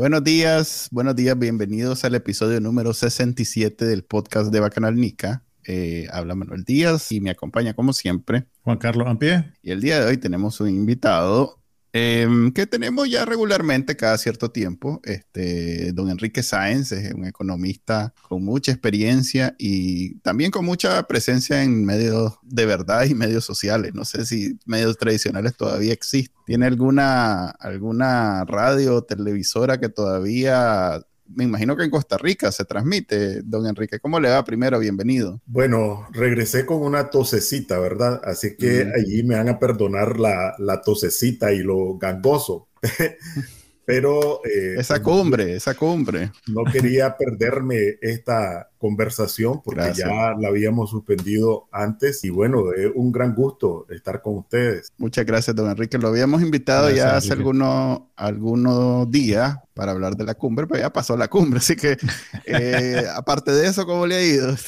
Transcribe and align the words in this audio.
Buenos 0.00 0.24
días, 0.24 0.88
buenos 0.92 1.14
días, 1.14 1.38
bienvenidos 1.38 2.06
al 2.06 2.14
episodio 2.14 2.58
número 2.58 2.94
67 2.94 3.84
del 3.84 4.02
podcast 4.02 4.50
de 4.50 4.58
Bacanal 4.58 4.96
Nica. 4.96 5.42
Eh, 5.66 6.08
habla 6.10 6.34
Manuel 6.34 6.64
Díaz 6.64 7.12
y 7.12 7.20
me 7.20 7.28
acompaña 7.28 7.74
como 7.74 7.92
siempre 7.92 8.46
Juan 8.62 8.78
Carlos 8.78 9.06
Ampie. 9.06 9.52
Y 9.62 9.72
el 9.72 9.82
día 9.82 10.00
de 10.00 10.06
hoy 10.06 10.16
tenemos 10.16 10.58
un 10.62 10.70
invitado 10.70 11.59
Em, 11.92 12.52
que 12.52 12.66
tenemos 12.66 13.10
ya 13.10 13.24
regularmente 13.24 13.96
cada 13.96 14.16
cierto 14.16 14.50
tiempo. 14.50 15.00
Este, 15.02 15.92
don 15.92 16.08
Enrique 16.08 16.42
Sáenz 16.42 16.92
es 16.92 17.12
un 17.12 17.26
economista 17.26 18.14
con 18.28 18.44
mucha 18.44 18.70
experiencia 18.70 19.56
y 19.58 20.14
también 20.20 20.52
con 20.52 20.64
mucha 20.64 21.02
presencia 21.08 21.62
en 21.64 21.84
medios 21.84 22.34
de 22.42 22.66
verdad 22.66 23.06
y 23.06 23.14
medios 23.14 23.44
sociales. 23.44 23.92
No 23.94 24.04
sé 24.04 24.24
si 24.24 24.56
medios 24.66 24.98
tradicionales 24.98 25.56
todavía 25.56 25.92
existen. 25.92 26.36
¿Tiene 26.46 26.66
alguna, 26.66 27.46
alguna 27.50 28.44
radio 28.44 28.96
o 28.96 29.04
televisora 29.04 29.80
que 29.80 29.88
todavía 29.88 31.04
me 31.34 31.44
imagino 31.44 31.76
que 31.76 31.84
en 31.84 31.90
Costa 31.90 32.18
Rica 32.18 32.50
se 32.52 32.64
transmite, 32.64 33.42
don 33.42 33.66
Enrique. 33.66 34.00
¿Cómo 34.00 34.18
le 34.20 34.30
va 34.30 34.44
primero? 34.44 34.78
Bienvenido. 34.78 35.40
Bueno, 35.46 36.08
regresé 36.12 36.66
con 36.66 36.82
una 36.82 37.10
tosecita, 37.10 37.78
¿verdad? 37.78 38.20
Así 38.24 38.56
que 38.56 38.86
allí 38.94 39.22
me 39.22 39.36
van 39.36 39.48
a 39.48 39.58
perdonar 39.58 40.18
la, 40.18 40.54
la 40.58 40.80
tosecita 40.82 41.52
y 41.52 41.58
lo 41.58 41.98
gangoso. 41.98 42.68
Pero... 43.90 44.40
Eh, 44.44 44.76
esa 44.78 45.02
cumbre, 45.02 45.56
esa 45.56 45.74
cumbre. 45.74 46.30
No 46.46 46.64
quería 46.64 47.16
perderme 47.16 47.98
esta 48.00 48.70
conversación 48.80 49.60
porque 49.62 49.92
ya 49.94 50.34
la 50.38 50.48
habíamos 50.48 50.90
suspendido 50.90 51.68
antes 51.70 52.24
y 52.24 52.30
bueno, 52.30 52.72
es 52.72 52.90
un 52.94 53.12
gran 53.12 53.34
gusto 53.34 53.86
estar 53.90 54.22
con 54.22 54.38
ustedes. 54.38 54.90
Muchas 54.96 55.26
gracias, 55.26 55.54
don 55.54 55.68
Enrique. 55.68 55.98
Lo 55.98 56.08
habíamos 56.08 56.40
invitado 56.40 56.90
ya 56.90 57.16
hace 57.16 57.34
algunos, 57.34 58.00
algunos 58.16 59.10
días 59.10 59.58
para 59.74 59.92
hablar 59.92 60.16
de 60.16 60.24
la 60.24 60.34
cumbre, 60.34 60.66
pero 60.66 60.80
ya 60.80 60.92
pasó 60.92 61.16
la 61.16 61.28
cumbre, 61.28 61.58
así 61.58 61.76
que 61.76 61.96
eh, 62.46 63.04
aparte 63.14 63.50
de 63.52 63.66
eso, 63.66 63.84
¿cómo 63.86 64.06
le 64.06 64.14
ha 64.14 64.22
ido? 64.22 64.54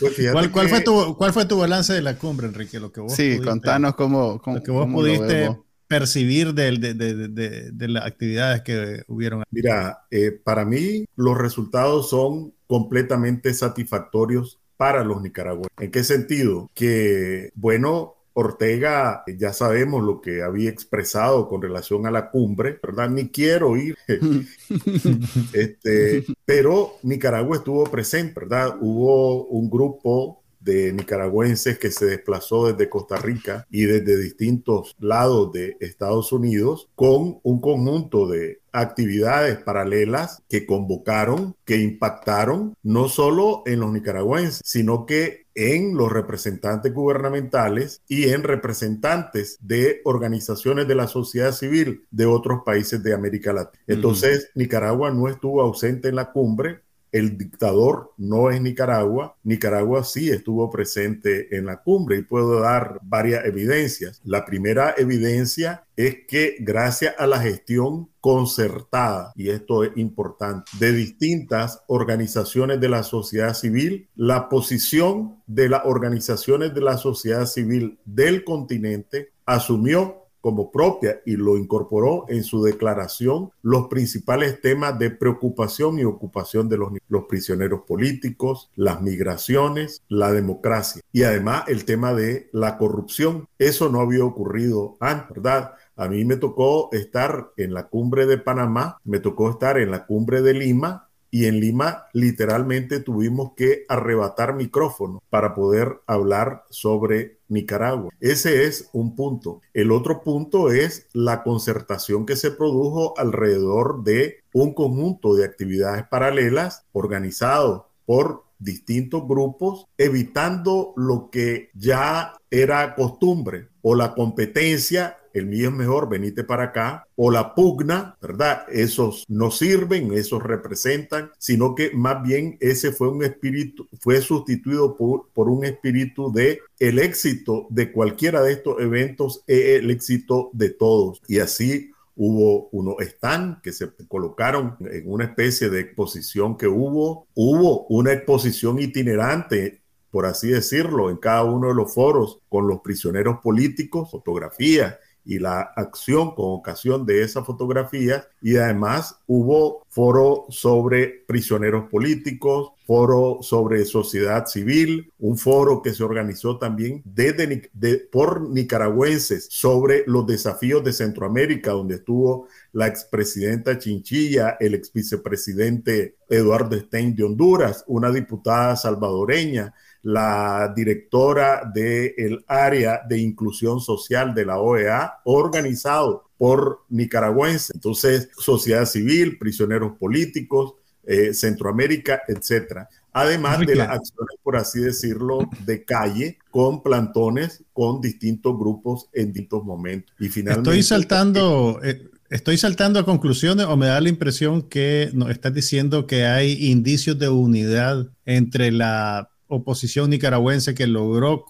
Pues 0.00 0.14
¿Cuál, 0.32 0.50
cuál, 0.50 0.68
fue 0.68 0.80
tu, 0.80 1.16
¿Cuál 1.16 1.32
fue 1.32 1.46
tu 1.46 1.58
balance 1.58 1.92
de 1.92 2.02
la 2.02 2.16
cumbre, 2.16 2.46
Enrique? 2.46 2.78
Lo 2.78 2.92
que 2.92 3.00
vos 3.00 3.12
sí, 3.12 3.40
contanos 3.42 3.94
cómo, 3.94 4.40
cómo, 4.40 4.56
lo 4.56 4.62
que 4.62 4.70
vos 4.70 4.86
pudiste 4.86 5.50
percibir 5.88 6.54
de, 6.54 6.72
de, 6.78 7.70
de, 7.72 7.88
las 7.88 8.06
actividades 8.06 8.62
que 8.62 9.02
hubieron? 9.08 9.44
Mira, 9.50 10.06
eh, 10.10 10.32
para 10.32 10.64
mí 10.64 11.04
los 11.16 11.38
resultados 11.38 12.10
son 12.10 12.54
completamente 12.66 13.54
satisfactorios 13.54 14.60
para 14.76 15.04
los 15.04 15.22
nicaragüenses. 15.22 15.72
¿En 15.78 15.90
qué 15.90 16.04
sentido? 16.04 16.70
Que, 16.74 17.50
bueno, 17.54 18.16
Ortega, 18.38 19.24
ya 19.26 19.54
sabemos 19.54 20.04
lo 20.04 20.20
que 20.20 20.42
había 20.42 20.68
expresado 20.68 21.48
con 21.48 21.62
relación 21.62 22.06
a 22.06 22.10
la 22.10 22.30
cumbre, 22.30 22.78
¿verdad? 22.82 23.08
Ni 23.08 23.30
quiero 23.30 23.78
ir. 23.78 23.96
este, 25.54 26.26
pero 26.44 26.98
Nicaragua 27.02 27.56
estuvo 27.56 27.84
presente, 27.84 28.40
¿verdad? 28.40 28.76
Hubo 28.78 29.46
un 29.46 29.70
grupo 29.70 30.42
de 30.66 30.92
nicaragüenses 30.92 31.78
que 31.78 31.92
se 31.92 32.06
desplazó 32.06 32.66
desde 32.66 32.90
Costa 32.90 33.16
Rica 33.16 33.66
y 33.70 33.84
desde 33.84 34.18
distintos 34.18 34.96
lados 34.98 35.52
de 35.52 35.76
Estados 35.80 36.32
Unidos 36.32 36.90
con 36.96 37.38
un 37.44 37.60
conjunto 37.60 38.26
de 38.26 38.60
actividades 38.72 39.58
paralelas 39.58 40.42
que 40.48 40.66
convocaron, 40.66 41.54
que 41.64 41.80
impactaron 41.80 42.74
no 42.82 43.08
solo 43.08 43.62
en 43.64 43.80
los 43.80 43.92
nicaragüenses, 43.92 44.60
sino 44.64 45.06
que 45.06 45.46
en 45.54 45.96
los 45.96 46.12
representantes 46.12 46.92
gubernamentales 46.92 48.02
y 48.06 48.28
en 48.28 48.42
representantes 48.42 49.56
de 49.62 50.02
organizaciones 50.04 50.86
de 50.86 50.94
la 50.94 51.08
sociedad 51.08 51.52
civil 51.52 52.04
de 52.10 52.26
otros 52.26 52.60
países 52.66 53.02
de 53.02 53.14
América 53.14 53.54
Latina. 53.54 53.82
Entonces, 53.86 54.50
Nicaragua 54.54 55.10
no 55.12 55.28
estuvo 55.28 55.62
ausente 55.62 56.08
en 56.08 56.16
la 56.16 56.30
cumbre, 56.30 56.82
el 57.16 57.38
dictador 57.38 58.12
no 58.16 58.50
es 58.50 58.60
Nicaragua. 58.60 59.36
Nicaragua 59.42 60.04
sí 60.04 60.30
estuvo 60.30 60.70
presente 60.70 61.56
en 61.56 61.66
la 61.66 61.82
cumbre 61.82 62.18
y 62.18 62.22
puedo 62.22 62.60
dar 62.60 62.98
varias 63.02 63.44
evidencias. 63.44 64.20
La 64.24 64.44
primera 64.44 64.94
evidencia 64.96 65.84
es 65.96 66.26
que 66.28 66.56
gracias 66.60 67.14
a 67.18 67.26
la 67.26 67.40
gestión 67.40 68.10
concertada, 68.20 69.32
y 69.34 69.50
esto 69.50 69.84
es 69.84 69.96
importante, 69.96 70.70
de 70.78 70.92
distintas 70.92 71.82
organizaciones 71.86 72.80
de 72.80 72.88
la 72.88 73.02
sociedad 73.02 73.54
civil, 73.54 74.08
la 74.14 74.48
posición 74.48 75.42
de 75.46 75.68
las 75.68 75.82
organizaciones 75.84 76.74
de 76.74 76.80
la 76.80 76.98
sociedad 76.98 77.46
civil 77.46 77.98
del 78.04 78.44
continente 78.44 79.30
asumió 79.46 80.25
como 80.46 80.70
propia 80.70 81.22
y 81.26 81.34
lo 81.34 81.56
incorporó 81.56 82.24
en 82.28 82.44
su 82.44 82.62
declaración 82.62 83.50
los 83.62 83.88
principales 83.88 84.60
temas 84.60 84.96
de 84.96 85.10
preocupación 85.10 85.98
y 85.98 86.04
ocupación 86.04 86.68
de 86.68 86.76
los, 86.76 86.92
los 87.08 87.24
prisioneros 87.24 87.80
políticos, 87.80 88.70
las 88.76 89.02
migraciones, 89.02 90.02
la 90.08 90.30
democracia 90.30 91.02
y 91.12 91.24
además 91.24 91.64
el 91.66 91.84
tema 91.84 92.14
de 92.14 92.48
la 92.52 92.78
corrupción. 92.78 93.48
Eso 93.58 93.88
no 93.88 93.98
había 93.98 94.24
ocurrido 94.24 94.96
antes, 95.00 95.34
¿verdad? 95.34 95.72
A 95.96 96.06
mí 96.06 96.24
me 96.24 96.36
tocó 96.36 96.90
estar 96.92 97.50
en 97.56 97.74
la 97.74 97.88
cumbre 97.88 98.26
de 98.26 98.38
Panamá, 98.38 98.98
me 99.02 99.18
tocó 99.18 99.50
estar 99.50 99.80
en 99.80 99.90
la 99.90 100.06
cumbre 100.06 100.42
de 100.42 100.54
Lima 100.54 101.08
y 101.28 101.46
en 101.46 101.58
Lima 101.58 102.04
literalmente 102.12 103.00
tuvimos 103.00 103.54
que 103.56 103.84
arrebatar 103.88 104.54
micrófono 104.54 105.24
para 105.28 105.54
poder 105.54 106.00
hablar 106.06 106.62
sobre 106.70 107.35
Nicaragua. 107.48 108.12
Ese 108.20 108.64
es 108.64 108.88
un 108.92 109.14
punto. 109.14 109.60
El 109.74 109.92
otro 109.92 110.22
punto 110.22 110.70
es 110.70 111.08
la 111.12 111.42
concertación 111.42 112.26
que 112.26 112.36
se 112.36 112.50
produjo 112.50 113.18
alrededor 113.18 114.02
de 114.02 114.38
un 114.52 114.74
conjunto 114.74 115.34
de 115.34 115.44
actividades 115.44 116.04
paralelas 116.08 116.86
organizado 116.92 117.88
por 118.06 118.45
distintos 118.58 119.26
grupos, 119.26 119.86
evitando 119.98 120.92
lo 120.96 121.30
que 121.30 121.70
ya 121.74 122.36
era 122.50 122.94
costumbre 122.94 123.68
o 123.82 123.94
la 123.94 124.14
competencia 124.14 125.16
el 125.36 125.46
mío 125.46 125.68
es 125.68 125.74
mejor, 125.74 126.08
venite 126.08 126.44
para 126.44 126.64
acá, 126.64 127.06
o 127.14 127.30
la 127.30 127.54
pugna, 127.54 128.16
¿verdad? 128.22 128.62
Esos 128.70 129.26
no 129.28 129.50
sirven, 129.50 130.14
esos 130.14 130.42
representan, 130.42 131.30
sino 131.36 131.74
que 131.74 131.90
más 131.92 132.22
bien 132.22 132.56
ese 132.60 132.90
fue 132.90 133.10
un 133.10 133.22
espíritu, 133.22 133.86
fue 134.00 134.22
sustituido 134.22 134.96
por, 134.96 135.28
por 135.34 135.50
un 135.50 135.66
espíritu 135.66 136.32
de 136.32 136.60
el 136.78 136.98
éxito 136.98 137.66
de 137.68 137.92
cualquiera 137.92 138.40
de 138.40 138.52
estos 138.52 138.80
eventos 138.80 139.42
el 139.46 139.90
éxito 139.90 140.48
de 140.54 140.70
todos. 140.70 141.20
Y 141.28 141.40
así 141.40 141.92
hubo 142.16 142.68
unos 142.70 142.96
stand 143.00 143.60
que 143.60 143.72
se 143.72 143.88
colocaron 144.08 144.76
en 144.80 145.10
una 145.10 145.24
especie 145.24 145.68
de 145.70 145.80
exposición 145.80 146.56
que 146.56 146.66
hubo, 146.66 147.28
hubo 147.34 147.86
una 147.88 148.12
exposición 148.12 148.80
itinerante 148.80 149.82
por 150.10 150.24
así 150.24 150.48
decirlo, 150.48 151.10
en 151.10 151.18
cada 151.18 151.44
uno 151.44 151.68
de 151.68 151.74
los 151.74 151.92
foros 151.92 152.40
con 152.48 152.66
los 152.66 152.80
prisioneros 152.80 153.40
políticos, 153.42 154.10
fotografías 154.10 154.96
y 155.26 155.38
la 155.38 155.60
acción 155.60 156.34
con 156.34 156.46
ocasión 156.52 157.04
de 157.04 157.22
esa 157.22 157.44
fotografía. 157.44 158.26
Y 158.40 158.56
además 158.56 159.18
hubo 159.26 159.84
foro 159.88 160.46
sobre 160.48 161.24
prisioneros 161.26 161.90
políticos, 161.90 162.72
foro 162.86 163.38
sobre 163.42 163.84
sociedad 163.84 164.46
civil, 164.46 165.12
un 165.18 165.36
foro 165.36 165.82
que 165.82 165.92
se 165.92 166.04
organizó 166.04 166.58
también 166.58 167.02
desde, 167.04 168.08
por 168.12 168.48
nicaragüenses 168.48 169.48
sobre 169.50 170.04
los 170.06 170.26
desafíos 170.26 170.84
de 170.84 170.92
Centroamérica, 170.92 171.72
donde 171.72 171.96
estuvo 171.96 172.46
la 172.72 172.86
expresidenta 172.86 173.78
Chinchilla, 173.78 174.56
el 174.60 174.74
ex 174.74 174.92
vicepresidente 174.92 176.16
Eduardo 176.28 176.78
Stein 176.78 177.16
de 177.16 177.24
Honduras, 177.24 177.84
una 177.88 178.12
diputada 178.12 178.76
salvadoreña, 178.76 179.74
la 180.06 180.72
directora 180.74 181.68
del 181.74 182.44
área 182.46 183.00
de 183.08 183.18
inclusión 183.18 183.80
social 183.80 184.32
de 184.36 184.46
la 184.46 184.60
OEA, 184.60 185.14
organizado 185.24 186.30
por 186.38 186.84
nicaragüenses. 186.90 187.72
Entonces, 187.74 188.28
sociedad 188.38 188.84
civil, 188.84 189.36
prisioneros 189.36 189.98
políticos, 189.98 190.74
eh, 191.04 191.34
Centroamérica, 191.34 192.22
etcétera. 192.28 192.88
Además 193.12 193.58
de 193.66 193.74
las 193.74 193.88
acciones, 193.88 194.36
por 194.44 194.54
así 194.54 194.78
decirlo, 194.78 195.50
de 195.64 195.84
calle 195.84 196.38
con 196.52 196.84
plantones, 196.84 197.64
con 197.72 198.00
distintos 198.00 198.56
grupos 198.56 199.08
en 199.12 199.32
distintos 199.32 199.64
momentos. 199.64 200.14
Y 200.20 200.28
finalmente. 200.28 200.70
Estoy 200.70 200.82
saltando. 200.84 201.80
Eh, 201.82 202.10
¿Estoy 202.30 202.58
saltando 202.58 203.00
a 203.00 203.04
conclusiones 203.04 203.66
o 203.66 203.76
me 203.76 203.86
da 203.86 204.00
la 204.00 204.08
impresión 204.08 204.62
que 204.62 205.10
nos 205.14 205.30
estás 205.30 205.52
diciendo 205.52 206.06
que 206.06 206.26
hay 206.26 206.70
indicios 206.70 207.18
de 207.18 207.28
unidad 207.28 208.08
entre 208.24 208.70
la 208.70 209.30
oposición 209.48 210.10
nicaragüense 210.10 210.74
que 210.74 210.86
logró 210.86 211.44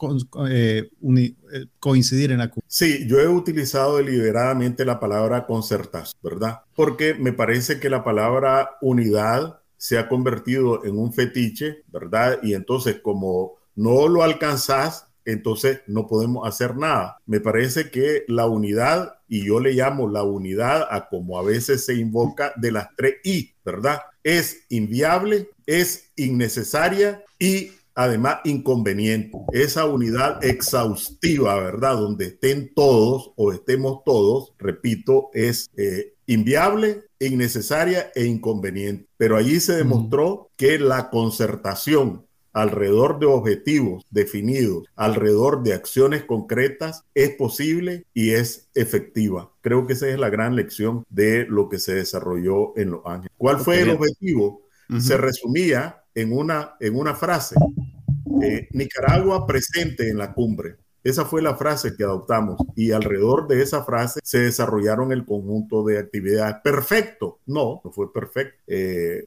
eh, 0.48 0.90
eh, 1.16 1.66
coincidir 1.78 2.32
en 2.32 2.38
la. 2.38 2.50
Sí, 2.66 3.06
yo 3.08 3.20
he 3.20 3.28
utilizado 3.28 3.96
deliberadamente 3.96 4.84
la 4.84 5.00
palabra 5.00 5.46
concertación, 5.46 6.18
¿verdad? 6.22 6.60
Porque 6.74 7.14
me 7.14 7.32
parece 7.32 7.80
que 7.80 7.90
la 7.90 8.04
palabra 8.04 8.70
unidad 8.80 9.60
se 9.76 9.98
ha 9.98 10.08
convertido 10.08 10.84
en 10.84 10.98
un 10.98 11.12
fetiche, 11.12 11.82
¿verdad? 11.92 12.38
Y 12.42 12.54
entonces 12.54 13.00
como 13.02 13.56
no 13.74 14.08
lo 14.08 14.22
alcanzás, 14.22 15.06
entonces 15.24 15.80
no 15.86 16.06
podemos 16.06 16.46
hacer 16.48 16.76
nada. 16.76 17.18
Me 17.26 17.40
parece 17.40 17.90
que 17.90 18.24
la 18.28 18.46
unidad, 18.46 19.16
y 19.28 19.46
yo 19.46 19.60
le 19.60 19.72
llamo 19.72 20.08
la 20.08 20.22
unidad 20.22 20.86
a 20.90 21.08
como 21.08 21.38
a 21.38 21.42
veces 21.42 21.84
se 21.84 21.94
invoca 21.94 22.52
de 22.56 22.72
las 22.72 22.88
tres 22.96 23.16
I, 23.24 23.52
¿verdad? 23.64 24.00
Es 24.22 24.64
inviable, 24.68 25.50
es 25.66 26.10
innecesaria 26.16 27.24
y 27.38 27.72
además 27.96 28.38
inconveniente. 28.44 29.36
Esa 29.52 29.86
unidad 29.86 30.44
exhaustiva, 30.44 31.56
¿verdad? 31.56 31.94
Donde 31.94 32.26
estén 32.26 32.72
todos 32.74 33.32
o 33.36 33.52
estemos 33.52 34.04
todos, 34.04 34.52
repito, 34.58 35.30
es 35.32 35.68
eh, 35.76 36.14
inviable, 36.26 37.04
innecesaria 37.18 38.12
e 38.14 38.26
inconveniente. 38.26 39.08
Pero 39.16 39.36
allí 39.36 39.58
se 39.58 39.72
demostró 39.72 40.50
que 40.56 40.78
la 40.78 41.10
concertación 41.10 42.26
alrededor 42.52 43.18
de 43.18 43.26
objetivos 43.26 44.02
definidos, 44.10 44.84
alrededor 44.94 45.62
de 45.62 45.74
acciones 45.74 46.24
concretas, 46.24 47.02
es 47.14 47.30
posible 47.30 48.04
y 48.14 48.30
es 48.30 48.68
efectiva. 48.74 49.52
Creo 49.60 49.86
que 49.86 49.94
esa 49.94 50.08
es 50.08 50.18
la 50.18 50.30
gran 50.30 50.56
lección 50.56 51.04
de 51.10 51.46
lo 51.46 51.68
que 51.68 51.78
se 51.78 51.94
desarrolló 51.94 52.76
en 52.78 52.92
Los 52.92 53.00
Ángeles. 53.04 53.32
¿Cuál 53.36 53.58
fue 53.58 53.80
el 53.80 53.90
objetivo? 53.90 54.62
Se 54.98 55.16
resumía 55.16 56.05
en 56.16 56.32
una, 56.32 56.74
en 56.80 56.96
una 56.96 57.14
frase. 57.14 57.54
Eh, 58.42 58.68
Nicaragua 58.72 59.46
presente 59.46 60.08
en 60.10 60.18
la 60.18 60.32
cumbre. 60.32 60.76
Esa 61.04 61.24
fue 61.24 61.40
la 61.40 61.54
frase 61.54 61.94
que 61.96 62.02
adoptamos 62.02 62.60
y 62.74 62.90
alrededor 62.90 63.46
de 63.46 63.62
esa 63.62 63.84
frase 63.84 64.18
se 64.24 64.40
desarrollaron 64.40 65.12
el 65.12 65.24
conjunto 65.24 65.84
de 65.84 66.00
actividades. 66.00 66.56
Perfecto, 66.64 67.38
no, 67.46 67.80
no 67.84 67.92
fue 67.92 68.12
perfecto. 68.12 68.58
Eh, 68.66 69.24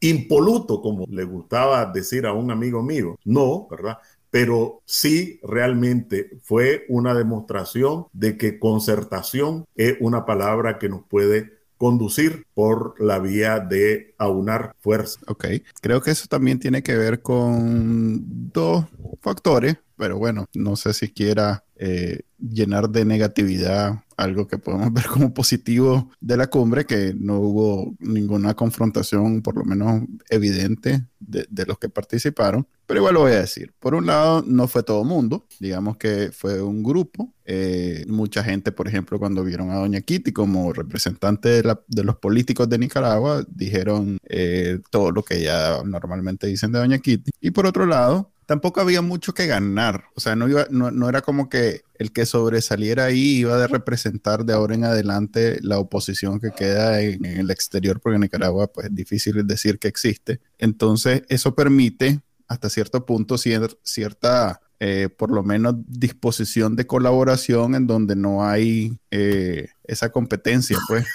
impoluto, 0.00 0.82
como 0.82 1.06
le 1.08 1.24
gustaba 1.24 1.86
decir 1.86 2.26
a 2.26 2.34
un 2.34 2.50
amigo 2.50 2.82
mío, 2.82 3.18
no, 3.24 3.66
¿verdad? 3.70 3.96
pero 4.32 4.80
sí 4.86 5.40
realmente 5.42 6.38
fue 6.42 6.86
una 6.88 7.14
demostración 7.14 8.06
de 8.14 8.38
que 8.38 8.58
concertación 8.58 9.66
es 9.76 9.96
una 10.00 10.24
palabra 10.24 10.78
que 10.78 10.88
nos 10.88 11.04
puede 11.04 11.61
conducir 11.82 12.46
por 12.54 12.94
la 13.00 13.18
vía 13.18 13.58
de 13.58 14.14
aunar 14.16 14.76
fuerza. 14.78 15.18
Ok, 15.26 15.46
creo 15.80 16.00
que 16.00 16.12
eso 16.12 16.28
también 16.28 16.60
tiene 16.60 16.84
que 16.84 16.96
ver 16.96 17.22
con 17.22 18.22
dos 18.52 18.84
factores, 19.20 19.78
pero 19.96 20.16
bueno, 20.16 20.46
no 20.54 20.76
sé 20.76 20.94
si 20.94 21.08
quiera 21.08 21.64
eh, 21.74 22.20
llenar 22.42 22.90
de 22.90 23.04
negatividad 23.04 24.02
algo 24.16 24.46
que 24.46 24.58
podemos 24.58 24.92
ver 24.92 25.06
como 25.06 25.34
positivo 25.34 26.10
de 26.20 26.36
la 26.36 26.48
cumbre, 26.48 26.84
que 26.86 27.14
no 27.16 27.38
hubo 27.38 27.94
ninguna 27.98 28.54
confrontación, 28.54 29.42
por 29.42 29.56
lo 29.56 29.64
menos 29.64 30.02
evidente, 30.30 31.04
de, 31.20 31.66
los 31.66 31.78
que 31.78 31.88
participaron. 31.88 32.66
Pero 32.86 33.00
igual 33.00 33.14
lo 33.14 33.20
voy 33.20 33.32
a 33.32 33.40
decir. 33.40 33.72
Por 33.78 33.94
un 33.94 34.06
lado, 34.06 34.44
no 34.46 34.68
fue 34.68 34.82
todo 34.82 35.04
mundo, 35.04 35.46
digamos 35.60 35.96
que 35.96 36.30
fue 36.32 36.60
un 36.60 36.82
grupo. 36.82 37.32
Eh, 37.44 38.04
mucha 38.08 38.42
gente, 38.44 38.72
por 38.72 38.88
ejemplo, 38.88 39.18
cuando 39.18 39.44
vieron 39.44 39.70
a 39.70 39.76
Doña 39.76 40.00
Kitty 40.00 40.32
como 40.32 40.72
representante 40.72 41.62
de, 41.62 42.04
los 42.04 42.16
políticos 42.16 42.68
de 42.68 42.78
Nicaragua, 42.78 43.44
dijeron 43.48 44.18
eh, 44.28 44.80
todo 44.90 45.10
lo 45.10 45.22
que 45.22 45.42
ya 45.42 45.82
normalmente 45.84 46.46
dicen 46.46 46.72
de 46.72 46.80
Doña 46.80 46.98
Kitty. 46.98 47.30
Y 47.40 47.50
por 47.52 47.66
otro 47.66 47.86
lado, 47.86 48.32
tampoco 48.52 48.82
había 48.82 49.00
mucho 49.00 49.32
que 49.32 49.46
ganar. 49.46 50.04
O 50.14 50.20
sea, 50.20 50.36
no, 50.36 50.46
iba, 50.46 50.66
no, 50.68 51.08
era 51.08 51.22
como 51.22 51.48
que 51.48 51.84
el 51.94 52.12
que 52.12 52.26
sobresaliera 52.26 53.06
ahí 53.06 53.38
iba 53.38 53.64
a 53.64 53.66
representar 53.66 54.44
de 54.44 54.52
ahora 54.52 54.74
en 54.74 54.84
adelante 54.84 55.56
la 55.62 55.78
oposición 55.78 56.38
que 56.38 56.50
queda 56.50 57.00
en, 57.00 57.24
el 57.24 57.50
exterior, 57.50 57.98
porque 57.98 58.16
en 58.16 58.20
Nicaragua 58.20 58.70
pues, 58.70 58.88
es 58.88 58.94
difícil 58.94 59.46
decir 59.46 59.78
que 59.78 59.88
existe. 59.88 60.42
Entonces, 60.58 61.22
eso 61.30 61.54
permite 61.54 62.20
hasta 62.46 62.68
cierto 62.68 63.06
punto 63.06 63.38
cierta, 63.38 64.60
eh, 64.80 65.08
por 65.08 65.30
lo 65.30 65.42
menos, 65.42 65.76
disposición 65.86 66.76
de 66.76 66.86
colaboración 66.86 67.74
en 67.74 67.86
donde 67.86 68.16
no 68.16 68.44
hay 68.44 68.98
eh, 69.10 69.68
esa 69.84 70.12
competencia, 70.12 70.76
pues 70.88 71.06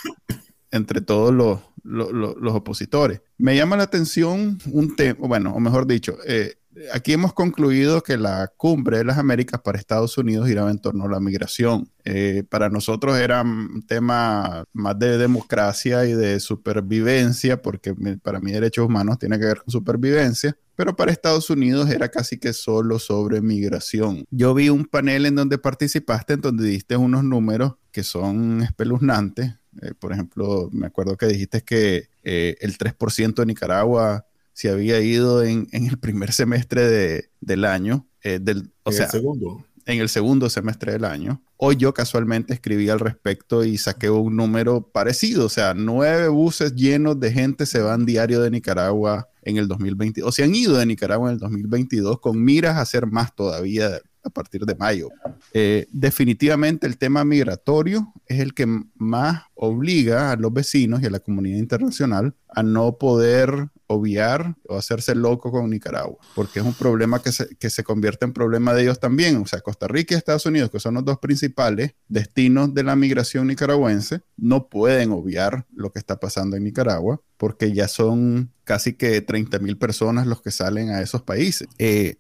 entre 0.72 1.02
todos 1.02 1.32
los, 1.32 1.60
los, 1.84 2.56
opositores. 2.56 3.22
Me 3.38 3.56
llama 3.56 3.78
la 3.78 3.84
atención 3.84 4.58
un 4.72 4.96
tema, 4.96 5.28
bueno, 5.28 5.54
o 5.54 5.60
mejor 5.60 5.86
dicho, 5.86 6.18
eh, 6.26 6.56
aquí 6.94 7.14
hemos 7.14 7.34
concluido 7.34 8.02
que 8.04 8.18
la 8.18 8.52
cumbre 8.56 9.00
de 9.00 9.04
las 9.04 9.18
Américas 9.18 9.62
para 9.62 9.78
Estados 9.78 10.18
Unidos 10.18 10.48
giraba 10.48 10.72
en 10.72 10.80
torno 10.80 11.06
a 11.06 11.10
la 11.10 11.20
migración. 11.20 11.90
Eh, 12.04 12.44
para 12.50 12.70
nosotros 12.70 13.18
era 13.18 13.42
un 13.42 13.86
tema 13.86 14.64
más 14.74 14.98
de 15.00 15.18
democracia 15.18 16.06
y 16.06 16.14
de 16.14 16.40
supervivencia, 16.40 17.62
porque 17.62 17.94
para 18.22 18.40
mí 18.40 18.52
derechos 18.52 18.86
humanos 18.86 19.20
tiene 19.20 19.40
que 19.40 19.46
ver 19.46 19.58
con 19.58 19.72
supervivencia, 19.72 20.58
pero 20.76 20.96
para 20.96 21.12
Estados 21.12 21.50
Unidos 21.50 21.90
era 21.90 22.10
casi 22.10 22.38
que 22.38 22.54
solo 22.54 23.00
sobre 23.00 23.42
migración. 23.42 24.26
Yo 24.30 24.54
vi 24.54 24.70
un 24.70 24.86
panel 24.86 25.26
en 25.26 25.36
donde 25.36 25.58
participaste, 25.58 26.34
en 26.34 26.42
donde 26.42 26.68
diste 26.68 26.96
unos 26.96 27.24
números 27.24 27.74
que 27.92 28.04
son 28.04 28.62
espeluznantes. 28.62 29.56
Eh, 29.82 29.94
por 30.00 30.14
ejemplo, 30.14 30.70
me 30.72 30.88
acuerdo 30.88 31.18
que 31.18 31.26
dijiste 31.26 31.62
que 31.62 32.10
eh, 32.24 32.56
el 32.62 32.78
3% 32.78 33.36
de 33.36 33.46
Nicaragua 33.46 34.27
se 34.58 34.72
había 34.72 35.00
ido 35.02 35.44
en, 35.44 35.68
el 35.72 36.00
primer 36.00 36.34
semestre 36.34 37.30
del 37.42 37.64
año. 37.64 38.08
Eh, 38.24 38.40
del, 38.42 38.72
o 38.82 38.92
sea, 38.92 39.08
segundo. 39.08 39.64
En 39.86 40.00
el 40.00 40.10
segundo 40.10 40.50
semestre 40.50 40.94
del 40.94 41.06
año. 41.06 41.44
Hoy 41.58 41.76
yo 41.76 41.94
casualmente 41.94 42.56
escribí 42.56 42.90
al 42.90 43.00
respecto 43.00 43.64
y 43.64 43.78
saqué 43.78 44.10
un 44.10 44.36
número 44.36 44.82
parecido. 44.82 45.46
O 45.46 45.50
sea, 45.50 45.76
nueve 45.76 46.28
buses 46.30 46.74
llenos 46.74 47.20
de 47.20 47.32
gente 47.32 47.68
se 47.68 47.82
van 47.82 48.08
diario 48.08 48.42
de 48.42 48.50
Nicaragua 48.50 49.30
en 49.44 49.58
el 49.58 49.68
2020, 49.68 50.24
o 50.24 50.32
se 50.32 50.44
han 50.44 50.56
ido 50.56 50.76
de 50.76 50.88
Nicaragua 50.88 51.30
en 51.30 51.36
el 51.36 51.40
2022 51.40 52.20
con 52.20 52.44
miras 52.44 52.78
a 52.78 52.82
hacer 52.82 53.06
más 53.06 53.36
todavía 53.36 54.02
a 54.24 54.30
partir 54.32 54.66
de 54.66 54.74
mayo. 54.74 55.10
Eh, 55.54 55.86
definitivamente 55.92 56.88
el 56.88 56.98
tema 56.98 57.24
migratorio 57.24 58.12
es 58.26 58.40
el 58.40 58.56
que 58.56 58.66
más 58.96 59.44
obliga 59.54 60.32
a 60.32 60.36
los 60.36 60.52
vecinos 60.52 61.04
y 61.04 61.06
a 61.06 61.12
la 61.12 61.20
comunidad 61.20 61.60
internacional 61.60 62.34
a 62.50 62.64
no 62.64 62.98
poder 62.98 63.70
obviar 63.88 64.56
o 64.68 64.78
hacerse 64.78 65.16
loco 65.16 65.52
con 65.52 65.70
Nicaragua, 65.70 66.18
porque 66.36 66.60
es 66.60 66.66
un 66.66 66.74
problema 66.74 67.22
que 67.22 67.32
se, 67.32 67.56
que 67.56 67.70
se 67.70 67.84
convierte 67.84 68.26
en 68.26 68.34
problema 68.34 68.74
de 68.74 68.84
ellos 68.84 69.00
también. 69.00 69.38
O 69.38 69.48
sea, 69.48 69.62
Costa 69.62 69.88
Rica 69.88 70.14
y 70.14 70.18
Estados 70.18 70.46
Unidos, 70.46 70.70
que 70.70 70.80
son 70.80 70.96
los 70.96 71.06
dos 71.06 71.20
principales 71.20 71.96
destinos 72.08 72.74
de 72.74 72.84
la 72.84 72.96
migración 72.96 73.48
nicaragüense, 73.48 74.22
no 74.36 74.68
pueden 74.68 75.12
obviar 75.12 75.66
lo 75.74 75.92
que 75.92 76.00
está 76.00 76.20
pasando 76.20 76.58
en 76.58 76.66
Nicaragua, 76.66 77.22
porque 77.38 77.72
ya 77.72 77.88
son 77.88 78.52
casi 78.66 78.94
que 78.94 79.22
30 79.22 79.60
mil 79.60 79.78
personas 79.78 80.28
los 80.28 80.42
que 80.42 80.52
salen 80.52 80.90
a 80.90 81.02
esos 81.02 81.22
países. 81.22 81.68
Eh, 81.80 82.18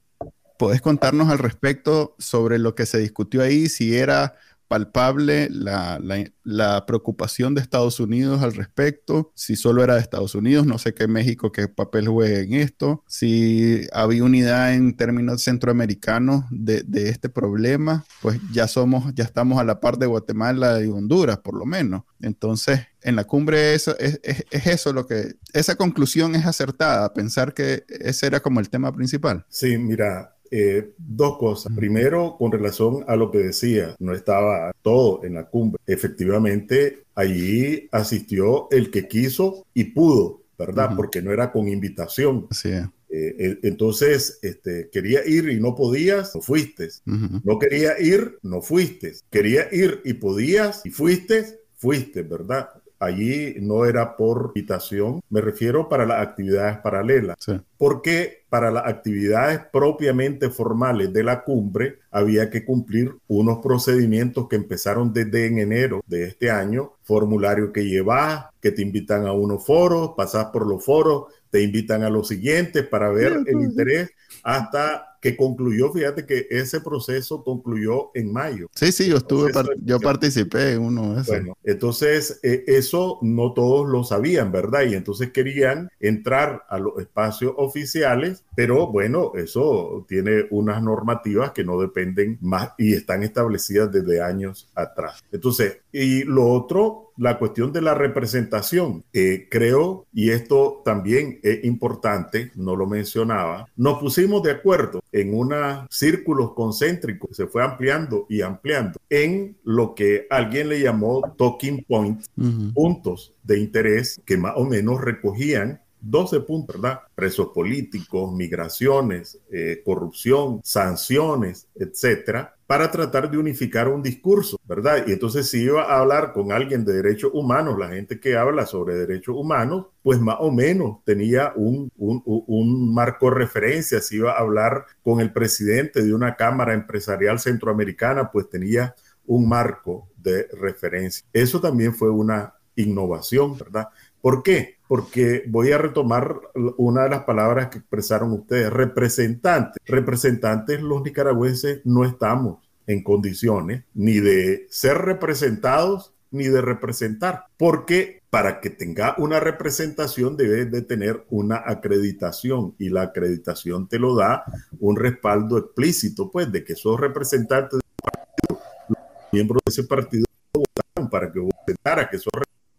¿Puedes 0.57 0.81
contarnos 0.81 1.29
al 1.29 1.37
respecto 1.37 2.15
sobre 2.17 2.57
lo 2.57 2.73
que 2.73 2.87
se 2.87 2.97
discutió 2.97 3.43
ahí? 3.43 3.69
Si 3.69 3.95
era 3.95 4.35
palpable 4.67 5.49
la, 5.51 5.99
la, 6.43 6.85
preocupación 6.85 7.55
de 7.55 7.61
Estados 7.61 7.99
Unidos 7.99 8.41
al 8.41 8.53
respecto, 8.53 9.31
si 9.35 9.55
solo 9.55 9.83
era 9.83 9.95
de 9.95 10.01
Estados 10.01 10.35
Unidos, 10.35 10.65
no 10.65 10.77
sé 10.77 10.93
qué 10.93 11.07
México, 11.07 11.51
qué 11.51 11.67
papel 11.67 12.07
juega 12.07 12.39
en 12.39 12.53
esto, 12.53 13.03
si 13.07 13.87
había 13.93 14.23
unidad 14.23 14.73
en 14.73 14.95
términos 14.95 15.43
centroamericanos 15.43 16.45
de, 16.51 16.83
de, 16.83 17.09
este 17.09 17.29
problema, 17.29 18.05
pues 18.21 18.39
ya 18.51 18.67
somos, 18.67 19.13
ya 19.15 19.23
estamos 19.23 19.59
a 19.59 19.63
la 19.63 19.79
par 19.79 19.97
de 19.97 20.05
Guatemala 20.05 20.83
y 20.83 20.87
Honduras, 20.87 21.39
por 21.39 21.57
lo 21.57 21.65
menos. 21.65 22.03
Entonces, 22.21 22.81
en 23.01 23.15
la 23.15 23.23
cumbre 23.23 23.73
eso, 23.73 23.97
es, 23.99 24.19
es, 24.23 24.45
es, 24.51 24.67
eso 24.67 24.93
lo 24.93 25.07
que, 25.07 25.35
esa 25.53 25.75
conclusión 25.75 26.35
es 26.35 26.45
acertada, 26.45 27.13
pensar 27.13 27.53
que 27.53 27.85
ese 27.87 28.27
era 28.27 28.39
como 28.41 28.59
el 28.59 28.69
tema 28.69 28.91
principal. 28.91 29.45
Sí, 29.49 29.77
mira, 29.77 30.36
eh, 30.51 30.91
dos 30.97 31.37
cosas. 31.37 31.71
Primero, 31.75 32.35
con 32.37 32.51
relación 32.51 33.03
a 33.07 33.15
lo 33.15 33.31
que 33.31 33.39
decía, 33.39 33.95
no 33.99 34.13
estaba 34.13 34.71
todo 34.81 35.23
en 35.23 35.35
la 35.35 35.45
cumbre. 35.45 35.81
Efectivamente, 35.85 37.03
allí 37.15 37.87
asistió 37.91 38.67
el 38.71 38.91
que 38.91 39.07
quiso 39.07 39.65
y 39.73 39.85
pudo, 39.85 40.41
¿verdad? 40.57 40.95
Porque 40.95 41.21
no 41.21 41.31
era 41.31 41.51
con 41.51 41.67
invitación. 41.67 42.47
Sí. 42.51 42.71
Eh, 43.09 43.59
entonces, 43.63 44.39
este, 44.41 44.89
quería 44.91 45.25
ir 45.25 45.49
y 45.49 45.59
no 45.59 45.75
podías, 45.75 46.35
no 46.35 46.41
fuiste. 46.41 46.89
No 47.05 47.57
quería 47.59 47.99
ir, 47.99 48.37
no 48.41 48.61
fuiste. 48.61 49.13
Quería 49.29 49.67
ir 49.71 50.01
y 50.03 50.13
podías 50.13 50.85
y 50.85 50.89
fuiste, 50.89 51.59
fuiste, 51.75 52.23
¿verdad? 52.23 52.69
Allí 52.99 53.55
no 53.59 53.85
era 53.85 54.15
por 54.15 54.51
invitación, 54.55 55.21
me 55.29 55.41
refiero 55.41 55.89
para 55.89 56.05
las 56.05 56.21
actividades 56.21 56.77
paralelas. 56.79 57.37
Porque 57.77 58.45
para 58.49 58.71
las 58.71 58.87
actividades 58.87 59.61
propiamente 59.71 60.49
formales 60.49 61.11
de 61.13 61.23
la 61.23 61.43
cumbre 61.43 61.99
había 62.11 62.49
que 62.49 62.65
cumplir 62.65 63.15
unos 63.27 63.59
procedimientos 63.59 64.47
que 64.47 64.55
empezaron 64.55 65.13
desde 65.13 65.47
en 65.47 65.59
enero 65.59 66.01
de 66.07 66.25
este 66.25 66.49
año, 66.49 66.93
formulario 67.03 67.71
que 67.71 67.85
llevas, 67.85 68.45
que 68.61 68.71
te 68.71 68.81
invitan 68.81 69.27
a 69.27 69.33
unos 69.33 69.65
foros, 69.65 70.11
pasas 70.15 70.45
por 70.47 70.65
los 70.65 70.83
foros, 70.83 71.25
te 71.49 71.61
invitan 71.61 72.03
a 72.03 72.09
los 72.09 72.27
siguientes 72.27 72.85
para 72.87 73.09
ver 73.09 73.37
el 73.45 73.61
interés 73.61 74.09
hasta 74.43 75.16
que 75.27 75.35
concluyó, 75.35 75.91
fíjate 75.91 76.25
que 76.25 76.47
ese 76.49 76.79
proceso 76.79 77.43
concluyó 77.43 78.11
en 78.13 78.31
mayo. 78.31 78.69
Sí, 78.73 78.93
sí, 78.93 79.09
yo 79.09 79.17
estuve, 79.17 79.51
yo 79.83 79.99
participé 79.99 80.71
en 80.71 80.81
uno 80.81 81.15
de 81.15 81.21
esos. 81.21 81.27
Bueno, 81.27 81.57
entonces 81.65 82.39
eh, 82.43 82.63
eso 82.67 83.19
no 83.21 83.51
todos 83.51 83.89
lo 83.89 84.05
sabían, 84.05 84.53
¿verdad? 84.53 84.83
Y 84.89 84.93
entonces 84.93 85.31
querían 85.31 85.89
entrar 85.99 86.63
a 86.69 86.79
los 86.79 86.97
espacios 86.99 87.53
oficiales, 87.57 88.45
pero 88.55 88.87
bueno, 88.87 89.33
eso 89.35 90.05
tiene 90.07 90.45
unas 90.49 90.81
normativas 90.81 91.51
que 91.51 91.65
no 91.65 91.77
dependen 91.77 92.37
más 92.39 92.71
y 92.77 92.93
están 92.93 93.23
establecidas 93.23 93.91
desde 93.91 94.21
años 94.21 94.69
atrás. 94.75 95.25
Entonces, 95.33 95.79
y 95.99 96.23
lo 96.23 96.47
otro 96.47 97.11
la 97.17 97.39
cuestión 97.39 97.73
de 97.73 97.81
la 97.81 97.95
representación. 97.95 99.03
Eh, 99.13 99.47
creo, 99.49 100.05
y 100.13 100.29
esto 100.29 100.83
también 100.85 101.39
es 101.41 101.63
importante, 101.63 102.51
no 102.55 102.75
lo 102.75 102.85
mencionaba, 102.85 103.67
nos 103.75 103.99
pusimos 103.99 104.43
de 104.43 104.51
acuerdo 104.51 105.01
en 105.11 105.33
unos 105.33 105.87
círculos 105.89 106.53
concéntricos, 106.53 107.35
se 107.35 107.47
fue 107.47 107.63
ampliando 107.63 108.27
y 108.29 108.41
ampliando, 108.41 108.99
en 109.09 109.57
lo 109.63 109.95
que 109.95 110.27
alguien 110.29 110.69
le 110.69 110.81
llamó 110.81 111.21
talking 111.35 111.83
points, 111.87 112.29
puntos 112.75 113.33
de 113.43 113.59
interés 113.59 114.21
que 114.23 114.37
más 114.37 114.53
o 114.55 114.65
menos 114.65 115.01
recogían 115.01 115.81
12 115.99 116.41
puntos, 116.41 116.75
¿verdad? 116.79 117.01
Presos 117.15 117.49
políticos, 117.53 118.31
migraciones, 118.31 119.39
eh, 119.51 119.81
corrupción, 119.83 120.61
sanciones, 120.63 121.67
etcétera, 121.73 122.55
para 122.67 122.91
tratar 122.91 123.31
de 123.31 123.37
unificar 123.37 123.87
un 123.87 124.03
discurso, 124.03 124.59
¿verdad? 124.65 125.05
Y 125.07 125.13
entonces 125.13 125.49
si 125.49 125.63
iba 125.63 125.83
a 125.83 125.99
hablar 126.01 126.33
con 126.33 126.51
alguien 126.51 126.83
de 126.83 127.01
derechos 127.01 127.31
humanos, 127.33 127.79
la 127.79 127.87
gente 127.87 128.19
que 128.19 128.35
habla 128.35 128.65
sobre 128.65 128.95
derechos 128.95 129.35
humanos, 129.37 129.87
pues 130.03 130.19
más 130.19 130.35
o 130.39 130.51
menos 130.51 130.97
tenía 131.05 131.53
un, 131.55 131.89
un, 131.95 132.93
marco 132.93 133.29
de 133.29 133.35
referencia. 133.35 134.01
Si 134.01 134.17
iba 134.17 134.33
a 134.33 134.39
hablar 134.39 134.85
con 135.01 135.21
el 135.21 135.31
presidente 135.31 136.03
de 136.03 136.13
una 136.13 136.35
Cámara 136.35 136.73
Empresarial 136.73 137.39
Centroamericana, 137.39 138.29
pues 138.31 138.49
tenía 138.49 138.93
un 139.25 139.47
marco 139.47 140.09
de 140.17 140.47
referencia. 140.59 141.25
Eso 141.31 141.61
también 141.61 141.95
fue 141.95 142.09
una 142.09 142.53
innovación, 142.75 143.57
¿verdad? 143.57 143.87
¿Por 144.19 144.43
qué? 144.43 144.76
Porque 144.87 145.43
voy 145.47 145.71
a 145.71 145.77
retomar 145.77 146.39
una 146.77 147.03
de 147.03 147.09
las 147.09 147.23
palabras 147.23 147.67
que 147.67 147.79
expresaron 147.79 148.31
ustedes, 148.31 148.71
representantes. 148.71 149.81
Representantes 149.85 150.81
los 150.81 151.03
nicaragüenses 151.03 151.81
no 151.85 152.05
estamos 152.05 152.59
en 152.87 153.03
condiciones 153.03 153.83
ni 153.93 154.19
de 154.19 154.65
ser 154.69 154.97
representados 154.99 156.13
ni 156.31 156.47
de 156.47 156.61
representar, 156.61 157.45
porque 157.57 158.21
para 158.29 158.59
que 158.59 158.69
tenga 158.69 159.15
una 159.17 159.39
representación 159.39 160.35
debe 160.35 160.65
de 160.65 160.81
tener 160.81 161.25
una 161.29 161.63
acreditación 161.65 162.75
y 162.77 162.89
la 162.89 163.03
acreditación 163.03 163.87
te 163.87 163.99
lo 163.99 164.15
da 164.15 164.43
un 164.79 164.97
respaldo 164.97 165.57
explícito, 165.57 166.29
pues, 166.29 166.51
de 166.51 166.63
que 166.63 166.75
sos 166.75 166.99
representante 166.99 167.77
de 167.77 167.81
un 167.81 168.11
partido, 168.11 168.61
los 168.89 168.99
miembros 169.31 169.61
de 169.65 169.71
ese 169.71 169.83
partido 169.83 170.25
votaron 170.53 171.09
para 171.09 171.31
que 171.31 171.39
votara, 171.39 172.09
que 172.09 172.17
sos 172.17 172.33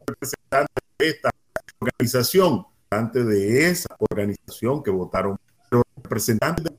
representante 0.07 0.73
de 0.99 1.09
esta 1.09 1.31
organización, 1.81 2.67
antes 2.91 3.27
de 3.27 3.69
esa 3.69 3.95
organización 3.99 4.83
que 4.83 4.91
votaron, 4.91 5.37
pero 5.69 5.83
representantes 5.97 6.65
de 6.65 6.79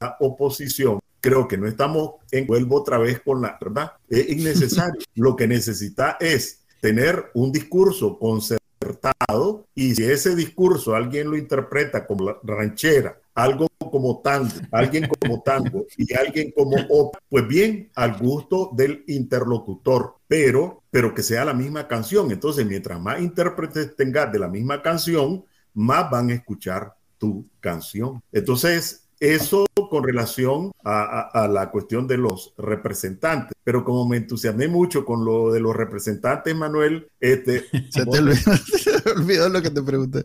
la 0.00 0.16
oposición, 0.20 1.00
creo 1.20 1.48
que 1.48 1.56
no 1.56 1.66
estamos 1.66 2.14
en 2.30 2.46
vuelvo 2.46 2.76
otra 2.80 2.98
vez 2.98 3.20
con 3.20 3.42
la 3.42 3.58
verdad, 3.60 3.92
es 4.08 4.28
innecesario. 4.28 5.00
Lo 5.14 5.36
que 5.36 5.46
necesita 5.46 6.16
es 6.20 6.64
tener 6.80 7.30
un 7.34 7.52
discurso 7.52 8.18
concertado 8.18 9.66
y 9.74 9.94
si 9.94 10.04
ese 10.04 10.34
discurso 10.34 10.94
alguien 10.94 11.30
lo 11.30 11.36
interpreta 11.36 12.06
como 12.06 12.38
ranchera, 12.42 13.21
algo 13.34 13.68
como 13.78 14.20
tango, 14.20 14.50
alguien 14.70 15.08
como 15.08 15.42
tango 15.42 15.86
y 15.96 16.14
alguien 16.14 16.52
como 16.52 16.76
op, 16.88 17.16
pues 17.28 17.46
bien, 17.46 17.90
al 17.94 18.18
gusto 18.18 18.70
del 18.74 19.04
interlocutor, 19.06 20.16
pero, 20.28 20.82
pero 20.90 21.14
que 21.14 21.22
sea 21.22 21.44
la 21.44 21.54
misma 21.54 21.88
canción. 21.88 22.30
Entonces, 22.30 22.66
mientras 22.66 23.00
más 23.00 23.20
intérpretes 23.20 23.96
tengas 23.96 24.32
de 24.32 24.38
la 24.38 24.48
misma 24.48 24.82
canción, 24.82 25.44
más 25.74 26.10
van 26.10 26.30
a 26.30 26.34
escuchar 26.34 26.94
tu 27.18 27.46
canción. 27.60 28.22
Entonces, 28.32 29.01
eso 29.22 29.66
con 29.88 30.02
relación 30.02 30.72
a, 30.84 31.48
la 31.48 31.70
cuestión 31.70 32.08
de 32.08 32.18
los 32.18 32.54
representantes. 32.58 33.56
Pero 33.62 33.84
como 33.84 34.08
me 34.08 34.16
entusiasmé 34.16 34.66
mucho 34.66 35.04
con 35.04 35.24
lo 35.24 35.52
de 35.52 35.60
los 35.60 35.76
representantes, 35.76 36.56
Manuel, 36.56 37.06
este... 37.20 37.64
Se 37.90 38.04
te 38.04 39.10
olvidó, 39.10 39.48
lo 39.48 39.62
que 39.62 39.70
te 39.70 39.80
pregunté. 39.80 40.24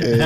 Eh, 0.00 0.18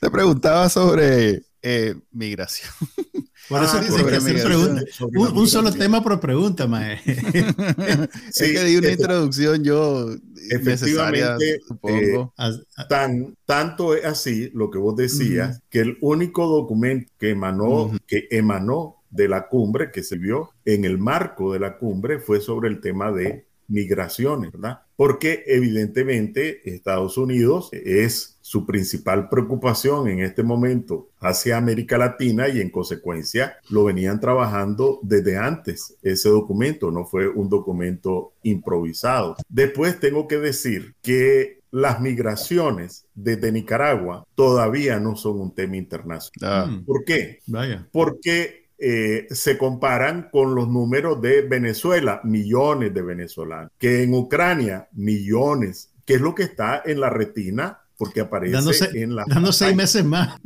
te, 0.00 0.10
preguntaba 0.10 0.68
sobre 0.68 1.44
eh, 1.66 1.94
migración. 2.12 2.70
Por 3.48 3.62
eso 3.62 3.78
ah, 3.78 3.80
que 3.80 4.16
hacer 4.16 4.42
preguntas. 4.42 4.84
Un, 5.00 5.46
solo 5.46 5.70
tema 5.70 6.02
por 6.02 6.18
pregunta, 6.18 6.66
mae. 6.66 6.98
sí, 8.32 8.54
que 8.54 8.64
di 8.64 8.76
una 8.78 8.90
introducción 8.90 9.62
yo 9.62 10.08
efectivamente 10.50 11.60
supongo. 11.68 12.32
Eh, 12.38 12.84
tan, 12.88 13.36
tanto 13.44 13.94
es 13.94 14.06
así 14.06 14.50
lo 14.54 14.70
que 14.70 14.78
vos 14.78 14.96
decías, 14.96 15.60
que 15.68 15.80
el 15.80 15.98
único 16.00 16.46
documento 16.46 17.12
que 17.18 17.30
emanó, 17.30 17.92
que 18.06 18.28
emanó 18.30 19.02
de 19.10 19.28
la 19.28 19.46
cumbre, 19.48 19.90
que 19.90 20.02
se 20.02 20.16
vio 20.16 20.50
en 20.64 20.86
el 20.86 20.96
marco 20.96 21.52
de 21.52 21.60
la 21.60 21.76
cumbre, 21.76 22.20
fue 22.20 22.40
sobre 22.40 22.70
el 22.70 22.80
tema 22.80 23.12
de 23.12 23.46
migraciones, 23.68 24.52
¿verdad? 24.52 24.80
Porque 24.96 25.44
evidentemente 25.46 26.62
Estados 26.64 27.18
Unidos 27.18 27.68
es 27.72 28.33
su 28.44 28.66
principal 28.66 29.30
preocupación 29.30 30.06
en 30.06 30.20
este 30.20 30.42
momento 30.42 31.08
hacia 31.18 31.56
América 31.56 31.96
Latina 31.96 32.46
y 32.46 32.60
en 32.60 32.68
consecuencia 32.68 33.56
lo 33.70 33.84
venían 33.84 34.20
trabajando 34.20 35.00
desde 35.02 35.38
antes. 35.38 35.96
Ese 36.02 36.28
documento 36.28 36.90
no 36.90 37.06
fue 37.06 37.26
un 37.26 37.48
documento 37.48 38.34
improvisado. 38.42 39.36
Después 39.48 39.98
tengo 39.98 40.28
que 40.28 40.36
decir 40.36 40.94
que 41.00 41.60
las 41.70 42.02
migraciones 42.02 43.06
desde 43.14 43.50
Nicaragua 43.50 44.26
todavía 44.34 45.00
no 45.00 45.16
son 45.16 45.40
un 45.40 45.54
tema 45.54 45.78
internacional. 45.78 46.68
Ah. 46.70 46.82
¿Por 46.84 47.06
qué? 47.06 47.38
Vaya. 47.46 47.88
Porque 47.92 48.66
eh, 48.76 49.26
se 49.30 49.56
comparan 49.56 50.28
con 50.30 50.54
los 50.54 50.68
números 50.68 51.18
de 51.22 51.40
Venezuela, 51.40 52.20
millones 52.24 52.92
de 52.92 53.00
venezolanos, 53.00 53.72
que 53.78 54.02
en 54.02 54.12
Ucrania, 54.12 54.86
millones, 54.92 55.94
que 56.04 56.16
es 56.16 56.20
lo 56.20 56.34
que 56.34 56.42
está 56.42 56.82
en 56.84 57.00
la 57.00 57.08
retina, 57.08 57.80
porque 58.04 58.20
aparece 58.20 58.52
en 58.94 59.14
la 59.14 59.24
dando 59.28 59.52
seis 59.52 59.74
meses 59.74 60.04
más 60.04 60.38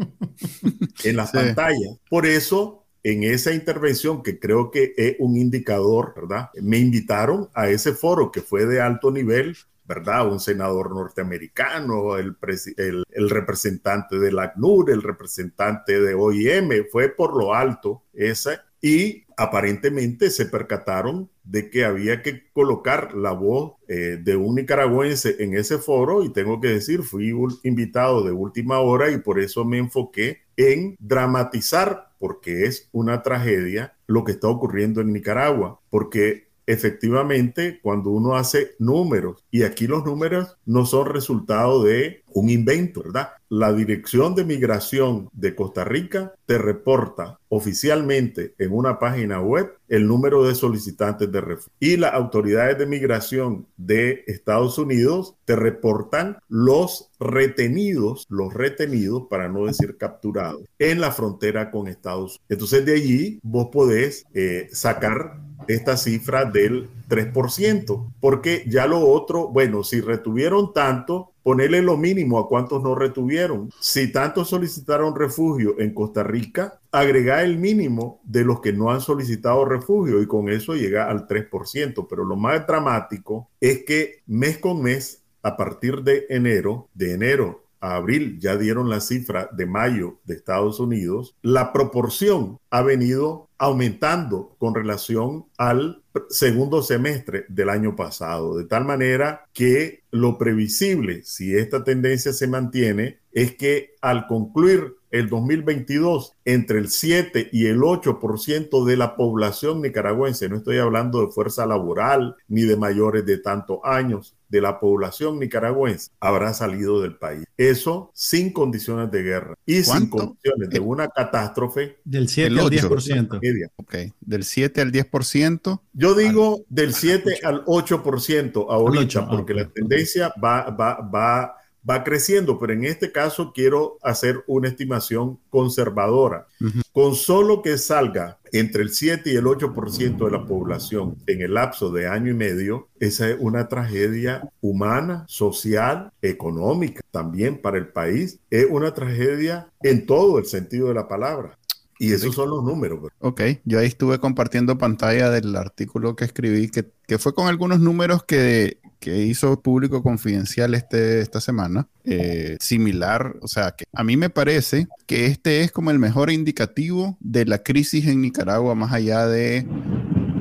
en 1.05 1.17
las 1.17 1.33
pantallas. 1.33 1.99
Por 2.09 2.27
eso, 2.27 2.87
en 3.03 3.25
esa 3.25 3.53
intervención, 3.53 4.23
que 4.23 4.38
creo 4.38 4.71
que 4.71 4.95
es 4.97 5.17
un 5.19 5.37
indicador, 5.37 6.15
¿verdad? 6.15 6.50
Me 6.62 6.79
invitaron 6.79 7.49
a 7.55 7.69
ese 7.69 7.93
foro 7.93 8.31
que 8.31 8.43
fue 8.43 8.67
de 8.67 8.81
alto 8.81 9.11
nivel 9.11 9.57
¿verdad? 9.88 10.31
Un 10.31 10.38
senador 10.38 10.91
norteamericano, 10.91 12.19
el, 12.19 12.37
el, 12.77 13.31
representante 13.31 14.19
del 14.19 14.38
ACNUR, 14.38 14.91
el 14.91 15.03
representante 15.03 15.99
de 15.99 16.12
OIM, 16.12 16.85
fue 16.93 17.09
por 17.09 17.35
lo 17.35 17.55
alto 17.55 18.03
esa, 18.12 18.67
y 18.80 19.25
aparentemente 19.37 20.30
se 20.30 20.47
percataron 20.47 21.30
de 21.44 21.70
que 21.70 21.85
había 21.85 22.23
que 22.23 22.50
colocar 22.52 23.14
la 23.14 23.32
voz 23.32 23.75
eh, 23.87 24.18
de 24.23 24.37
un 24.37 24.56
nicaragüense 24.56 25.37
en 25.38 25.54
ese 25.54 25.78
foro 25.78 26.25
y 26.25 26.32
tengo 26.32 26.61
que 26.61 26.68
decir, 26.68 27.02
fui 27.02 27.32
invitado 27.62 28.23
de 28.25 28.32
última 28.32 28.80
hora 28.80 29.11
y 29.11 29.18
por 29.18 29.40
eso 29.40 29.64
me 29.64 29.78
enfoqué 29.78 30.42
en 30.56 30.97
dramatizar, 30.99 32.08
porque 32.18 32.64
es 32.64 32.88
una 32.92 33.23
tragedia 33.23 33.94
lo 34.08 34.25
que 34.25 34.32
está 34.32 34.49
ocurriendo 34.49 35.00
en 35.00 35.12
Nicaragua, 35.12 35.80
porque 35.88 36.48
efectivamente, 36.68 37.80
cuando 37.82 38.10
uno 38.10 38.37
hace 38.37 38.72
números, 38.78 39.42
y 39.50 39.62
aquí 39.62 39.87
los 39.87 40.04
números 40.04 40.58
no 40.66 40.84
son 40.84 41.06
resultado 41.06 41.82
de 41.82 42.22
un 42.34 42.50
invento, 42.50 43.02
¿verdad? 43.02 43.30
La 43.48 43.72
Dirección 43.72 44.34
de 44.34 44.44
Migración 44.44 45.30
de 45.32 45.54
Costa 45.54 45.84
Rica 45.84 46.34
te 46.44 46.58
reporta 46.58 47.38
oficialmente 47.48 48.54
en 48.58 48.72
una 48.72 48.98
página 48.98 49.40
web 49.40 49.72
el 49.88 50.06
número 50.06 50.44
de 50.44 50.54
solicitantes 50.54 51.32
de 51.32 51.40
refugio. 51.40 51.72
Y 51.80 51.96
las 51.96 52.12
autoridades 52.12 52.76
de 52.76 52.84
migración 52.84 53.66
de 53.78 54.25
Estados 54.26 54.76
Unidos 54.76 55.34
te 55.46 55.56
reportan 55.56 56.37
los 56.48 57.10
retenidos, 57.18 58.26
los 58.28 58.52
retenidos, 58.52 59.26
para 59.30 59.48
no 59.48 59.64
decir 59.64 59.96
capturados, 59.96 60.62
en 60.78 61.00
la 61.00 61.12
frontera 61.12 61.70
con 61.70 61.88
Estados 61.88 62.32
Unidos. 62.32 62.44
Entonces 62.50 62.84
de 62.84 62.94
allí 62.94 63.40
vos 63.42 63.68
podés 63.72 64.26
eh, 64.34 64.68
sacar 64.70 65.48
esta 65.68 65.96
cifra 65.96 66.44
del 66.44 66.88
3%, 67.08 68.12
porque 68.20 68.64
ya 68.66 68.87
lo 68.87 69.00
otro, 69.00 69.48
bueno, 69.48 69.84
si 69.84 70.00
retuvieron 70.00 70.72
tanto, 70.72 71.32
ponerle 71.42 71.80
lo 71.82 71.96
mínimo 71.96 72.38
a 72.38 72.48
cuántos 72.48 72.82
no 72.82 72.94
retuvieron. 72.94 73.70
Si 73.80 74.12
tantos 74.12 74.48
solicitaron 74.48 75.14
refugio 75.14 75.78
en 75.78 75.94
Costa 75.94 76.22
Rica, 76.22 76.80
agregar 76.90 77.44
el 77.44 77.58
mínimo 77.58 78.20
de 78.25 78.44
los 78.44 78.60
que 78.60 78.72
no 78.72 78.90
han 78.90 79.00
solicitado 79.00 79.64
refugio 79.64 80.20
y 80.20 80.26
con 80.26 80.48
eso 80.48 80.75
llega 80.75 81.08
al 81.08 81.26
3%. 81.26 82.06
Pero 82.08 82.25
lo 82.25 82.37
más 82.37 82.66
dramático 82.66 83.48
es 83.60 83.84
que 83.84 84.22
mes 84.26 84.58
con 84.58 84.82
mes, 84.82 85.22
a 85.42 85.56
partir 85.56 86.02
de 86.02 86.26
enero, 86.28 86.88
de 86.94 87.14
enero 87.14 87.67
a 87.80 87.97
abril 87.97 88.38
ya 88.40 88.56
dieron 88.56 88.88
la 88.88 89.00
cifra 89.00 89.49
de 89.52 89.66
mayo 89.66 90.18
de 90.25 90.35
Estados 90.35 90.80
Unidos, 90.80 91.37
la 91.42 91.73
proporción 91.73 92.58
ha 92.70 92.82
venido 92.82 93.49
aumentando 93.58 94.54
con 94.58 94.75
relación 94.75 95.47
al 95.56 96.02
segundo 96.30 96.82
semestre 96.82 97.44
del 97.49 97.68
año 97.68 97.97
pasado, 97.97 98.56
de 98.56 98.64
tal 98.64 98.85
manera 98.85 99.47
que 99.52 100.04
lo 100.11 100.38
previsible, 100.38 101.23
si 101.25 101.56
esta 101.56 101.85
tendencia 101.85 102.32
se 102.32 102.47
mantiene, 102.47 103.18
es 103.32 103.54
que 103.56 103.94
al 104.00 104.26
concluir 104.26 104.97
el 105.11 105.28
2022, 105.28 106.35
entre 106.44 106.78
el 106.78 106.88
7 106.88 107.49
y 107.52 107.66
el 107.66 107.78
8% 107.78 108.85
de 108.85 108.97
la 108.97 109.16
población 109.16 109.80
nicaragüense, 109.80 110.49
no 110.49 110.56
estoy 110.56 110.78
hablando 110.78 111.20
de 111.20 111.32
fuerza 111.32 111.66
laboral 111.66 112.37
ni 112.47 112.62
de 112.62 112.76
mayores 112.76 113.25
de 113.25 113.38
tantos 113.38 113.78
años, 113.85 114.37
de 114.49 114.61
la 114.61 114.81
población 114.81 115.38
nicaragüense 115.38 116.11
habrá 116.21 116.55
salido 116.55 117.00
del 117.00 117.17
país. 117.17 117.45
Eso 117.57 118.11
sin 118.14 118.52
condiciones 118.52 119.11
de 119.11 119.23
guerra 119.23 119.55
y 119.67 119.83
sin 119.83 120.09
condiciones 120.09 120.71
de 120.71 120.81
una 120.81 121.09
catástrofe. 121.09 121.99
Del 122.05 122.28
7 122.28 122.61
al 122.61 122.71
10%. 122.71 123.71
Ok, 123.76 123.95
del 124.21 124.45
7 124.45 124.81
al 124.81 124.93
10%. 124.93 125.81
Yo 125.93 126.14
digo 126.14 126.64
del 126.69 126.95
7 126.95 127.40
al 127.45 127.64
8% 127.64 128.67
ahorita, 128.69 129.28
porque 129.28 129.55
la 129.55 129.69
tendencia 129.69 130.33
va, 130.43 130.71
va, 130.71 131.00
va 131.00 131.55
va 131.88 132.04
creciendo, 132.04 132.59
pero 132.59 132.73
en 132.73 132.85
este 132.85 133.11
caso 133.12 133.52
quiero 133.54 133.99
hacer 134.02 134.42
una 134.47 134.68
estimación 134.68 135.38
conservadora. 135.50 136.47
Con 136.92 137.14
solo 137.14 137.62
que 137.62 137.78
salga 137.78 138.38
entre 138.52 138.83
el 138.83 138.90
7 138.90 139.30
y 139.33 139.37
el 139.37 139.45
8% 139.45 140.25
de 140.25 140.30
la 140.30 140.45
población 140.45 141.16
en 141.26 141.42
el 141.42 141.54
lapso 141.54 141.90
de 141.90 142.09
año 142.09 142.30
y 142.30 142.35
medio, 142.35 142.88
esa 143.00 143.30
es 143.30 143.37
una 143.38 143.68
tragedia 143.68 144.49
humana, 144.61 145.25
social, 145.28 146.11
económica 146.21 147.00
también 147.11 147.61
para 147.61 147.78
el 147.78 147.88
país. 147.88 148.40
Es 148.50 148.66
una 148.68 148.92
tragedia 148.92 149.71
en 149.83 150.07
todo 150.07 150.38
el 150.38 150.47
sentido 150.47 150.88
de 150.88 150.95
la 150.95 151.09
palabra. 151.09 151.59
Y 152.00 152.12
esos 152.12 152.35
son 152.35 152.50
los 152.50 152.62
números. 152.62 153.00
Pues. 153.00 153.12
Ok, 153.18 153.42
yo 153.64 153.80
ahí 153.80 153.87
estuve 153.87 154.21
compartiendo 154.21 154.78
pantalla 154.78 155.30
del 155.30 155.57
artículo 155.57 156.14
que 156.14 156.26
escribí, 156.26 156.68
que, 156.68 156.92
que 157.09 157.18
fue 157.18 157.35
con 157.35 157.49
algunos 157.49 157.80
números 157.80 158.23
que, 158.23 158.78
que 158.99 159.23
hizo 159.25 159.61
Público 159.62 160.02
Confidencial 160.02 160.75
este, 160.75 161.21
esta 161.21 161.40
semana, 161.40 161.88
eh, 162.05 162.57
similar, 162.61 163.37
o 163.40 163.49
sea, 163.49 163.73
que 163.73 163.85
a 163.93 164.05
mí 164.05 164.17
me 164.17 164.31
parece 164.31 164.88
que 165.07 165.26
este 165.26 165.61
es 165.61 165.73
como 165.73 165.90
el 165.90 165.99
mejor 165.99 166.31
indicativo 166.31 167.17
de 167.21 167.45
la 167.45 167.62
crisis 167.62 168.07
en 168.07 168.21
Nicaragua, 168.21 168.75
más 168.75 168.93
allá 168.93 169.26
de 169.26 169.67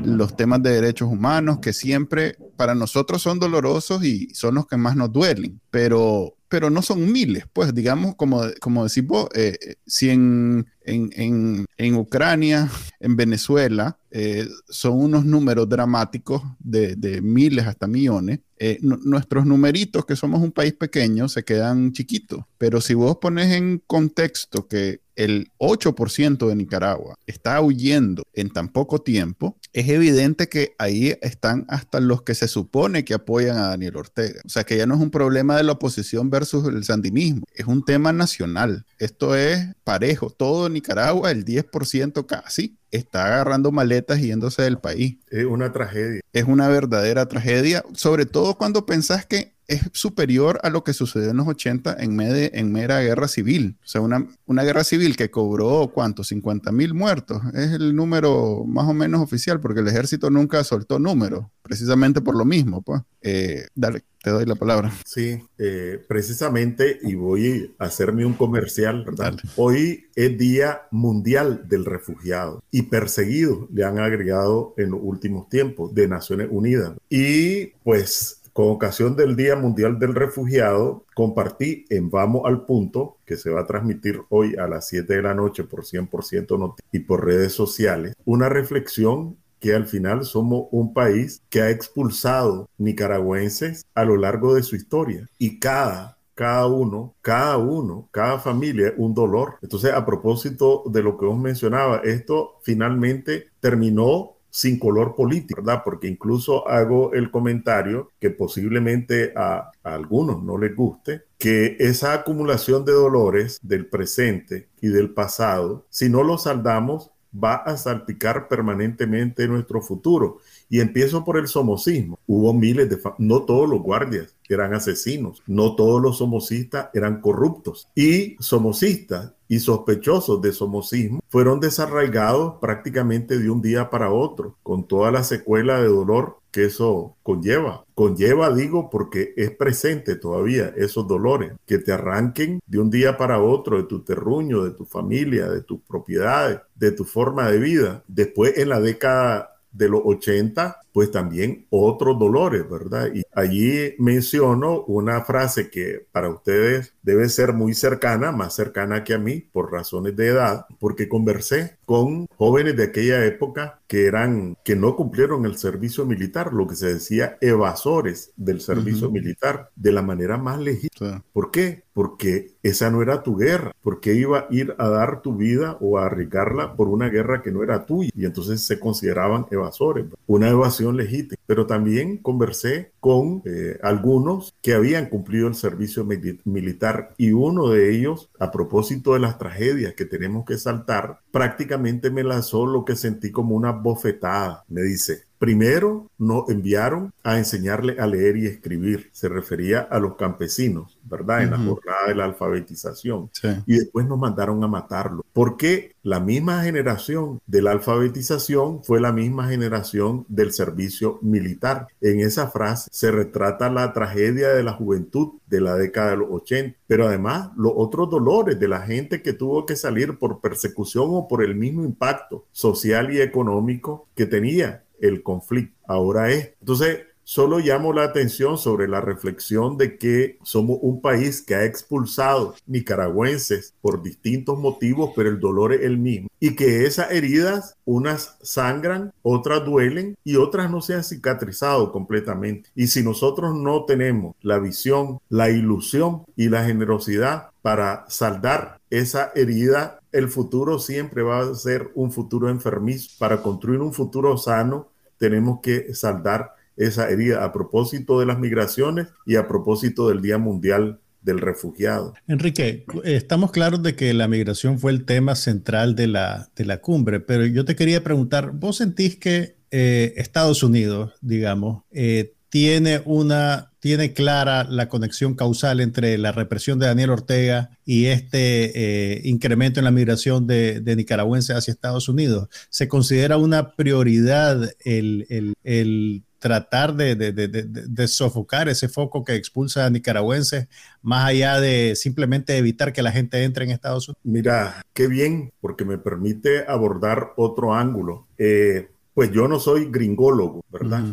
los 0.04 0.36
temas 0.36 0.64
de 0.64 0.72
derechos 0.72 1.10
humanos, 1.10 1.60
que 1.60 1.74
siempre 1.74 2.38
para 2.56 2.76
nosotros 2.76 3.22
son 3.22 3.40
dolorosos 3.40 4.04
y 4.04 4.30
son 4.34 4.56
los 4.56 4.68
que 4.68 4.78
más 4.78 4.96
nos 4.96 5.12
duelen, 5.12 5.60
pero 5.70 6.34
pero 6.50 6.70
no 6.70 6.82
son 6.82 7.12
miles, 7.12 7.44
pues 7.52 7.74
digamos, 7.74 8.16
como, 8.16 8.42
como 8.62 8.88
decís 8.88 9.06
vos, 9.06 9.28
eh, 9.36 9.58
eh, 9.62 9.76
si 9.86 10.10
en, 10.10 10.66
en, 10.88 11.68
en, 11.78 11.96
Ucrania, 11.96 12.72
en 13.00 13.16
Venezuela, 13.16 14.00
eh, 14.12 14.48
son 14.70 15.00
unos 15.00 15.26
números 15.26 15.68
dramáticos 15.70 16.42
de, 16.60 16.96
de 16.96 17.22
miles 17.22 17.68
hasta 17.68 17.88
millones, 17.88 18.40
nuestros 18.82 19.46
numeritos, 19.46 20.06
que 20.06 20.16
somos 20.16 20.42
un 20.42 20.52
país 20.52 20.74
pequeño, 20.74 21.30
se 21.30 21.44
quedan 21.44 21.92
chiquitos. 21.92 22.44
Pero 22.58 22.82
si 22.82 22.96
vos 22.96 23.18
pones 23.18 23.52
en 23.54 23.84
contexto 23.86 24.68
que 24.68 25.02
el 25.18 25.52
8% 25.58 26.48
de 26.48 26.56
Nicaragua 26.56 27.18
está 27.26 27.60
huyendo 27.60 28.24
en 28.34 28.50
tan 28.50 28.70
poco 28.70 29.02
tiempo, 29.02 29.58
es 29.74 29.90
evidente 29.90 30.48
que 30.48 30.76
ahí 30.78 31.16
están 31.22 31.66
hasta 31.70 32.00
los 32.00 32.22
que 32.22 32.36
se 32.36 32.48
supone 32.48 33.04
que 33.04 33.16
apoyan 33.16 33.58
a 33.58 33.70
Daniel 33.70 33.98
Ortega. 33.98 34.42
O 34.46 34.50
sea 34.50 34.64
que 34.64 34.78
ya 34.78 34.86
no 34.86 34.96
es 34.96 35.02
un 35.02 35.12
problema 35.12 35.58
de 35.58 35.64
la 35.64 35.74
oposición 35.74 36.30
versus 36.30 36.68
el 36.68 36.84
sandinismo, 36.84 37.44
es 37.54 37.66
un 37.66 37.84
tema 37.84 38.14
nacional. 38.14 38.86
Esto 39.00 39.36
es 39.36 39.68
parejo. 39.84 40.30
Todo 40.30 40.70
Nicaragua, 40.78 41.32
el 41.32 41.44
10% 41.44 42.26
casi, 42.26 42.78
está 42.92 43.26
agarrando 43.26 43.72
maletas 43.72 44.20
y 44.20 44.28
yéndose 44.28 44.62
del 44.62 44.78
país. 44.80 45.18
Es 45.30 45.46
una 45.46 45.72
tragedia. 45.72 46.22
Es 46.34 46.46
una 46.46 46.68
verdadera 46.68 47.28
tragedia, 47.28 47.84
sobre 47.94 48.26
todo 48.26 48.58
cuando 48.58 48.86
pensás 48.86 49.26
que 49.26 49.58
es 49.68 49.82
superior 49.92 50.60
a 50.64 50.70
lo 50.70 50.84
que 50.84 50.94
sucedió 50.94 51.32
en 51.32 51.38
los 51.38 51.48
80 51.48 51.98
en, 52.00 52.20
en 52.20 52.72
mera 52.72 53.02
guerra 53.02 53.28
civil. 53.28 53.78
O 53.84 53.88
sea, 53.88 54.02
una, 54.02 54.26
una 54.46 54.64
guerra 54.64 54.84
civil 54.84 55.18
que 55.18 55.30
cobró, 55.30 55.92
¿cuánto? 55.94 56.24
50 56.24 56.72
mil 56.72 56.94
muertos. 56.94 57.42
Es 57.54 57.72
el 57.74 57.96
número 57.96 58.64
más 58.66 58.88
o 58.88 58.94
menos 58.94 59.22
oficial, 59.22 59.60
porque 59.60 59.82
el 59.82 59.88
ejército 59.88 60.30
nunca 60.30 60.64
soltó 60.64 61.00
números, 61.00 61.46
precisamente 61.62 62.22
por 62.22 62.38
lo 62.38 62.46
mismo. 62.46 62.82
Pues. 62.82 63.02
Eh, 63.22 63.68
dale, 63.76 64.04
te 64.24 64.30
doy 64.30 64.46
la 64.46 64.56
palabra. 64.56 64.94
Sí, 65.06 65.38
eh, 65.58 66.04
precisamente, 66.08 67.00
y 67.04 67.16
voy 67.16 67.76
a 67.78 67.86
hacerme 67.86 68.26
un 68.26 68.34
comercial, 68.34 69.04
¿verdad? 69.06 69.36
Hoy 69.58 70.06
es 70.16 70.38
Día 70.38 70.84
Mundial 70.92 71.68
del 71.68 71.84
Refugiado 71.84 72.64
y 72.72 72.77
perseguido, 72.84 73.68
le 73.74 73.84
han 73.84 74.00
agregado 74.00 74.74
en 74.78 74.92
los 74.92 75.00
últimos 75.02 75.50
tiempos, 75.50 75.94
de 75.94 76.08
Naciones 76.08 76.48
Unidas. 76.52 76.94
Y 77.10 77.68
pues 77.84 78.42
con 78.58 78.70
ocasión 78.70 79.16
del 79.16 79.36
Día 79.36 79.56
Mundial 79.56 80.00
del 80.00 80.16
Refugiado, 80.16 81.06
compartí 81.14 81.86
en 81.92 82.10
Vamos 82.10 82.42
al 82.46 82.66
Punto, 82.66 83.18
que 83.24 83.38
se 83.38 83.52
va 83.52 83.62
a 83.62 83.68
transmitir 83.68 84.22
hoy 84.30 84.56
a 84.56 84.68
las 84.68 84.88
7 84.88 85.14
de 85.14 85.22
la 85.22 85.36
noche 85.36 85.64
por 85.64 85.84
100% 85.84 86.74
y 86.92 87.00
por 87.02 87.24
redes 87.24 87.54
sociales, 87.54 88.16
una 88.26 88.50
reflexión 88.50 89.38
que 89.60 89.76
al 89.76 89.86
final 89.86 90.26
somos 90.26 90.70
un 90.72 90.96
país 90.96 91.44
que 91.50 91.62
ha 91.62 91.70
expulsado 91.70 92.68
nicaragüenses 92.80 93.86
a 93.94 94.06
lo 94.06 94.18
largo 94.18 94.56
de 94.56 94.64
su 94.64 94.76
historia 94.76 95.28
y 95.38 95.60
cada 95.60 96.17
cada 96.38 96.68
uno, 96.68 97.16
cada 97.24 97.58
uno, 97.58 98.10
cada 98.12 98.38
familia 98.38 98.94
un 98.96 99.16
dolor. 99.16 99.56
Entonces, 99.64 99.92
a 99.92 100.06
propósito 100.06 100.84
de 100.86 101.02
lo 101.02 101.18
que 101.18 101.26
vos 101.26 101.40
mencionaba, 101.40 102.02
esto 102.04 102.60
finalmente 102.62 103.48
terminó 103.60 104.36
sin 104.52 104.78
color 104.78 105.16
político, 105.16 105.64
¿verdad? 105.64 105.82
Porque 105.84 106.08
incluso 106.08 106.68
hago 106.68 107.12
el 107.14 107.32
comentario 107.32 108.12
que 108.20 108.30
posiblemente 108.30 109.34
a, 109.36 109.72
algunos 109.82 110.44
no 110.44 110.60
les 110.60 110.76
guste, 110.76 111.24
que 111.40 111.76
esa 111.80 112.14
acumulación 112.14 112.86
de 112.86 112.92
dolores 112.92 113.60
del 113.64 113.88
presente 113.88 114.70
y 114.80 114.90
del 114.90 115.10
pasado, 115.16 115.88
si 115.90 116.08
no 116.08 116.22
lo 116.22 116.38
saldamos, 116.38 117.10
va 117.34 117.56
a 117.56 117.78
salpicar 117.78 118.48
permanentemente 118.48 119.48
nuestro 119.48 119.82
futuro. 119.82 120.38
Y 120.70 120.80
empiezo 120.80 121.24
por 121.24 121.38
el 121.38 121.48
somocismo. 121.48 122.20
Hubo 122.28 122.54
miles 122.54 122.90
de... 122.90 123.00
No 123.18 123.44
todos 123.44 123.70
los 123.70 123.82
guardias 123.82 124.36
eran 124.50 124.74
asesinos, 124.74 125.44
no 125.46 125.76
todos 125.76 126.02
los 126.02 126.18
somocistas 126.18 126.90
eran 126.94 127.22
corruptos. 127.22 127.88
Y 127.96 128.36
somocistas 128.40 129.34
y 129.48 129.60
sospechosos 129.60 130.42
de 130.42 130.52
somocismo 130.52 131.22
fueron 131.30 131.60
desarraigados 131.60 132.56
prácticamente 132.60 133.38
de 133.38 133.50
un 133.50 133.62
día 133.62 133.90
para 133.90 134.12
otro, 134.12 134.58
con 134.64 134.88
toda 134.88 135.12
la 135.12 135.24
secuela 135.24 135.82
de 135.82 135.88
dolor 135.88 136.40
que 136.52 136.66
eso 136.66 137.16
conlleva. 137.24 137.86
Conlleva, 137.94 138.54
digo, 138.54 138.90
porque 138.90 139.34
es 139.38 139.52
presente 139.52 140.16
todavía 140.16 140.74
esos 140.76 141.08
dolores, 141.08 141.54
que 141.66 141.78
te 141.78 141.92
arranquen 141.92 142.60
de 142.66 142.80
un 142.80 142.90
día 142.90 143.18
para 143.18 143.42
otro 143.42 143.78
de 143.78 143.84
tu 143.84 144.04
terruño, 144.04 144.64
de 144.64 144.72
tu 144.72 144.86
familia, 144.86 145.50
de 145.50 145.62
tus 145.62 145.80
propiedades, 145.82 146.60
de 146.76 146.92
tu 146.92 147.04
forma 147.04 147.50
de 147.50 147.60
vida. 147.60 148.04
Después, 148.08 148.58
en 148.58 148.70
la 148.70 148.80
década 148.80 149.57
de 149.72 149.90
los 149.90 150.02
80, 150.04 150.82
pues 150.98 151.12
también 151.12 151.68
otros 151.70 152.18
dolores, 152.18 152.68
¿verdad? 152.68 153.12
Y 153.14 153.22
allí 153.32 153.94
menciono 154.00 154.82
una 154.86 155.24
frase 155.24 155.70
que 155.70 156.08
para 156.12 156.28
ustedes 156.28 156.96
debe 157.04 157.30
ser 157.30 157.54
muy 157.54 157.76
cercana, 157.76 158.32
más 158.32 158.56
cercana 158.56 159.04
que 159.04 159.14
a 159.14 159.20
mí, 159.20 159.42
por 159.42 159.72
razones 159.72 160.16
de 160.16 160.30
edad, 160.30 160.66
porque 160.80 161.08
conversé 161.08 161.78
con 161.86 162.26
jóvenes 162.36 162.76
de 162.78 162.86
aquella 162.86 163.24
época 163.26 163.80
que 163.88 164.08
eran, 164.08 164.58
que 164.64 164.76
no 164.76 164.96
cumplieron 164.96 165.46
el 165.46 165.58
servicio 165.58 166.06
militar, 166.06 166.52
lo 166.52 166.68
que 166.68 166.76
se 166.76 166.96
decía 166.96 167.38
evasores 167.40 168.34
del 168.36 168.60
servicio 168.60 169.10
militar, 169.10 169.70
de 169.76 169.92
la 169.92 170.02
manera 170.02 170.38
más 170.38 170.60
legítima. 170.60 171.24
¿Por 171.32 171.52
qué? 171.52 171.84
Porque 171.94 172.52
esa 172.62 172.92
no 172.92 173.02
era 173.02 173.24
tu 173.24 173.36
guerra. 173.38 173.72
porque 173.82 174.14
iba 174.14 174.40
a 174.40 174.48
ir 174.50 174.76
a 174.78 174.90
dar 174.90 175.22
tu 175.22 175.36
vida 175.36 175.78
o 175.80 175.98
a 175.98 176.08
arriesgarla 176.08 176.76
por 176.76 176.90
una 176.90 177.08
guerra 177.10 177.42
que 177.42 177.52
no 177.52 177.64
era 177.64 177.86
tuya? 177.86 178.12
Y 178.14 178.26
entonces 178.26 178.62
se 178.62 178.80
consideraban 178.80 179.46
evasores. 179.50 180.06
Una 180.26 180.50
evasión 180.50 180.87
motivación 180.88 180.98
legítima, 180.98 181.42
pero 181.46 181.66
también 181.66 182.18
conversé 182.18 182.92
con 183.00 183.42
eh, 183.46 183.78
algunos 183.84 184.56
que 184.62 184.74
habían 184.74 185.08
cumplido 185.08 185.48
el 185.48 185.56
servicio 185.56 186.06
militar 186.46 187.14
y 187.18 187.32
uno 187.32 187.70
de 187.70 187.96
ellos, 187.96 188.30
a 188.40 188.52
propósito 188.52 189.14
de 189.14 189.20
las 189.20 189.38
tragedias 189.38 189.94
que 189.94 190.06
tenemos 190.06 190.46
que 190.46 190.58
saltar, 190.58 191.20
prácticamente 191.32 192.10
me 192.10 192.24
lanzó 192.24 192.66
lo 192.66 192.86
que 192.86 192.96
sentí 192.96 193.32
como 193.32 193.56
una 193.56 193.72
bofetada. 193.72 194.64
Me 194.68 194.82
dice, 194.82 195.27
Primero 195.40 196.10
nos 196.18 196.50
enviaron 196.50 197.14
a 197.24 197.38
enseñarle 197.38 198.00
a 198.00 198.08
leer 198.08 198.38
y 198.38 198.48
escribir. 198.48 199.10
Se 199.12 199.30
refería 199.30 199.82
a 199.82 200.00
los 200.00 200.16
campesinos, 200.16 200.98
¿verdad? 201.04 201.44
En 201.44 201.52
la 201.52 201.58
jornada 201.58 202.08
de 202.08 202.16
la 202.16 202.26
alfabetización. 202.26 203.30
Y 203.66 203.78
después 203.78 204.08
nos 204.08 204.18
mandaron 204.18 204.64
a 204.64 204.68
matarlo. 204.68 205.26
Porque 205.34 205.96
la 206.02 206.20
misma 206.20 206.64
generación 206.64 207.40
de 207.46 207.62
la 207.62 207.72
alfabetización 207.72 208.84
fue 208.84 209.00
la 209.00 209.12
misma 209.12 209.48
generación 209.48 210.26
del 210.28 210.52
servicio 210.54 211.20
militar. 211.22 211.88
En 212.02 212.20
esa 212.22 212.48
frase 212.48 212.90
se 212.92 213.12
retrata 213.12 213.70
la 213.70 213.94
tragedia 213.94 214.50
de 214.50 214.64
la 214.64 214.74
juventud 214.74 215.34
de 215.48 215.62
la 215.62 215.76
década 215.76 216.12
de 216.12 216.18
los 216.18 216.30
80, 216.30 216.78
pero 216.88 217.08
además 217.08 217.52
los 217.58 217.74
otros 217.76 218.10
dolores 218.10 218.60
de 218.60 218.68
la 218.68 218.82
gente 218.82 219.22
que 219.22 219.34
tuvo 219.34 219.66
que 219.66 219.76
salir 219.76 220.18
por 220.18 220.42
persecución 220.42 221.08
o 221.10 221.28
por 221.28 221.44
el 221.44 221.56
mismo 221.56 221.84
impacto 221.84 222.46
social 222.52 223.14
y 223.14 223.22
económico 223.22 224.08
que 224.16 224.26
tenía 224.26 224.84
el 225.02 225.24
conflicto. 225.24 225.78
Ahora 225.88 226.32
es. 226.32 226.54
Entonces, 226.60 227.00
solo 227.28 227.60
llamo 227.60 227.92
la 227.92 228.04
atención 228.04 228.58
sobre 228.58 228.88
la 228.88 229.02
reflexión 229.02 229.78
de 229.78 229.98
que 229.98 230.38
somos 230.44 230.80
un 230.82 231.02
país 231.02 231.42
que 231.42 231.56
ha 231.56 231.66
expulsado 231.66 232.56
nicaragüenses 232.66 233.74
por 233.82 234.02
distintos 234.02 234.58
motivos, 234.58 235.12
pero 235.14 235.28
el 235.28 235.42
dolor 235.42 235.74
es 235.74 235.82
el 235.82 235.98
mismo. 235.98 236.30
Y 236.40 236.56
que 236.56 236.86
esas 236.86 237.12
heridas, 237.12 237.76
unas 237.84 238.38
sangran, 238.42 239.12
otras 239.24 239.66
duelen 239.66 240.16
y 240.24 240.38
otras 240.38 240.72
no 240.72 240.80
se 240.80 240.94
han 240.94 241.04
cicatrizado 241.04 241.92
completamente. 241.92 242.70
Y 242.76 242.88
si 242.88 243.04
nosotros 243.04 243.54
no 243.54 243.84
tenemos 243.84 244.34
la 244.42 244.60
visión, 244.60 245.20
la 245.28 245.50
ilusión 245.50 246.24
y 246.38 246.48
la 246.48 246.64
generosidad 246.64 247.50
para 247.68 248.06
saldar 248.08 248.80
esa 248.90 249.34
herida, 249.36 250.00
el 250.14 250.30
futuro 250.30 250.80
siempre 250.80 251.22
va 251.22 251.42
a 251.42 251.54
ser 251.54 251.90
un 251.96 252.14
futuro 252.14 252.50
enfermizo. 252.50 253.10
Para 253.20 253.42
construir 253.42 253.82
un 253.82 253.92
futuro 253.92 254.38
sano, 254.38 254.90
tenemos 255.18 255.60
que 255.62 255.94
saldar 255.94 256.54
esa 256.78 257.10
herida 257.10 257.44
a 257.44 257.52
propósito 257.52 258.22
de 258.22 258.26
las 258.26 258.40
migraciones 258.40 259.10
y 259.26 259.36
a 259.36 259.50
propósito 259.50 260.08
del 260.08 260.22
Día 260.22 260.38
Mundial 260.38 261.02
del 261.22 261.42
Refugiado. 261.42 262.14
Enrique, 262.26 262.86
estamos 263.04 263.52
claros 263.52 263.84
de 263.84 263.98
que 263.98 264.14
la 264.14 264.30
migración 264.30 264.80
fue 264.80 264.94
el 264.94 265.04
tema 265.04 265.36
central 265.36 265.94
de 265.94 266.08
la, 266.08 266.48
de 266.56 266.64
la 266.64 266.80
cumbre, 266.80 267.20
pero 267.20 267.46
yo 267.46 267.66
te 267.66 267.76
quería 267.76 268.02
preguntar, 268.02 268.52
¿vos 268.54 268.78
sentís 268.78 269.18
que 269.18 269.58
eh, 269.72 270.14
Estados 270.16 270.64
Unidos, 270.64 271.16
digamos, 271.20 271.84
eh, 271.92 272.34
tiene 272.48 273.02
una 273.04 273.67
tiene 273.80 274.14
clara 274.14 274.64
la 274.64 274.90
conexión 274.90 275.36
causal 275.36 275.80
entre 275.80 276.18
la 276.18 276.32
represión 276.32 276.80
de 276.80 276.88
Daniel 276.88 277.12
Ortega 277.12 277.70
y 277.86 278.06
este 278.08 278.72
eh, 278.76 279.22
incremento 279.24 279.80
en 279.80 279.86
la 279.86 279.92
migración 279.92 280.48
de, 280.48 280.82
nicaragüenses 280.98 281.56
hacia 281.56 281.72
Estados 281.72 282.10
Unidos. 282.10 282.50
¿Se 282.70 282.88
considera 282.88 283.38
una 283.38 283.76
prioridad 283.76 284.72
el, 284.84 286.24
tratar 286.40 286.96
de, 286.96 288.08
sofocar 288.08 288.70
ese 288.70 288.90
foco 288.90 289.24
que 289.24 289.36
expulsa 289.36 289.86
a 289.86 289.90
nicaragüenses 289.90 290.68
más 291.02 291.28
allá 291.30 291.60
de 291.60 291.96
simplemente 291.96 292.58
evitar 292.58 292.94
que 292.94 293.02
la 293.02 293.12
gente 293.12 293.44
entre 293.44 293.66
en 293.66 293.72
Estados 293.72 294.10
Unidos? 294.10 294.22
Mira, 294.24 294.82
qué 294.94 295.08
bien, 295.08 295.52
porque 295.62 295.86
me 295.86 295.98
permite 295.98 296.66
abordar 296.68 297.34
otro 297.38 297.76
ángulo. 297.76 298.28
Eh, 298.38 298.90
pues 299.18 299.32
yo 299.32 299.48
no 299.48 299.60
soy 299.60 299.86
gringólogo, 299.90 300.64
¿verdad? 300.72 301.04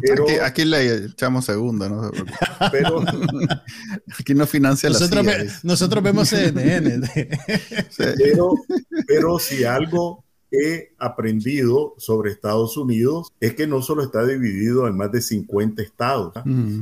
Pero, 0.00 0.26
aquí, 0.42 0.64
le 0.64 1.04
echamos 1.04 1.44
segunda, 1.44 1.88
¿no? 1.88 2.10
Pero 2.72 3.04
aquí 4.18 4.34
no 4.34 4.48
financia 4.48 4.90
nosotros 4.90 5.24
la 5.24 5.32
CIA, 5.34 5.60
Nosotros 5.62 6.02
vemos 6.02 6.28
CNN. 6.30 7.08
pero, 7.96 8.54
pero 9.06 9.38
si 9.38 9.62
algo 9.62 10.24
he 10.50 10.92
aprendido 10.98 11.94
sobre 11.98 12.32
Estados 12.32 12.76
Unidos 12.76 13.30
es 13.38 13.54
que 13.54 13.68
no 13.68 13.80
solo 13.80 14.02
está 14.02 14.26
dividido 14.26 14.88
en 14.88 14.96
más 14.96 15.12
de 15.12 15.22
50 15.22 15.82
estados, 15.82 16.32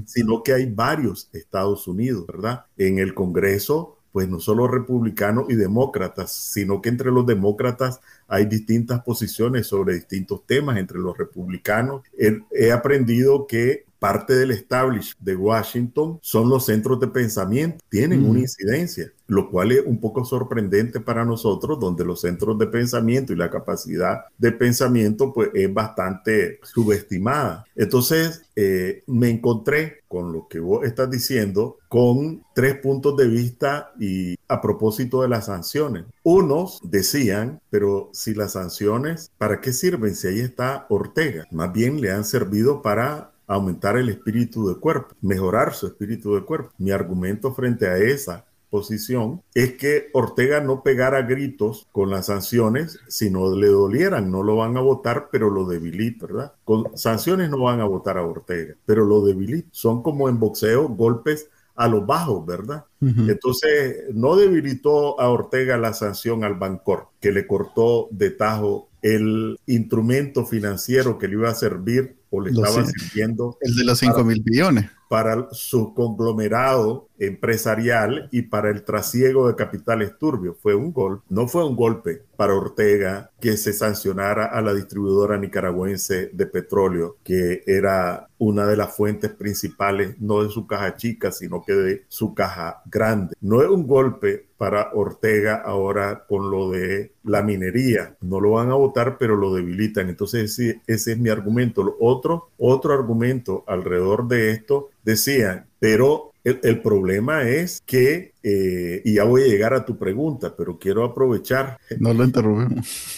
sino 0.07 0.43
que 0.43 0.55
hay 0.55 0.65
varios 0.65 1.29
Estados 1.35 1.87
Unidos, 1.87 2.27
¿verdad? 2.27 2.65
En 2.79 2.99
el 2.99 3.13
Congreso 3.13 3.98
pues 4.13 4.29
no 4.29 4.41
solo 4.41 4.67
republicanos 4.67 5.47
y 5.49 5.55
demócratas, 5.55 6.33
sino 6.33 6.81
que 6.81 6.89
entre 6.89 7.11
los 7.11 7.27
demócratas 7.27 8.01
hay 8.27 8.47
distintas 8.47 9.03
posiciones 9.03 9.67
sobre 9.67 9.95
distintos 9.95 10.47
temas. 10.47 10.79
Entre 10.79 10.99
los 10.99 11.17
republicanos. 11.17 12.03
He, 12.17 12.73
aprendido 12.73 13.47
que 13.47 13.85
parte 13.99 14.35
del 14.35 14.51
establishment 14.53 15.19
de 15.21 15.37
Washington 15.37 16.19
son 16.23 16.49
los 16.49 16.67
centros 16.67 17.01
de 17.01 17.09
pensamiento, 17.09 17.79
tienen 17.89 18.25
una 18.25 18.41
incidencia 18.41 19.13
lo 19.29 19.51
cual 19.51 19.73
es 19.73 19.83
un 19.85 20.01
poco 20.01 20.25
sorprendente 20.25 21.01
para 21.01 21.25
nosotros, 21.25 21.79
donde 21.79 22.05
los 22.05 22.23
centros 22.23 22.59
de 22.59 22.67
pensamiento 22.67 23.33
y 23.33 23.37
la 23.37 23.51
capacidad 23.51 24.25
de 24.39 24.53
pensamiento 24.53 25.33
pues 25.33 25.51
es 25.55 25.73
bastante 25.73 26.59
subestimada. 26.63 27.65
Entonces 27.77 28.43
eh, 28.57 29.05
me 29.07 29.29
encontré 29.29 30.01
con 30.09 30.33
lo 30.33 30.49
que 30.49 30.59
vos 30.59 30.85
estás 30.85 31.11
diciendo 31.11 31.77
con 31.89 32.43
tres 32.55 32.77
puntos 32.79 33.17
de 33.17 33.29
vista 33.29 33.93
y 34.01 34.35
a 34.49 34.61
propósito 34.63 35.21
de 35.21 35.29
las 35.29 35.47
sanciones. 35.47 36.07
Unos 36.23 36.81
decían, 36.83 37.61
pero 37.69 38.09
si 38.15 38.35
las 38.35 38.53
sanciones, 38.53 39.31
¿para 39.37 39.61
qué 39.61 39.73
sirven 39.73 40.15
si 40.15 40.29
ahí 40.29 40.41
está 40.41 40.87
Ortega? 40.89 41.47
Más 41.51 41.71
bien 41.73 42.01
le 42.01 42.11
han 42.11 42.25
servido 42.25 42.81
para 42.81 43.33
aumentar 43.47 43.97
el 43.97 44.09
espíritu 44.09 44.69
de 44.69 44.77
cuerpo, 44.77 45.15
mejorar 45.21 45.75
su 45.75 45.87
espíritu 45.87 46.35
de 46.35 46.43
cuerpo. 46.43 46.73
Mi 46.79 46.91
argumento 46.91 47.53
frente 47.53 47.87
a 47.87 47.99
esa 47.99 48.45
posición 48.71 49.43
es 49.55 49.75
que 49.75 50.09
Ortega 50.13 50.61
no 50.61 50.83
pegara 50.83 51.23
gritos 51.23 51.87
con 51.93 52.11
las 52.11 52.27
sanciones 52.27 52.99
si 53.09 53.31
no 53.31 53.55
le 53.55 53.69
dolieran, 53.69 54.31
no 54.31 54.43
lo 54.43 54.57
van 54.57 54.77
a 54.77 54.81
votar, 54.81 55.29
pero 55.31 55.51
lo 55.51 55.67
debilita, 55.67 56.27
¿verdad? 56.27 56.53
Con 56.65 56.97
sanciones 56.97 57.51
no 57.51 57.59
van 57.59 57.81
a 57.81 57.85
votar 57.85 58.19
a 58.19 58.25
Ortega, 58.25 58.75
pero 58.87 59.05
lo 59.05 59.25
debilita. 59.25 59.69
Son 59.73 60.03
como 60.03 60.29
en 60.29 60.39
boxeo 60.39 60.89
golpes 60.89 61.49
a 61.79 61.87
los 61.87 62.05
bajos, 62.05 62.45
¿verdad? 62.45 62.85
Entonces, 63.01 64.13
no 64.13 64.35
debilitó 64.35 65.21
a 65.21 65.29
Ortega 65.29 65.79
la 65.79 65.93
sanción 65.93 66.43
al 66.43 66.55
Bancor, 66.55 67.07
que 67.21 67.31
le 67.31 67.47
cortó 67.47 68.09
de 68.11 68.31
tajo 68.31 68.89
el 69.01 69.57
instrumento 69.67 70.45
financiero 70.45 71.19
que 71.19 71.29
le 71.29 71.35
iba 71.35 71.49
a 71.49 71.55
servir 71.55 72.17
o 72.31 72.41
le 72.41 72.51
estaba 72.51 72.85
sirviendo. 72.85 73.57
El 73.61 73.77
de 73.77 73.85
los 73.85 73.99
5 73.99 74.25
mil 74.25 74.43
billones 74.43 74.91
para 75.09 75.49
su 75.53 75.95
conglomerado 75.95 77.08
empresarial 77.19 78.29
y 78.31 78.43
para 78.43 78.71
el 78.71 78.85
trasiego 78.85 79.49
de 79.49 79.57
capitales 79.57 80.19
turbios. 80.19 80.57
Fue 80.61 80.75
un 80.75 80.93
golpe, 80.93 81.25
no 81.29 81.49
fue 81.49 81.67
un 81.67 81.77
golpe 81.77 82.23
para 82.37 82.55
Ortega 82.55 83.31
que 83.41 83.57
se 83.57 83.73
sancionara 83.73 84.47
a 84.47 84.63
la 84.63 84.75
distribuidora 84.75 85.39
nicaragüense 85.39 86.31
de 86.33 86.47
petróleo, 86.47 87.17
que 87.25 87.63
era 87.67 88.29
una 88.39 88.67
de 88.67 88.77
las 88.77 88.97
fuentes 88.97 89.33
principales, 89.33 90.21
no 90.21 90.45
de 90.45 90.51
su 90.51 90.67
caja 90.67 90.95
chica, 90.97 91.33
sino 91.33 91.63
que 91.65 91.73
de 91.75 92.05
su 92.09 92.35
caja 92.35 92.83
grande. 92.87 93.35
No 93.41 93.63
es 93.63 93.69
un 93.69 93.87
golpe 93.87 94.47
para 94.57 94.91
Ortega 94.93 95.63
ahora 95.65 96.25
con 96.29 96.51
lo 96.51 96.71
de 96.71 97.13
la 97.25 97.43
minería. 97.43 98.17
No 98.21 98.41
lo 98.41 98.53
van 98.53 98.71
a 98.71 98.75
votar, 98.75 99.17
pero 99.19 99.37
lo 99.37 99.55
debilitan. 99.55 100.09
Entonces 100.09 100.53
ese, 100.53 100.81
ese 100.87 101.13
es 101.13 101.19
mi 101.19 101.31
argumento. 101.31 101.97
Otro, 102.01 102.51
otro 102.59 102.93
argumento 102.93 103.65
alrededor 103.67 104.29
de 104.29 104.51
esto 104.51 104.91
decían, 105.05 105.67
pero 105.79 106.28
el, 106.45 106.81
problema 106.81 107.43
es 107.43 107.83
que, 107.85 108.33
eh, 108.43 109.03
y 109.05 109.15
ya 109.15 109.25
voy 109.25 109.43
a 109.43 109.47
llegar 109.47 109.75
a 109.75 109.85
tu 109.85 109.99
pregunta, 109.99 110.55
pero 110.57 110.79
quiero 110.79 111.05
aprovechar. 111.05 111.79
No 111.99 112.15
lo 112.15 112.25
interrumpimos. 112.25 113.17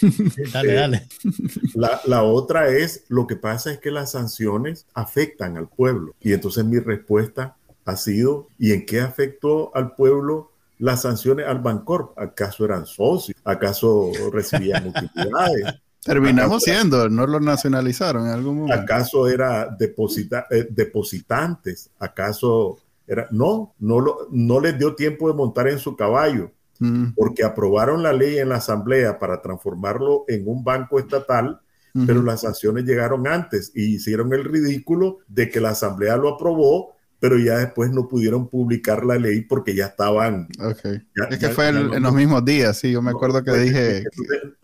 dale, 0.51 0.73
dale. 0.73 1.07
La, 1.73 2.01
la, 2.05 2.23
otra 2.23 2.69
es, 2.69 3.05
lo 3.07 3.27
que 3.27 3.35
pasa 3.35 3.71
es 3.71 3.79
que 3.79 3.91
las 3.91 4.11
sanciones 4.11 4.85
afectan 4.93 5.57
al 5.57 5.69
pueblo. 5.69 6.13
Y 6.19 6.33
entonces 6.33 6.65
mi 6.65 6.79
respuesta 6.79 7.55
ha 7.85 7.95
sido, 7.95 8.47
¿y 8.59 8.73
en 8.73 8.85
qué 8.85 9.01
afectó 9.01 9.75
al 9.75 9.95
pueblo 9.95 10.51
las 10.79 11.03
sanciones 11.03 11.47
al 11.47 11.59
Bancorp? 11.59 12.17
¿Acaso 12.17 12.65
eran 12.65 12.85
socios? 12.85 13.37
¿Acaso 13.43 14.11
recibían 14.31 14.87
utilidades? 15.15 15.81
Terminamos 16.03 16.63
siendo, 16.63 17.07
no 17.09 17.27
lo 17.27 17.39
nacionalizaron 17.39 18.25
en 18.25 18.33
algún 18.33 18.57
momento. 18.61 18.81
¿Acaso 18.81 19.27
era 19.27 19.67
deposita, 19.67 20.47
eh, 20.49 20.67
depositantes? 20.69 21.91
¿Acaso 21.99 22.79
era? 23.13 23.27
No, 23.31 23.73
no, 23.79 23.99
lo, 23.99 24.27
no 24.31 24.59
les 24.59 24.77
dio 24.77 24.95
tiempo 24.95 25.27
de 25.27 25.33
montar 25.33 25.67
en 25.67 25.79
su 25.79 25.95
caballo, 25.95 26.51
mm. 26.79 27.13
porque 27.15 27.43
aprobaron 27.43 28.03
la 28.03 28.13
ley 28.13 28.37
en 28.37 28.49
la 28.49 28.55
asamblea 28.55 29.19
para 29.19 29.41
transformarlo 29.41 30.25
en 30.27 30.47
un 30.47 30.63
banco 30.63 30.99
estatal, 30.99 31.59
pero 32.05 32.23
las 32.23 32.41
sanciones 32.41 32.85
llegaron 32.85 33.27
antes 33.27 33.73
y 33.75 33.95
hicieron 33.95 34.33
el 34.33 34.45
ridículo 34.45 35.17
de 35.27 35.49
que 35.49 35.59
la 35.59 35.71
asamblea 35.71 36.15
lo 36.15 36.29
aprobó, 36.29 36.93
pero 37.21 37.37
ya 37.37 37.59
después 37.59 37.91
no 37.91 38.07
pudieron 38.07 38.49
publicar 38.49 39.05
la 39.05 39.15
ley 39.15 39.41
porque 39.41 39.75
ya 39.75 39.85
estaban. 39.85 40.47
Okay. 40.59 41.03
es 41.29 41.37
que 41.37 41.49
fue 41.49 41.69
en 41.69 42.01
los 42.01 42.13
mismos 42.15 42.43
días, 42.43 42.79
sí, 42.79 42.91
yo 42.91 43.01
me 43.03 43.11
acuerdo 43.11 43.43
que 43.43 43.51
dije. 43.51 44.03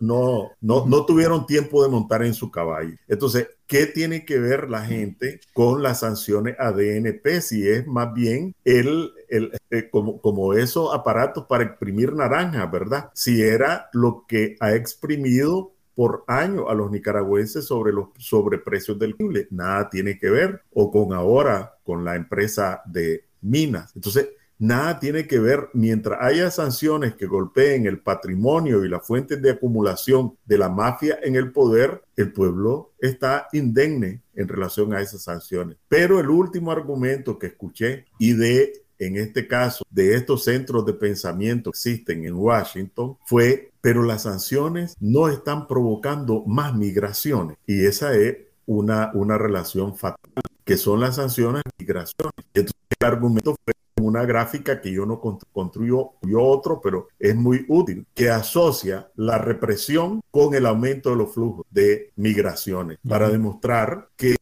No, 0.00 0.50
no, 0.60 0.84
no 0.86 1.06
tuvieron 1.06 1.46
tiempo 1.46 1.84
de 1.84 1.88
montar 1.88 2.24
en 2.24 2.34
su 2.34 2.50
caballo. 2.50 2.96
Entonces, 3.06 3.46
¿qué 3.68 3.86
tiene 3.86 4.24
que 4.24 4.40
ver 4.40 4.68
la 4.68 4.84
gente 4.84 5.40
con 5.52 5.84
las 5.84 6.00
sanciones 6.00 6.56
a 6.58 6.72
DNP? 6.72 7.40
Si 7.42 7.68
es 7.68 7.86
más 7.86 8.12
bien 8.12 8.56
el, 8.64 9.12
el 9.28 9.52
eh, 9.70 9.88
como, 9.88 10.20
como 10.20 10.52
esos 10.54 10.92
aparatos 10.92 11.46
para 11.48 11.62
exprimir 11.62 12.12
naranja, 12.12 12.66
¿verdad? 12.66 13.10
Si 13.14 13.40
era 13.40 13.88
lo 13.92 14.24
que 14.26 14.56
ha 14.58 14.74
exprimido 14.74 15.74
por 15.98 16.22
año 16.28 16.68
a 16.68 16.74
los 16.74 16.92
nicaragüenses 16.92 17.66
sobre 17.66 17.92
los 17.92 18.10
sobreprecios 18.18 18.96
del 19.00 19.16
combustible. 19.16 19.48
Nada 19.50 19.90
tiene 19.90 20.16
que 20.16 20.30
ver 20.30 20.62
o 20.72 20.92
con 20.92 21.12
ahora 21.12 21.74
con 21.88 22.04
la 22.04 22.16
empresa 22.16 22.82
de 22.84 23.24
minas. 23.40 23.92
Entonces, 23.96 24.28
nada 24.58 25.00
tiene 25.00 25.26
que 25.26 25.38
ver 25.38 25.70
mientras 25.72 26.18
haya 26.20 26.50
sanciones 26.50 27.14
que 27.14 27.24
golpeen 27.24 27.86
el 27.86 28.00
patrimonio 28.00 28.84
y 28.84 28.90
las 28.90 29.06
fuentes 29.06 29.40
de 29.40 29.52
acumulación 29.52 30.36
de 30.44 30.58
la 30.58 30.68
mafia 30.68 31.18
en 31.22 31.34
el 31.34 31.50
poder, 31.50 32.02
el 32.14 32.30
pueblo 32.30 32.92
está 32.98 33.48
indemne 33.54 34.20
en 34.34 34.48
relación 34.48 34.92
a 34.92 35.00
esas 35.00 35.22
sanciones. 35.22 35.78
Pero 35.88 36.20
el 36.20 36.28
último 36.28 36.72
argumento 36.72 37.38
que 37.38 37.46
escuché 37.46 38.04
y 38.18 38.34
de 38.34 38.82
en 38.98 39.16
este 39.16 39.46
caso, 39.46 39.84
de 39.88 40.14
estos 40.14 40.44
centros 40.44 40.84
de 40.84 40.92
pensamiento 40.92 41.70
que 41.70 41.76
existen 41.76 42.26
en 42.26 42.34
Washington, 42.34 43.16
fue, 43.24 43.70
pero 43.80 44.02
las 44.02 44.24
sanciones 44.24 44.94
no 44.98 45.28
están 45.28 45.68
provocando 45.68 46.44
más 46.44 46.74
migraciones. 46.74 47.56
Y 47.64 47.86
esa 47.86 48.14
es 48.14 48.38
una, 48.68 49.10
una 49.14 49.38
relación 49.38 49.96
fatal, 49.96 50.27
que 50.68 50.76
son 50.76 51.00
las 51.00 51.16
sanciones 51.16 51.62
migraciones. 51.78 52.34
Entonces, 52.52 52.76
el 53.00 53.06
argumento 53.06 53.56
fue 53.64 53.72
una 54.02 54.26
gráfica 54.26 54.82
que 54.82 54.92
yo 54.92 55.06
no 55.06 55.18
construyo 55.18 56.10
yo 56.20 56.42
otro, 56.42 56.82
pero 56.82 57.08
es 57.18 57.34
muy 57.34 57.64
útil, 57.68 58.06
que 58.14 58.28
asocia 58.28 59.10
la 59.16 59.38
represión 59.38 60.20
con 60.30 60.54
el 60.54 60.66
aumento 60.66 61.08
de 61.08 61.16
los 61.16 61.32
flujos 61.32 61.64
de 61.70 62.12
migraciones, 62.16 62.98
para 63.08 63.30
demostrar 63.30 64.10
que 64.14 64.36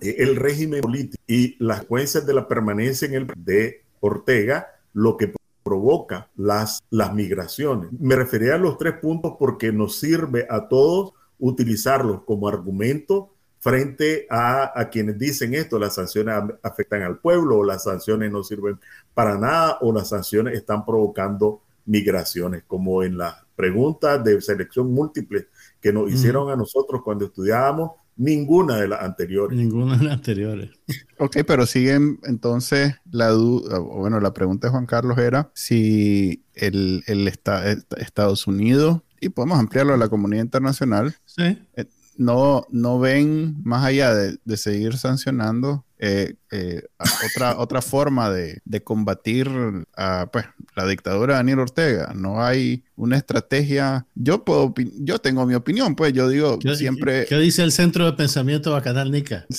el 0.00 0.36
régimen 0.36 0.80
político 0.80 1.22
y 1.26 1.62
las 1.62 1.80
consecuencias 1.80 2.24
de 2.24 2.32
la 2.32 2.48
permanencia 2.48 3.06
en 3.06 3.14
el 3.14 3.26
de 3.36 3.82
Ortega 4.00 4.68
lo 4.94 5.18
que 5.18 5.34
provoca 5.62 6.30
las, 6.34 6.82
las 6.88 7.12
migraciones. 7.12 7.90
Me 7.92 8.16
refería 8.16 8.54
a 8.54 8.58
los 8.58 8.78
tres 8.78 8.94
puntos 8.94 9.34
porque 9.38 9.70
nos 9.70 9.96
sirve 9.96 10.46
a 10.48 10.66
todos 10.66 11.12
utilizarlos 11.38 12.22
como 12.24 12.48
argumento 12.48 13.34
frente 13.60 14.26
a, 14.30 14.78
a, 14.78 14.88
quienes 14.88 15.18
dicen 15.18 15.54
esto, 15.54 15.78
las 15.78 15.94
sanciones 15.94 16.34
afectan 16.62 17.02
al 17.02 17.18
pueblo 17.18 17.58
o 17.58 17.64
las 17.64 17.84
sanciones 17.84 18.30
no 18.30 18.42
sirven 18.44 18.78
para 19.14 19.38
nada 19.38 19.78
o 19.80 19.92
las 19.92 20.08
sanciones 20.08 20.54
están 20.54 20.84
provocando 20.84 21.62
migraciones, 21.86 22.64
como 22.66 23.02
en 23.02 23.18
las 23.18 23.34
preguntas 23.56 24.22
de 24.22 24.40
selección 24.40 24.92
múltiple 24.92 25.48
que 25.80 25.92
nos 25.92 26.12
hicieron 26.12 26.50
a 26.50 26.56
nosotros 26.56 27.02
cuando 27.02 27.24
estudiábamos, 27.24 27.92
Ninguna 28.18 28.80
de 28.80 28.88
las 28.88 29.00
anteriores. 29.00 29.56
Ninguna 29.56 29.96
de 29.96 30.04
las 30.04 30.14
anteriores. 30.14 30.70
Ok, 31.20 31.38
pero 31.44 31.66
siguen 31.66 32.20
entonces 32.22 32.94
la 33.10 33.30
duda, 33.30 33.80
bueno, 33.80 34.20
la 34.20 34.32
pregunta 34.32 34.68
de 34.68 34.70
Juan 34.70 34.86
Carlos 34.86 35.18
era 35.18 35.50
si 35.52 36.44
el, 36.54 37.02
el 37.08 37.26
Estados 37.26 38.46
Unidos, 38.46 39.02
y 39.20 39.30
podemos 39.30 39.58
ampliarlo 39.58 39.94
a 39.94 39.96
la 39.96 40.08
comunidad 40.08 40.44
internacional, 40.44 41.16
sí. 41.24 41.58
Eh, 41.74 41.86
no, 42.18 42.66
no 42.70 42.98
ven 42.98 43.56
más 43.64 43.84
allá 43.84 44.14
de, 44.14 44.36
de 44.44 44.56
seguir 44.56 44.98
sancionando 44.98 45.86
eh, 46.00 46.34
eh, 46.52 46.82
otra, 47.26 47.58
otra 47.58 47.82
forma 47.82 48.30
de, 48.30 48.60
de 48.64 48.82
combatir 48.82 49.50
a, 49.96 50.28
pues, 50.32 50.46
la 50.76 50.86
dictadura 50.86 51.34
de 51.34 51.38
Daniel 51.38 51.60
Ortega. 51.60 52.12
No 52.14 52.42
hay 52.42 52.84
una 52.96 53.16
estrategia. 53.16 54.06
Yo 54.14 54.44
puedo, 54.44 54.72
yo 55.00 55.18
tengo 55.18 55.44
mi 55.44 55.54
opinión, 55.54 55.96
pues 55.96 56.12
yo 56.12 56.28
digo 56.28 56.58
siempre. 56.76 57.26
¿Qué 57.26 57.36
dice 57.38 57.62
el 57.62 57.72
Centro 57.72 58.04
de 58.06 58.12
Pensamiento 58.12 58.72
Bacanal 58.72 59.10
Nica? 59.10 59.46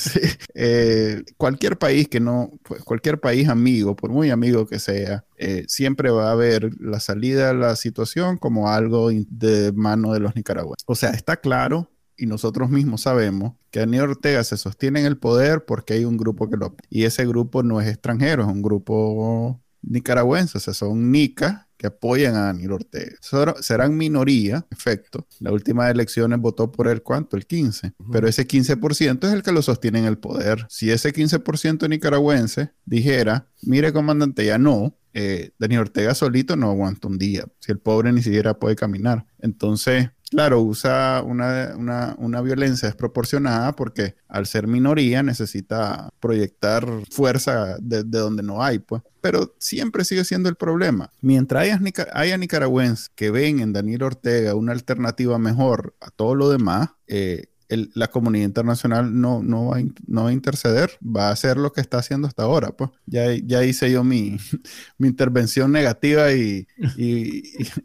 Eh, 0.62 1.24
cualquier 1.38 1.78
país 1.78 2.10
que 2.10 2.19
no, 2.19 2.52
pues, 2.63 2.84
cualquier 2.84 3.19
país 3.19 3.48
amigo, 3.48 3.95
por 3.95 4.10
muy 4.10 4.30
amigo 4.30 4.67
que 4.67 4.78
sea, 4.78 5.24
siempre 5.67 6.10
va 6.10 6.32
a 6.32 6.36
ver 6.36 6.69
la 6.82 7.00
salida 7.00 7.48
de 7.48 7.54
la 7.54 7.76
situación 7.78 8.38
como 8.38 8.69
algo 8.69 9.10
de 9.10 9.72
mano 9.74 10.12
de 10.13 10.19
los 10.19 10.36
nicaragüenses. 10.36 10.84
O 10.86 10.95
sea, 10.95 11.12
está 11.12 11.38
claro 11.38 11.89
y 12.19 12.25
nosotros 12.25 12.69
mismos 12.69 13.01
sabemos 13.01 13.53
que 13.71 13.79
Daniel 13.79 14.03
Ortega 14.03 14.43
se 14.43 14.58
sostiene 14.58 14.99
en 14.99 15.05
el 15.05 15.17
poder 15.17 15.65
porque 15.65 15.93
hay 15.93 16.05
un 16.05 16.17
grupo 16.17 16.49
que 16.49 16.58
lo... 16.58 16.75
Y 16.89 17.03
ese 17.03 17.25
grupo 17.25 17.63
no 17.63 17.79
es 17.79 17.88
extranjero, 17.88 18.43
es 18.43 18.49
un 18.49 18.62
grupo 18.62 19.62
nicaragüense, 19.82 20.58
o 20.58 20.62
sea, 20.62 20.73
son 20.73 21.12
nicas 21.12 21.65
que 21.79 21.88
apoyan 21.88 22.36
a 22.36 22.41
Daniel 22.41 22.73
Ortega. 22.73 23.15
serán 23.62 23.95
minoría, 23.95 24.67
efecto. 24.69 25.25
Las 25.39 25.53
últimas 25.53 25.89
elecciones 25.89 26.38
votó 26.39 26.73
por 26.73 26.89
él, 26.89 27.01
¿cuánto? 27.01 27.38
El 27.38 27.45
15. 27.45 27.93
Pero 28.12 28.27
ese 28.27 28.45
15% 28.45 29.25
es 29.25 29.34
el 29.34 29.43
que 29.43 29.53
lo 29.53 29.62
sostiene 29.62 29.99
en 29.99 30.05
el 30.05 30.17
poder. 30.17 30.65
Si 30.69 30.91
ese 30.91 31.13
15% 31.13 31.88
nicaragüense 31.88 32.73
dijera, 32.84 33.47
mire 33.62 33.93
comandante, 33.93 34.45
ya 34.45 34.58
no, 34.58 34.97
eh, 35.13 35.51
Daniel 35.58 35.82
Ortega 35.82 36.13
solito 36.15 36.58
no 36.58 36.69
aguanta 36.69 37.08
un 37.08 37.17
día. 37.17 37.45
Si 37.60 37.71
el 37.71 37.79
pobre 37.79 38.12
ni 38.12 38.21
siquiera 38.21 38.60
puede 38.60 38.75
caminar. 38.75 39.25
Entonces, 39.39 40.10
Claro, 40.30 40.62
usa 40.62 41.24
una, 41.26 41.74
una, 41.76 42.15
una, 42.20 42.42
violencia 42.42 42.88
desproporcionada 42.88 43.76
porque 43.76 44.15
al 44.28 44.46
ser 44.46 44.68
minoría 44.68 45.24
necesita 45.24 46.12
proyectar 46.20 46.86
fuerza 47.10 47.78
de, 47.80 48.04
donde 48.04 48.44
no 48.44 48.62
hay, 48.62 48.78
pues. 48.78 49.02
Pero 49.22 49.56
siempre 49.58 50.06
sigue 50.06 50.24
siendo 50.24 50.48
el 50.48 50.56
problema. 50.56 51.12
Mientras 51.22 51.63
haya, 51.63 51.80
haya 52.13 52.38
nicaragüenses 52.38 53.10
que 53.15 53.32
ven 53.32 53.60
en 53.60 53.74
Daniel 53.74 54.04
Ortega 54.04 54.54
una 54.54 54.72
alternativa 54.72 55.39
mejor 55.39 55.96
a 56.00 56.12
todo 56.12 56.36
lo 56.36 56.50
demás, 56.52 56.89
eh, 57.08 57.48
la 57.69 58.08
comunidad 58.08 58.45
internacional 58.45 59.19
no, 59.19 59.43
no, 59.43 59.67
va 59.67 59.77
a, 59.77 59.84
no 60.08 60.23
va 60.23 60.29
a 60.29 60.34
interceder, 60.34 60.91
va 61.03 61.29
a 61.29 61.32
hacer 61.32 61.58
lo 61.58 61.71
que 61.71 61.82
está 61.82 61.99
haciendo 61.99 62.27
hasta 62.27 62.43
ahora. 62.43 62.69
Pues 62.69 62.89
ya, 63.05 63.32
ya 63.34 63.63
hice 63.63 63.91
yo 63.91 64.03
mi, 64.03 64.38
mi 64.97 65.08
intervención 65.08 65.71
negativa 65.71 66.34
y, 66.34 66.67
y, 66.97 67.43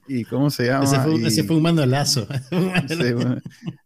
y, 0.08 0.24
¿cómo 0.24 0.50
se 0.50 0.66
llama? 0.66 0.84
Ese 0.84 1.00
fue, 1.00 1.26
ese 1.26 1.44
fue 1.44 1.56
un 1.56 1.62
mandolazo. 1.62 2.26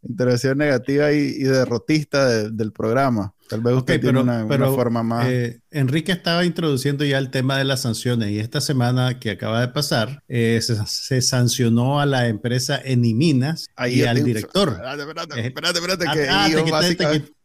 intervención 0.08 0.58
negativa 0.58 1.12
y, 1.12 1.42
derrotista 1.42 2.48
del 2.48 2.72
programa. 2.72 3.34
Tal 3.48 3.60
vez 3.60 3.74
usted 3.74 4.00
tiene 4.00 4.20
una, 4.20 4.46
forma 4.46 5.02
más. 5.02 5.28
Eh, 5.28 5.60
Enrique 5.70 6.12
estaba 6.12 6.44
introduciendo 6.44 7.04
ya 7.04 7.18
el 7.18 7.30
tema 7.30 7.56
de 7.56 7.64
las 7.64 7.82
sanciones 7.82 8.30
y 8.30 8.38
esta 8.38 8.60
semana 8.60 9.18
que 9.18 9.30
acaba 9.30 9.60
de 9.60 9.68
pasar 9.68 10.22
eh, 10.28 10.60
se, 10.62 11.22
sancionó 11.22 12.00
a 12.00 12.06
la 12.06 12.28
empresa 12.28 12.80
Eniminas 12.82 13.68
y 13.88 14.02
al 14.02 14.22
director. 14.22 14.70
Espérate, 14.70 15.40
espérate, 15.40 15.78
espérate, 15.78 16.06
que 16.06 16.28
ah, 16.28 16.48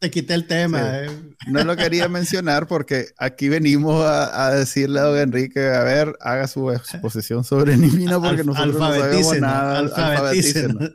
te, 0.03 0.11
quité, 0.11 0.33
el 0.33 0.47
tema. 0.47 0.99
Eh. 0.99 1.09
No 1.47 1.63
lo 1.63 1.75
quería 1.75 2.07
mencionar 2.07 2.67
porque 2.67 3.07
aquí 3.17 3.49
venimos 3.49 4.03
a, 4.05 4.51
decirle 4.51 4.99
a 4.99 5.03
don 5.03 5.17
Enrique, 5.17 5.59
a 5.59 5.83
ver, 5.83 6.15
haga 6.21 6.47
su 6.47 6.71
exposición 6.71 7.43
sobre 7.43 7.73
Eniminas 7.73 8.19
porque 8.19 8.43
nosotros 8.43 8.75
no 8.75 8.79
sabemos 8.79 9.39
nada. 9.39 9.79
Alfabetícenos. 9.79 10.91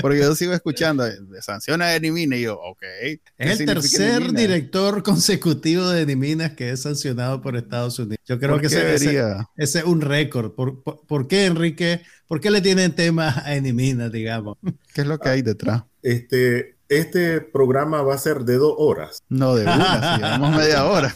Porque 0.00 0.18
yo 0.20 0.34
sigo 0.34 0.52
escuchando, 0.52 1.04
sanciones 1.40 1.86
a 1.86 1.96
Eniminas 1.96 2.38
y 2.38 2.42
yo, 2.42 2.58
ok. 2.58 2.82
Es 3.38 3.60
el 3.60 3.66
tercer 3.66 4.32
director 4.32 5.02
consecutivo 5.02 5.88
de 5.88 6.02
Eniminas 6.02 6.52
que 6.52 6.70
es 6.70 6.82
sancionado 6.82 7.40
por 7.40 7.56
Estados 7.56 7.98
Unidos. 7.98 8.18
Yo 8.26 8.38
creo 8.38 8.58
que 8.58 8.66
ese, 8.66 8.94
ese, 8.94 9.78
es 9.78 9.84
un 9.84 10.00
récord. 10.00 10.52
¿Por, 10.52 10.82
por, 10.82 11.28
qué, 11.28 11.46
Enrique? 11.46 12.02
¿Por 12.26 12.40
qué 12.40 12.50
le 12.50 12.60
tienen 12.60 12.92
tema 12.94 13.42
a 13.44 13.54
Eniminas, 13.54 14.10
digamos? 14.10 14.58
¿Qué 14.94 15.02
es 15.02 15.06
lo 15.06 15.18
que 15.18 15.28
hay 15.28 15.42
detrás? 15.42 15.84
Este, 16.02 16.75
este 16.88 17.40
programa 17.40 18.02
va 18.02 18.14
a 18.14 18.18
ser 18.18 18.44
de 18.44 18.56
dos 18.56 18.74
horas. 18.78 19.22
No, 19.28 19.54
de 19.54 19.62
una, 19.64 20.16
si 20.16 20.22
llevamos 20.22 20.56
media 20.56 20.84
hora. 20.84 21.14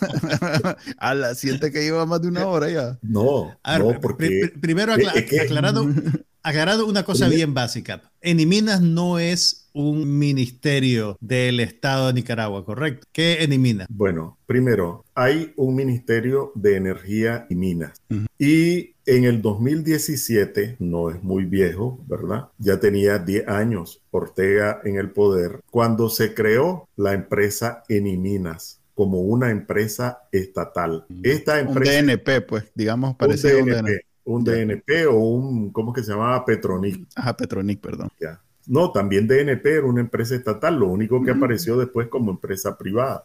a 0.99 1.15
la 1.15 1.35
siente 1.35 1.71
que 1.71 1.83
lleva 1.83 2.07
más 2.07 2.23
de 2.23 2.29
una 2.29 2.47
hora 2.47 2.69
ya. 2.69 2.99
No, 3.03 3.57
no, 3.79 4.01
porque... 4.01 4.53
primero 4.61 4.93
aclarado, 4.93 5.89
aclarado 6.43 6.87
una 6.87 7.05
cosa 7.05 7.29
bien 7.29 7.55
básica. 7.55 8.03
Eniminas 8.21 8.81
no 8.81 9.19
es 9.19 9.60
un 9.73 10.19
ministerio 10.19 11.17
del 11.21 11.61
Estado 11.61 12.09
de 12.09 12.15
Nicaragua, 12.15 12.65
¿correcto? 12.65 13.07
¿Qué 13.13 13.35
elimina? 13.35 13.87
Bueno, 13.89 14.39
primero, 14.47 15.05
hay 15.15 15.53
un 15.57 15.75
ministerio 15.75 16.53
de 16.55 16.77
energía 16.77 17.47
y 17.49 17.55
minas. 17.55 18.01
Y 18.39 18.95
en 19.07 19.25
el 19.25 19.43
2017, 19.43 20.77
no 20.79 21.11
es 21.11 21.23
muy 21.23 21.45
viejo, 21.45 22.03
¿verdad? 22.07 22.49
Ya 22.59 22.79
tenía 22.81 23.19
10 23.19 23.49
años 23.49 24.03
Ortega 24.11 24.81
en 24.85 24.97
el 24.97 25.11
poder, 25.11 25.61
cuando 25.71 26.09
se 26.09 26.35
creó 26.35 26.89
la 26.97 27.13
empresa 27.13 27.85
Eniminas 27.89 28.81
como 28.95 29.21
una 29.21 29.51
empresa 29.51 30.29
estatal. 30.31 31.07
Esta 31.23 31.61
empresa... 31.61 32.01
Un 32.01 32.07
DNP, 32.07 32.43
pues, 32.43 32.71
digamos, 32.75 33.17
parece 33.17 33.63
un 33.63 33.71
DNP. 33.71 34.01
Un 34.25 34.45
DNP, 34.45 35.07
o 35.07 35.17
un, 35.17 35.71
¿cómo 35.73 35.93
que 35.93 36.03
se 36.03 36.13
llamaba? 36.13 36.45
Petronic. 36.45 37.09
Ajá, 37.15 37.35
Petronic, 37.37 37.81
perdón. 37.81 38.11
Ya 38.21 38.41
No, 38.71 38.93
también 38.93 39.27
DNP 39.27 39.67
era 39.67 39.87
una 39.87 40.01
empresa 40.01 40.37
estatal, 40.37 40.79
lo 40.79 40.87
único 40.87 41.25
que 41.25 41.33
apareció 41.33 41.77
después 41.77 42.07
como 42.07 42.31
empresa 42.31 42.79
privada. 42.79 43.25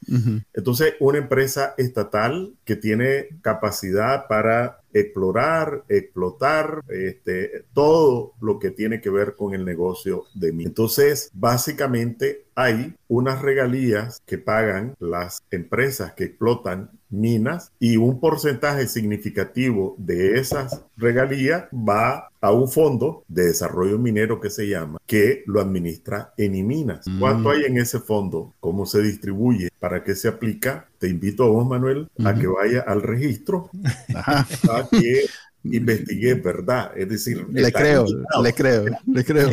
Entonces, 0.55 0.95
una 0.99 1.19
empresa 1.19 1.75
estatal 1.77 2.55
que 2.65 2.75
tiene 2.75 3.27
capacidad 3.43 4.25
para 4.27 4.79
explorar, 4.91 5.84
explotar 5.88 6.81
este, 6.88 7.65
todo 7.73 8.34
lo 8.41 8.58
que 8.58 8.71
tiene 8.71 9.01
que 9.01 9.12
ver 9.12 9.36
con 9.36 9.53
el 9.53 9.65
negocio 9.65 10.23
de 10.34 10.51
mí. 10.51 10.63
Entonces, 10.63 11.29
básicamente 11.31 12.45
hay 12.55 12.95
unas 13.08 13.43
regalías 13.43 14.23
que 14.25 14.39
pagan 14.39 14.95
las 14.99 15.43
empresas 15.51 16.13
que 16.13 16.23
explotan 16.23 16.89
minas 17.15 17.71
y 17.80 17.97
un 17.97 18.19
porcentaje 18.19 18.88
significativo 18.88 19.95
de 19.97 20.39
esas 20.39 20.84
regalías 20.97 21.65
va 21.73 22.30
a 22.41 22.51
un 22.51 22.69
fondo 22.69 23.23
de 23.28 23.45
desarrollo 23.45 23.97
minero 23.97 24.39
que 24.39 24.49
se 24.49 24.67
llama, 24.67 24.99
que 25.08 25.43
lo 25.47 25.60
administra 25.60 26.34
Eniminas. 26.38 27.08
Mm. 27.08 27.19
¿Cuánto 27.19 27.49
hay 27.49 27.63
en 27.63 27.78
ese 27.78 27.99
fondo? 27.99 28.54
¿Cómo 28.60 28.86
se 28.86 29.01
distribuye? 29.01 29.69
¿Para 29.80 30.04
qué 30.04 30.15
se 30.15 30.28
aplica? 30.28 30.88
Te 30.99 31.08
invito 31.08 31.43
a 31.43 31.47
vos, 31.47 31.67
Manuel, 31.67 32.08
a 32.23 32.34
que 32.36 32.47
vaya 32.47 32.82
al 32.82 33.01
registro, 33.01 33.69
a 34.15 34.88
que 34.91 35.25
investigue 35.63 36.36
verdad. 36.36 36.91
Es 36.95 37.10
decir, 37.10 37.45
le 37.49 37.71
creo, 37.71 38.06
le 38.43 38.54
creo, 38.54 38.86
le 39.08 39.23
creo. 39.23 39.49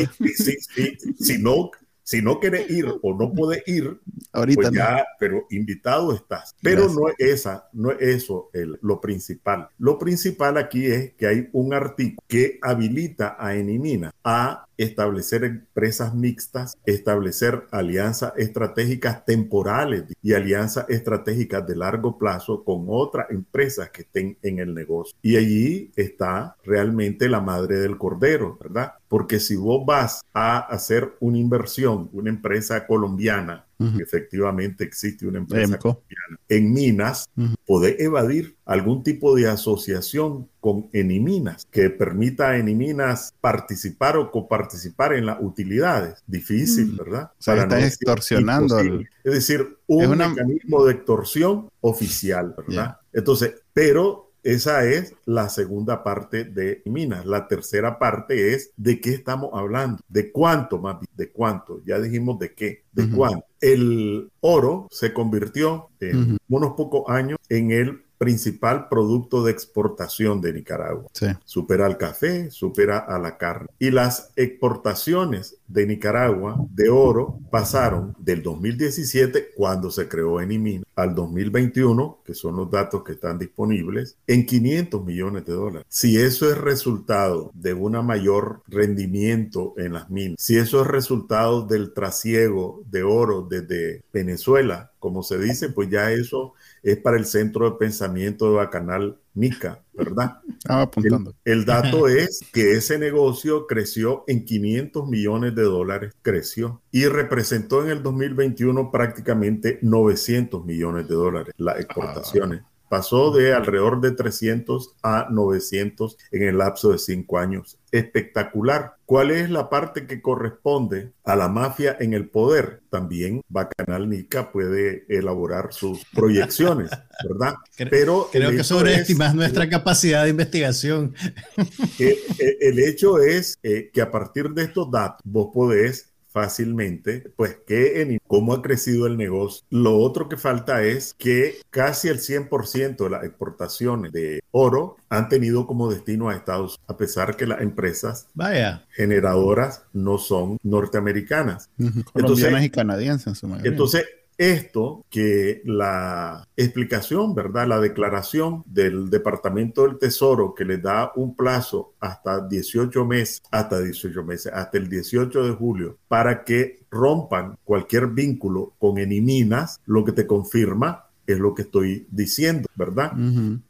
si 1.18 1.38
no, 1.38 1.70
si 2.02 2.22
no 2.22 2.40
quiere 2.40 2.66
ir 2.68 2.86
o 3.02 3.14
no 3.14 3.32
puede 3.32 3.62
ir, 3.66 4.00
Ahorita 4.32 4.62
pues 4.62 4.72
ya, 4.72 5.06
pero 5.18 5.46
invitado 5.50 6.14
estás. 6.14 6.54
Pero 6.62 6.88
no 6.88 7.08
es 7.08 7.14
esa, 7.18 7.68
no 7.72 7.92
es 7.92 8.00
eso 8.00 8.50
el, 8.52 8.78
lo 8.82 9.00
principal. 9.00 9.68
Lo 9.78 9.98
principal 9.98 10.56
aquí 10.56 10.86
es 10.86 11.12
que 11.14 11.26
hay 11.26 11.48
un 11.52 11.74
artículo 11.74 12.22
que 12.26 12.58
habilita 12.62 13.36
a 13.38 13.54
Enimina 13.54 14.12
a 14.24 14.66
establecer 14.76 15.44
empresas 15.44 16.14
mixtas, 16.14 16.76
establecer 16.86 17.66
alianzas 17.70 18.32
estratégicas 18.36 19.24
temporales 19.24 20.04
y 20.22 20.32
alianzas 20.32 20.86
estratégicas 20.88 21.66
de 21.66 21.76
largo 21.76 22.18
plazo 22.18 22.64
con 22.64 22.86
otras 22.88 23.30
empresas 23.30 23.90
que 23.90 24.02
estén 24.02 24.38
en 24.42 24.58
el 24.58 24.74
negocio. 24.74 25.16
Y 25.22 25.36
allí 25.36 25.90
está 25.94 26.56
realmente 26.64 27.28
la 27.28 27.40
madre 27.40 27.78
del 27.78 27.98
cordero, 27.98 28.58
¿verdad? 28.60 28.94
Porque 29.12 29.40
si 29.40 29.56
vos 29.56 29.84
vas 29.84 30.22
a 30.32 30.60
hacer 30.60 31.18
una 31.20 31.36
inversión, 31.36 32.08
una 32.14 32.30
empresa 32.30 32.86
colombiana, 32.86 33.66
efectivamente 34.00 34.84
existe 34.84 35.26
una 35.26 35.36
empresa 35.36 35.76
colombiana, 35.76 36.38
en 36.48 36.72
minas, 36.72 37.28
puede 37.66 38.02
evadir 38.02 38.56
algún 38.64 39.02
tipo 39.02 39.36
de 39.36 39.50
asociación 39.50 40.48
con 40.60 40.88
Eniminas 40.94 41.66
que 41.70 41.90
permita 41.90 42.52
a 42.52 42.56
Eniminas 42.56 43.34
participar 43.38 44.16
o 44.16 44.30
coparticipar 44.30 45.12
en 45.12 45.26
las 45.26 45.36
utilidades. 45.42 46.22
Difícil, 46.26 46.96
¿verdad? 46.96 47.32
O 47.38 47.42
sea, 47.42 47.56
está 47.56 47.86
extorsionando. 47.86 48.80
Es 48.80 49.34
decir, 49.34 49.76
un 49.88 50.16
mecanismo 50.16 50.86
de 50.86 50.92
extorsión 50.94 51.68
oficial, 51.82 52.54
¿verdad? 52.56 52.96
Entonces, 53.12 53.62
pero 53.74 54.31
esa 54.42 54.84
es 54.84 55.14
la 55.24 55.48
segunda 55.48 56.02
parte 56.02 56.44
de 56.44 56.82
minas. 56.84 57.24
La 57.26 57.46
tercera 57.48 57.98
parte 57.98 58.54
es 58.54 58.70
de 58.76 59.00
qué 59.00 59.10
estamos 59.10 59.50
hablando, 59.52 60.02
de 60.08 60.32
cuánto 60.32 60.78
más, 60.78 60.96
de 61.16 61.30
cuánto. 61.30 61.80
Ya 61.84 62.00
dijimos 62.00 62.38
de 62.38 62.54
qué, 62.54 62.84
de 62.92 63.08
cuánto. 63.10 63.46
El 63.60 64.30
oro 64.40 64.88
se 64.90 65.12
convirtió 65.12 65.88
en 66.00 66.38
unos 66.48 66.72
pocos 66.74 67.04
años 67.08 67.38
en 67.48 67.70
el 67.70 68.02
principal 68.22 68.88
producto 68.88 69.42
de 69.42 69.50
exportación 69.50 70.40
de 70.40 70.52
Nicaragua. 70.52 71.10
Supera 71.44 71.86
al 71.86 71.96
café, 71.96 72.52
supera 72.52 72.98
a 72.98 73.18
la 73.18 73.36
carne. 73.36 73.66
Y 73.80 73.90
las 73.90 74.32
exportaciones 74.36 75.56
de 75.72 75.86
Nicaragua 75.86 76.56
de 76.70 76.90
oro 76.90 77.38
pasaron 77.50 78.14
del 78.18 78.42
2017, 78.42 79.50
cuando 79.54 79.90
se 79.90 80.08
creó 80.08 80.40
Enimina, 80.40 80.84
al 80.96 81.14
2021, 81.14 82.18
que 82.24 82.34
son 82.34 82.56
los 82.56 82.70
datos 82.70 83.02
que 83.02 83.12
están 83.12 83.38
disponibles, 83.38 84.16
en 84.26 84.44
500 84.46 85.04
millones 85.04 85.44
de 85.46 85.52
dólares. 85.52 85.86
Si 85.88 86.18
eso 86.18 86.50
es 86.50 86.58
resultado 86.58 87.50
de 87.54 87.74
un 87.74 87.92
mayor 88.04 88.62
rendimiento 88.68 89.74
en 89.76 89.92
las 89.92 90.10
minas, 90.10 90.36
si 90.40 90.56
eso 90.56 90.80
es 90.82 90.86
resultado 90.86 91.66
del 91.66 91.92
trasiego 91.92 92.82
de 92.90 93.02
oro 93.02 93.46
desde 93.48 94.02
Venezuela, 94.12 94.92
como 94.98 95.22
se 95.22 95.38
dice, 95.38 95.68
pues 95.68 95.90
ya 95.90 96.12
eso 96.12 96.54
es 96.82 96.96
para 96.96 97.16
el 97.16 97.26
centro 97.26 97.68
de 97.68 97.76
pensamiento 97.76 98.48
de 98.50 98.56
Bacanal 98.56 99.18
Nica, 99.34 99.82
¿verdad? 99.94 100.40
Ah, 100.68 100.82
apuntando. 100.82 101.34
El, 101.44 101.64
dato 101.64 102.06
es 102.08 102.40
que 102.52 102.72
ese 102.72 102.98
negocio 102.98 103.66
creció 103.66 104.24
en 104.26 104.44
500 104.44 105.08
millones 105.08 105.54
de 105.54 105.62
dólares, 105.62 106.14
creció 106.22 106.82
y 106.90 107.06
representó 107.06 107.82
en 107.82 107.90
el 107.90 108.02
2021 108.02 108.90
prácticamente 108.90 109.78
900 109.82 110.64
millones 110.64 111.08
de 111.08 111.14
dólares 111.14 111.54
las 111.56 111.80
exportaciones. 111.80 112.62
Pasó 112.92 113.30
de 113.30 113.54
alrededor 113.54 114.02
de 114.02 114.10
300 114.10 114.96
a 115.02 115.26
900 115.30 116.18
en 116.30 116.42
el 116.42 116.58
lapso 116.58 116.92
de 116.92 116.98
cinco 116.98 117.38
años. 117.38 117.78
Espectacular. 117.90 118.96
¿Cuál 119.06 119.30
es 119.30 119.48
la 119.48 119.70
parte 119.70 120.06
que 120.06 120.20
corresponde 120.20 121.14
a 121.24 121.34
la 121.34 121.48
mafia 121.48 121.96
en 121.98 122.12
el 122.12 122.28
poder? 122.28 122.82
También 122.90 123.40
Bacanal 123.48 124.10
Nica 124.10 124.52
puede 124.52 125.06
elaborar 125.08 125.72
sus 125.72 126.04
proyecciones, 126.14 126.90
¿verdad? 127.26 127.54
Pero 127.88 128.28
creo 128.30 128.50
que 128.50 128.62
sobreestimas 128.62 129.34
nuestra 129.34 129.70
capacidad 129.70 130.24
de 130.24 130.30
investigación. 130.30 131.14
Eh, 131.98 132.18
eh, 132.38 132.56
el 132.60 132.78
hecho 132.78 133.20
es 133.20 133.56
eh, 133.62 133.90
que 133.92 134.00
a 134.00 134.10
partir 134.10 134.50
de 134.50 134.64
estos 134.64 134.90
datos 134.90 135.20
vos 135.24 135.50
podés 135.54 136.11
fácilmente, 136.32 137.32
pues 137.36 137.58
que 137.66 138.02
en 138.02 138.18
cómo 138.26 138.54
ha 138.54 138.62
crecido 138.62 139.06
el 139.06 139.16
negocio. 139.16 139.64
Lo 139.70 139.98
otro 139.98 140.28
que 140.28 140.36
falta 140.36 140.82
es 140.82 141.14
que 141.18 141.56
casi 141.70 142.08
el 142.08 142.18
100% 142.18 142.96
de 142.96 143.10
las 143.10 143.24
exportaciones 143.24 144.12
de 144.12 144.42
oro 144.50 144.96
han 145.08 145.28
tenido 145.28 145.66
como 145.66 145.90
destino 145.90 146.28
a 146.28 146.34
Estados 146.34 146.76
Unidos, 146.76 146.80
a 146.88 146.96
pesar 146.96 147.36
que 147.36 147.46
las 147.46 147.60
empresas 147.60 148.28
Vaya. 148.34 148.84
generadoras 148.90 149.82
no 149.92 150.18
son 150.18 150.58
norteamericanas. 150.62 151.70
Colombianas 152.12 152.64
y 152.64 152.70
canadienses 152.70 153.26
en 153.26 153.34
su 153.34 153.48
mayoría. 153.48 153.70
Entonces, 153.70 154.06
esto 154.42 155.04
que 155.08 155.62
la 155.64 156.48
explicación, 156.56 157.34
¿verdad? 157.34 157.68
La 157.68 157.80
declaración 157.80 158.64
del 158.66 159.08
Departamento 159.08 159.82
del 159.86 159.98
Tesoro 159.98 160.54
que 160.54 160.64
les 160.64 160.82
da 160.82 161.12
un 161.14 161.36
plazo 161.36 161.94
hasta 162.00 162.46
18 162.46 163.04
meses, 163.04 163.42
hasta 163.50 163.80
18 163.80 164.24
meses, 164.24 164.52
hasta 164.52 164.78
el 164.78 164.88
18 164.88 165.44
de 165.44 165.52
julio, 165.52 165.98
para 166.08 166.42
que 166.42 166.80
rompan 166.90 167.56
cualquier 167.64 168.08
vínculo 168.08 168.74
con 168.78 168.98
Eniminas, 168.98 169.80
lo 169.86 170.04
que 170.04 170.12
te 170.12 170.26
confirma 170.26 171.06
es 171.26 171.38
lo 171.38 171.54
que 171.54 171.62
estoy 171.62 172.06
diciendo, 172.10 172.68
¿verdad? 172.74 173.12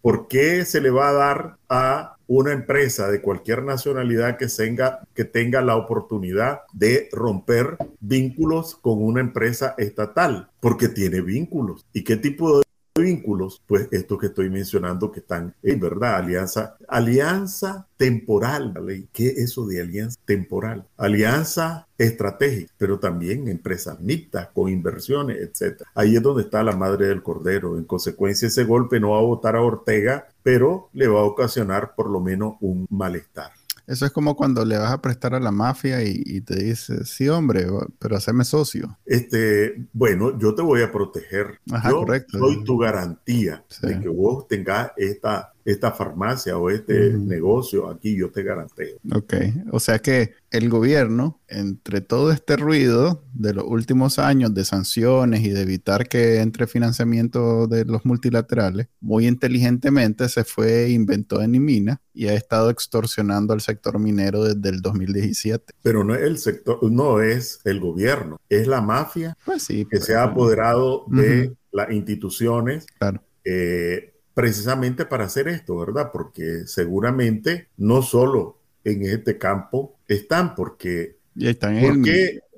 ¿Por 0.01 0.27
qué 0.27 0.65
se 0.65 0.81
le 0.81 0.91
va 0.91 1.11
a 1.11 1.13
dar 1.13 1.57
a 1.69 2.17
una 2.35 2.53
empresa 2.53 3.11
de 3.11 3.21
cualquier 3.21 3.63
nacionalidad 3.63 4.39
que 4.39 4.47
tenga, 4.47 5.01
que 5.15 5.25
tenga 5.25 5.61
la 5.61 5.77
oportunidad 5.77 6.63
de 6.73 7.11
romper 7.13 7.77
vínculos 8.01 8.75
con 8.77 9.03
una 9.03 9.21
empresa 9.21 9.75
estatal? 9.77 10.49
Porque 10.59 10.89
tiene 10.89 11.21
vínculos. 11.21 11.85
¿Y 11.93 12.05
qué 12.05 12.17
tipo 12.17 12.59
de 12.59 12.65
vínculos, 12.95 13.63
pues 13.67 13.89
esto 13.91 14.19
que 14.19 14.27
estoy 14.27 14.51
mencionando 14.51 15.11
que 15.11 15.21
están 15.21 15.55
en 15.63 15.81
verdad, 15.81 16.17
alianza, 16.17 16.77
alianza 16.89 17.87
temporal, 17.97 18.75
¿qué 19.13 19.29
es 19.29 19.39
eso 19.39 19.67
de 19.67 19.81
alianza 19.81 20.19
temporal? 20.25 20.87
Alianza 20.97 21.87
estratégica, 21.97 22.73
pero 22.77 22.99
también 22.99 23.49
empresas 23.49 24.01
mixtas 24.01 24.49
con 24.53 24.69
inversiones, 24.69 25.39
etcétera. 25.41 25.91
Ahí 25.95 26.17
es 26.17 26.23
donde 26.23 26.43
está 26.43 26.63
la 26.63 26.77
madre 26.77 27.07
del 27.07 27.23
cordero. 27.23 27.79
En 27.79 27.85
consecuencia, 27.85 28.49
ese 28.49 28.65
golpe 28.65 29.01
no 29.01 29.11
va 29.11 29.19
a 29.19 29.23
votar 29.23 29.57
a 29.57 29.63
Ortega, 29.63 30.29
pero 30.43 30.91
le 30.93 31.09
va 31.09 31.21
a 31.21 31.25
ocasionar 31.25 31.95
por 31.95 32.11
lo 32.11 32.21
menos 32.21 32.57
un 32.61 32.87
malestar. 32.91 33.53
Eso 33.87 34.07
es 34.07 34.13
como 34.13 34.37
cuando 34.37 34.65
le 34.65 34.79
vas 34.79 34.93
a 34.93 35.03
prestar 35.03 35.35
a 35.35 35.41
la 35.41 35.51
mafia 35.51 36.03
y, 36.03 36.41
te 36.43 36.57
dice, 36.57 37.05
sí, 37.05 37.29
hombre, 37.29 37.67
pero 37.99 38.17
haceme 38.17 38.45
socio. 38.45 38.99
Este, 39.05 39.87
bueno, 39.93 40.39
yo 40.39 40.55
te 40.55 40.63
voy 40.63 40.83
a 40.83 40.93
proteger. 40.93 41.59
yo 41.67 41.91
correcto. 41.91 42.39
soy 42.39 42.65
tu 42.65 42.79
garantía 42.79 43.65
de 43.83 44.01
que 44.01 44.09
vos 44.09 44.47
tengas 44.49 44.93
esta 44.97 45.53
esta 45.65 45.93
farmacia 45.93 46.59
o 46.59 46.71
este 46.71 47.13
negocio 47.13 47.89
aquí, 47.89 48.17
yo 48.17 48.31
te 48.31 48.43
garantizo. 48.43 48.97
Ok, 49.15 49.35
o 49.71 49.81
sea 49.81 49.99
que 50.01 50.35
el 50.51 50.69
gobierno, 50.69 51.41
entre 51.49 52.01
todo 52.01 52.33
este 52.33 52.57
ruido 52.57 53.23
de 53.43 53.55
los 53.55 53.65
últimos 53.67 54.19
años 54.19 54.55
de 54.55 54.65
sanciones 54.65 55.43
y 55.43 55.51
de 55.51 55.63
evitar 55.63 56.09
que 56.09 56.41
entre 56.41 56.67
financiamiento 56.67 57.67
de 57.67 57.85
los 57.85 58.05
multilaterales, 58.07 58.89
muy 59.01 59.27
inteligentemente 59.27 60.29
se 60.29 60.45
fue, 60.45 60.91
inventó 60.91 61.43
en 61.43 61.55
Imina 61.55 62.01
y 62.15 62.29
ha 62.29 62.35
estado 62.35 62.71
extorsionando 62.71 63.53
al 63.53 63.61
sector 63.61 63.99
minero 63.99 64.45
desde 64.45 64.69
el 64.69 64.81
2017. 64.81 65.75
Pero 65.83 66.05
no 66.05 66.15
es 66.15 66.23
el 66.23 66.39
sector, 66.39 66.79
no 66.91 67.21
es 67.21 67.61
el 67.65 67.81
gobierno, 67.81 68.41
es 68.49 68.67
la 68.67 68.81
mafia 68.81 69.37
pues 69.45 69.65
sí, 69.65 69.87
que 69.91 70.01
se 70.01 70.15
ha 70.15 70.25
apoderado 70.25 71.05
de 71.09 71.55
las 71.73 71.91
instituciones. 71.91 72.87
Claro. 72.99 73.23
Eh, 73.45 74.15
precisamente 74.35 75.05
para 75.05 75.25
hacer 75.25 75.49
esto, 75.49 75.77
¿verdad? 75.77 76.11
Porque 76.13 76.67
seguramente 76.67 77.69
no 77.77 78.03
solo 78.03 78.59
en 78.85 79.03
este 79.05 79.39
campo 79.39 79.97
están, 80.09 80.55
porque 80.55 81.19
Y 81.35 81.49
están 81.49 81.77
en, 81.77 82.05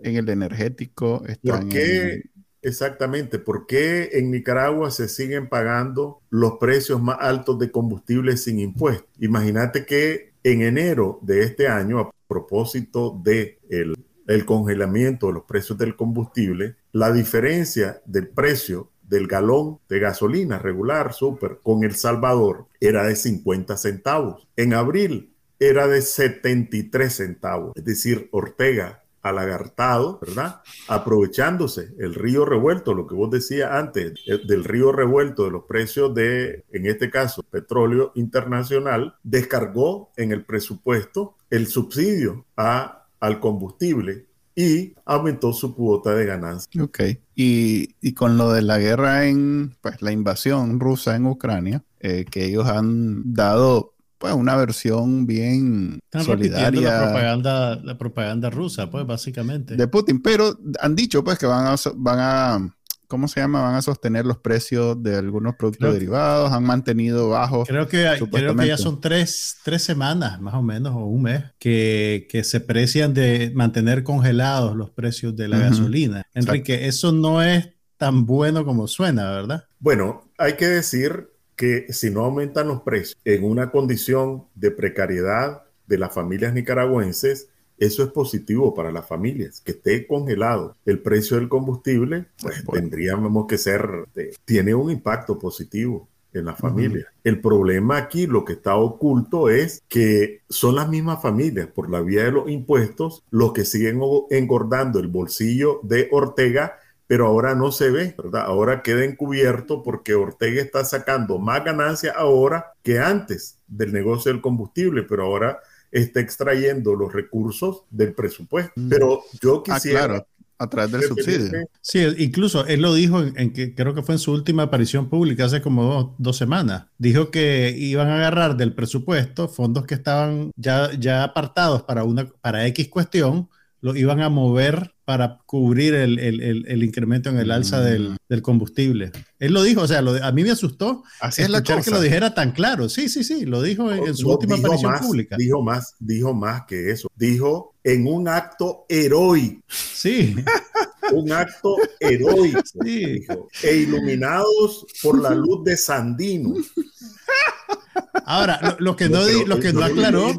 en 0.05 0.16
el 0.16 0.28
energético. 0.28 1.24
¿Por 1.42 1.68
qué? 1.68 2.22
Exactamente. 2.62 3.38
¿Por 3.38 3.66
qué 3.66 4.11
en 4.12 4.30
Nicaragua 4.30 4.90
se 4.90 5.09
siguen 5.09 5.48
pagando 5.48 6.22
los 6.30 6.55
precios 6.59 7.02
más 7.02 7.18
altos 7.20 7.59
de 7.59 7.70
combustible 7.70 8.36
sin 8.36 8.59
impuestos? 8.59 9.09
Imagínate 9.18 9.84
que 9.84 10.32
en 10.42 10.62
enero 10.62 11.18
de 11.22 11.42
este 11.42 11.68
año, 11.68 11.98
a 11.98 12.11
propósito 12.26 13.20
de 13.22 13.59
el, 13.68 13.94
el 14.26 14.44
congelamiento 14.46 15.26
de 15.26 15.34
los 15.34 15.44
precios 15.44 15.76
del 15.76 15.94
combustible, 15.94 16.76
la 16.92 17.12
diferencia 17.12 18.00
del 18.07 18.28
precio 18.28 18.90
del 19.02 19.26
galón 19.26 19.78
de 19.88 20.00
gasolina 20.00 20.59
regular, 20.59 21.12
super, 21.12 21.59
con 21.62 21.84
El 21.84 21.94
Salvador 21.94 22.66
era 22.80 23.05
de 23.07 23.16
50 23.16 23.76
centavos. 23.76 24.48
En 24.57 24.72
abril 24.72 25.34
era 25.59 25.86
de 25.86 26.02
73 26.02 27.12
centavos. 27.12 27.72
Es 27.76 27.84
decir, 27.84 28.28
Ortega 28.32 29.03
alagartado, 29.24 30.20
¿verdad? 30.20 30.60
Aprovechándose 30.86 31.94
el 31.98 32.14
río 32.14 32.44
revuelto, 32.44 32.94
lo 32.94 33.06
que 33.06 33.14
vos 33.14 33.30
decías 33.30 33.72
antes, 33.72 34.12
eh, 34.26 34.38
del 34.46 34.64
río 34.64 34.92
revuelto 34.92 35.44
de 35.44 35.50
los 35.50 35.64
precios 35.64 36.14
de, 36.14 36.64
en 36.70 36.86
este 36.86 37.10
caso, 37.10 37.42
petróleo 37.42 38.12
internacional, 38.14 39.16
descargó 39.22 40.12
en 40.16 40.30
el 40.30 40.44
presupuesto 40.44 41.36
el 41.50 41.66
subsidio 41.66 42.44
a, 42.56 43.06
al 43.18 43.40
combustible 43.40 44.26
y 44.54 44.94
aumentó 45.04 45.52
su 45.52 45.74
cuota 45.74 46.14
de 46.14 46.26
ganancia. 46.26 46.82
Ok. 46.82 47.00
Y, 47.34 47.96
y, 48.00 48.12
con 48.12 48.36
lo 48.36 48.52
de 48.52 48.62
la 48.62 48.78
guerra 48.78 49.26
en, 49.26 49.74
pues 49.80 50.00
la 50.02 50.12
invasión 50.12 50.78
rusa 50.78 51.16
en 51.16 51.26
Ucrania, 51.26 51.82
eh, 52.00 52.24
que 52.30 52.44
ellos 52.44 52.66
han 52.66 53.34
dado 53.34 53.93
pues 54.24 54.32
una 54.32 54.56
versión 54.56 55.26
bien 55.26 56.00
solidaria. 56.10 56.80
La 56.80 57.02
propaganda, 57.02 57.76
la 57.84 57.98
propaganda 57.98 58.48
rusa, 58.48 58.90
pues 58.90 59.06
básicamente. 59.06 59.76
De 59.76 59.86
Putin, 59.86 60.22
pero 60.22 60.58
han 60.80 60.96
dicho 60.96 61.22
pues 61.22 61.38
que 61.38 61.44
van 61.44 61.66
a, 61.66 61.74
van 61.96 62.18
a, 62.20 62.74
¿cómo 63.06 63.28
se 63.28 63.40
llama? 63.40 63.60
Van 63.60 63.74
a 63.74 63.82
sostener 63.82 64.24
los 64.24 64.38
precios 64.38 65.02
de 65.02 65.16
algunos 65.16 65.56
productos 65.56 65.92
derivados, 65.92 66.52
han 66.52 66.64
mantenido 66.64 67.28
bajos. 67.28 67.68
Creo 67.68 67.86
que, 67.86 68.10
creo 68.32 68.56
que 68.56 68.66
ya 68.66 68.78
son 68.78 68.98
tres, 68.98 69.58
tres, 69.62 69.82
semanas 69.82 70.40
más 70.40 70.54
o 70.54 70.62
menos, 70.62 70.94
o 70.94 71.00
un 71.00 71.24
mes, 71.24 71.44
que, 71.58 72.26
que 72.30 72.44
se 72.44 72.60
precian 72.60 73.12
de 73.12 73.52
mantener 73.54 74.04
congelados 74.04 74.74
los 74.74 74.88
precios 74.88 75.36
de 75.36 75.48
la 75.48 75.58
gasolina. 75.58 76.22
Enrique, 76.32 76.86
eso 76.86 77.12
no 77.12 77.42
es 77.42 77.74
tan 77.98 78.24
bueno 78.24 78.64
como 78.64 78.88
suena, 78.88 79.30
¿verdad? 79.32 79.64
Bueno, 79.80 80.30
hay 80.38 80.54
que 80.54 80.66
decir 80.66 81.34
que 81.57 81.92
si 81.92 82.11
no 82.11 82.24
aumentan 82.24 82.68
los 82.68 82.82
precios 82.82 83.18
en 83.24 83.44
una 83.44 83.70
condición 83.70 84.44
de 84.55 84.70
precariedad 84.70 85.62
de 85.86 85.98
las 85.98 86.14
familias 86.14 86.55
nicaragüenses, 86.55 87.48
eso 87.78 88.05
es 88.05 88.11
positivo 88.11 88.72
para 88.74 88.92
las 88.92 89.07
familias, 89.07 89.61
que 89.61 89.72
esté 89.72 90.07
congelado 90.07 90.76
el 90.86 91.00
precio 91.00 91.36
del 91.36 91.48
combustible, 91.48 92.26
pues 92.40 92.64
tendríamos 92.72 93.46
que 93.46 93.59
ser, 93.59 94.07
tiene 94.44 94.74
un 94.74 94.90
impacto 94.90 95.38
positivo 95.38 96.09
en 96.32 96.44
la 96.46 96.55
familia. 96.55 97.07
El 97.22 97.40
problema 97.40 97.96
aquí, 97.96 98.26
lo 98.26 98.44
que 98.44 98.55
está 98.55 98.76
oculto 98.76 99.48
es 99.48 99.82
que 99.88 100.42
son 100.48 100.74
las 100.74 100.88
mismas 100.88 101.22
familias, 101.22 101.68
por 101.68 101.90
la 101.90 102.00
vía 102.00 102.24
de 102.24 102.32
los 102.32 102.48
impuestos, 102.48 103.22
los 103.30 103.52
que 103.52 103.64
siguen 103.64 104.00
engordando 104.30 104.98
el 104.98 105.09
bolsillo 105.09 105.80
de 105.82 106.09
Ortega 106.11 106.78
pero 107.07 107.26
ahora 107.26 107.55
no 107.55 107.72
se 107.72 107.90
ve, 107.90 108.14
¿verdad? 108.16 108.42
Ahora 108.42 108.82
queda 108.82 109.05
encubierto 109.05 109.82
porque 109.82 110.14
Ortega 110.14 110.62
está 110.62 110.84
sacando 110.84 111.38
más 111.38 111.64
ganancias 111.64 112.14
ahora 112.16 112.72
que 112.82 112.98
antes 112.98 113.59
del 113.66 113.92
negocio 113.92 114.32
del 114.32 114.40
combustible, 114.40 115.02
pero 115.02 115.24
ahora 115.24 115.59
está 115.90 116.20
extrayendo 116.20 116.94
los 116.94 117.12
recursos 117.12 117.84
del 117.90 118.14
presupuesto. 118.14 118.72
Mm. 118.76 118.88
Pero 118.88 119.22
yo 119.40 119.62
ah, 119.68 119.74
quisiera... 119.74 120.07
claro 120.07 120.26
a 120.59 120.68
través 120.68 120.92
del 120.92 121.02
subsidio. 121.02 121.68
Sí, 121.80 122.05
incluso 122.18 122.66
él 122.66 122.82
lo 122.82 122.94
dijo 122.94 123.20
en, 123.20 123.52
que 123.52 123.74
creo 123.74 123.94
que 123.94 124.02
fue 124.02 124.14
en 124.14 124.18
su 124.18 124.32
última 124.32 124.64
aparición 124.64 125.09
pública 125.09 125.44
hace 125.44 125.61
como 125.61 126.14
dos, 126.18 126.36
semanas. 126.36 126.86
Dijo 126.98 127.30
que 127.30 127.74
iban 127.76 128.09
a 128.09 128.16
agarrar 128.16 128.57
del 128.57 128.74
presupuesto 128.74 129.48
fondos 129.48 129.86
que 129.86 129.94
estaban 129.94 130.50
ya, 130.57 130.90
ya 130.98 131.24
apartados 131.24 131.82
para, 131.82 132.05
una, 132.05 132.26
para 132.40 132.66
X 132.68 132.88
cuestión, 132.88 133.48
lo 133.85 133.95
iban 133.95 134.22
a 134.22 134.30
mover 134.30 134.95
para 135.05 135.41
cubrir 135.45 135.93
el, 135.93 136.18
el, 136.18 136.64
el, 136.66 136.82
incremento 136.82 137.28
en 137.28 137.37
el 137.37 137.51
alza 137.51 137.82
del, 137.82 138.12
mm. 138.12 138.16
del, 138.30 138.41
combustible. 138.41 139.12
Él 139.39 139.53
lo 139.53 139.62
dijo, 139.62 139.82
o 139.82 139.87
sea, 139.87 139.99
a 139.99 140.32
mí 140.32 140.43
me 140.43 140.51
asustó 140.51 141.05
Así 141.20 141.43
es 141.43 141.51
la 141.51 141.62
que 141.62 141.91
lo 141.91 142.01
dijera 142.01 142.32
tan 142.32 142.53
claro. 142.53 142.89
Sí, 142.89 143.11
sí, 143.11 143.22
sí, 143.22 143.45
lo 143.45 143.61
dijo 143.61 143.93
en, 143.93 144.16
su 144.16 144.30
última 144.30 144.57
aparición 144.57 144.95
pública. 145.01 145.37
Dijo 145.37 145.61
más, 145.61 145.97
dijo 145.99 146.32
más 146.32 146.62
que 146.66 146.93
eso. 146.93 147.11
Dijo 147.14 147.74
en 147.85 148.07
un 148.07 148.26
acto 148.26 148.87
heroico. 148.89 149.61
Sí. 149.68 150.35
un 151.12 151.30
acto 151.30 151.76
heroico. 152.01 152.62
Sí. 152.82 153.26
e 153.64 153.76
iluminados 153.76 154.87
por 155.03 155.20
la 155.20 155.35
luz 155.35 155.62
de 155.62 155.76
Sandino. 155.76 156.55
Ahora, 158.26 158.76
lo, 158.78 158.97
que 158.97 159.09
no, 159.09 159.20
lo 159.47 159.61
que 159.61 159.72
no 159.72 159.84
aclaró, 159.84 160.32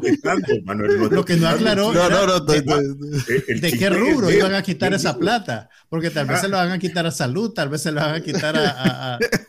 lo 1.10 1.24
que 1.24 1.36
no 1.36 1.48
aclaró, 1.48 1.92
de, 2.40 3.76
qué 3.78 3.90
rubro 3.90 4.30
iban 4.30 4.54
a 4.54 4.62
quitar 4.62 4.92
esa 4.94 5.18
plata, 5.18 5.68
porque 5.88 6.10
tal 6.10 6.26
vez 6.26 6.40
se 6.40 6.48
lo 6.48 6.56
van 6.56 6.72
a 6.72 6.78
quitar 6.78 7.06
a 7.06 7.10
salud, 7.10 7.52
tal 7.52 7.68
vez 7.68 7.82
se 7.82 7.92
lo 7.92 8.00
van 8.00 8.14
a 8.16 8.20
quitar 8.20 8.56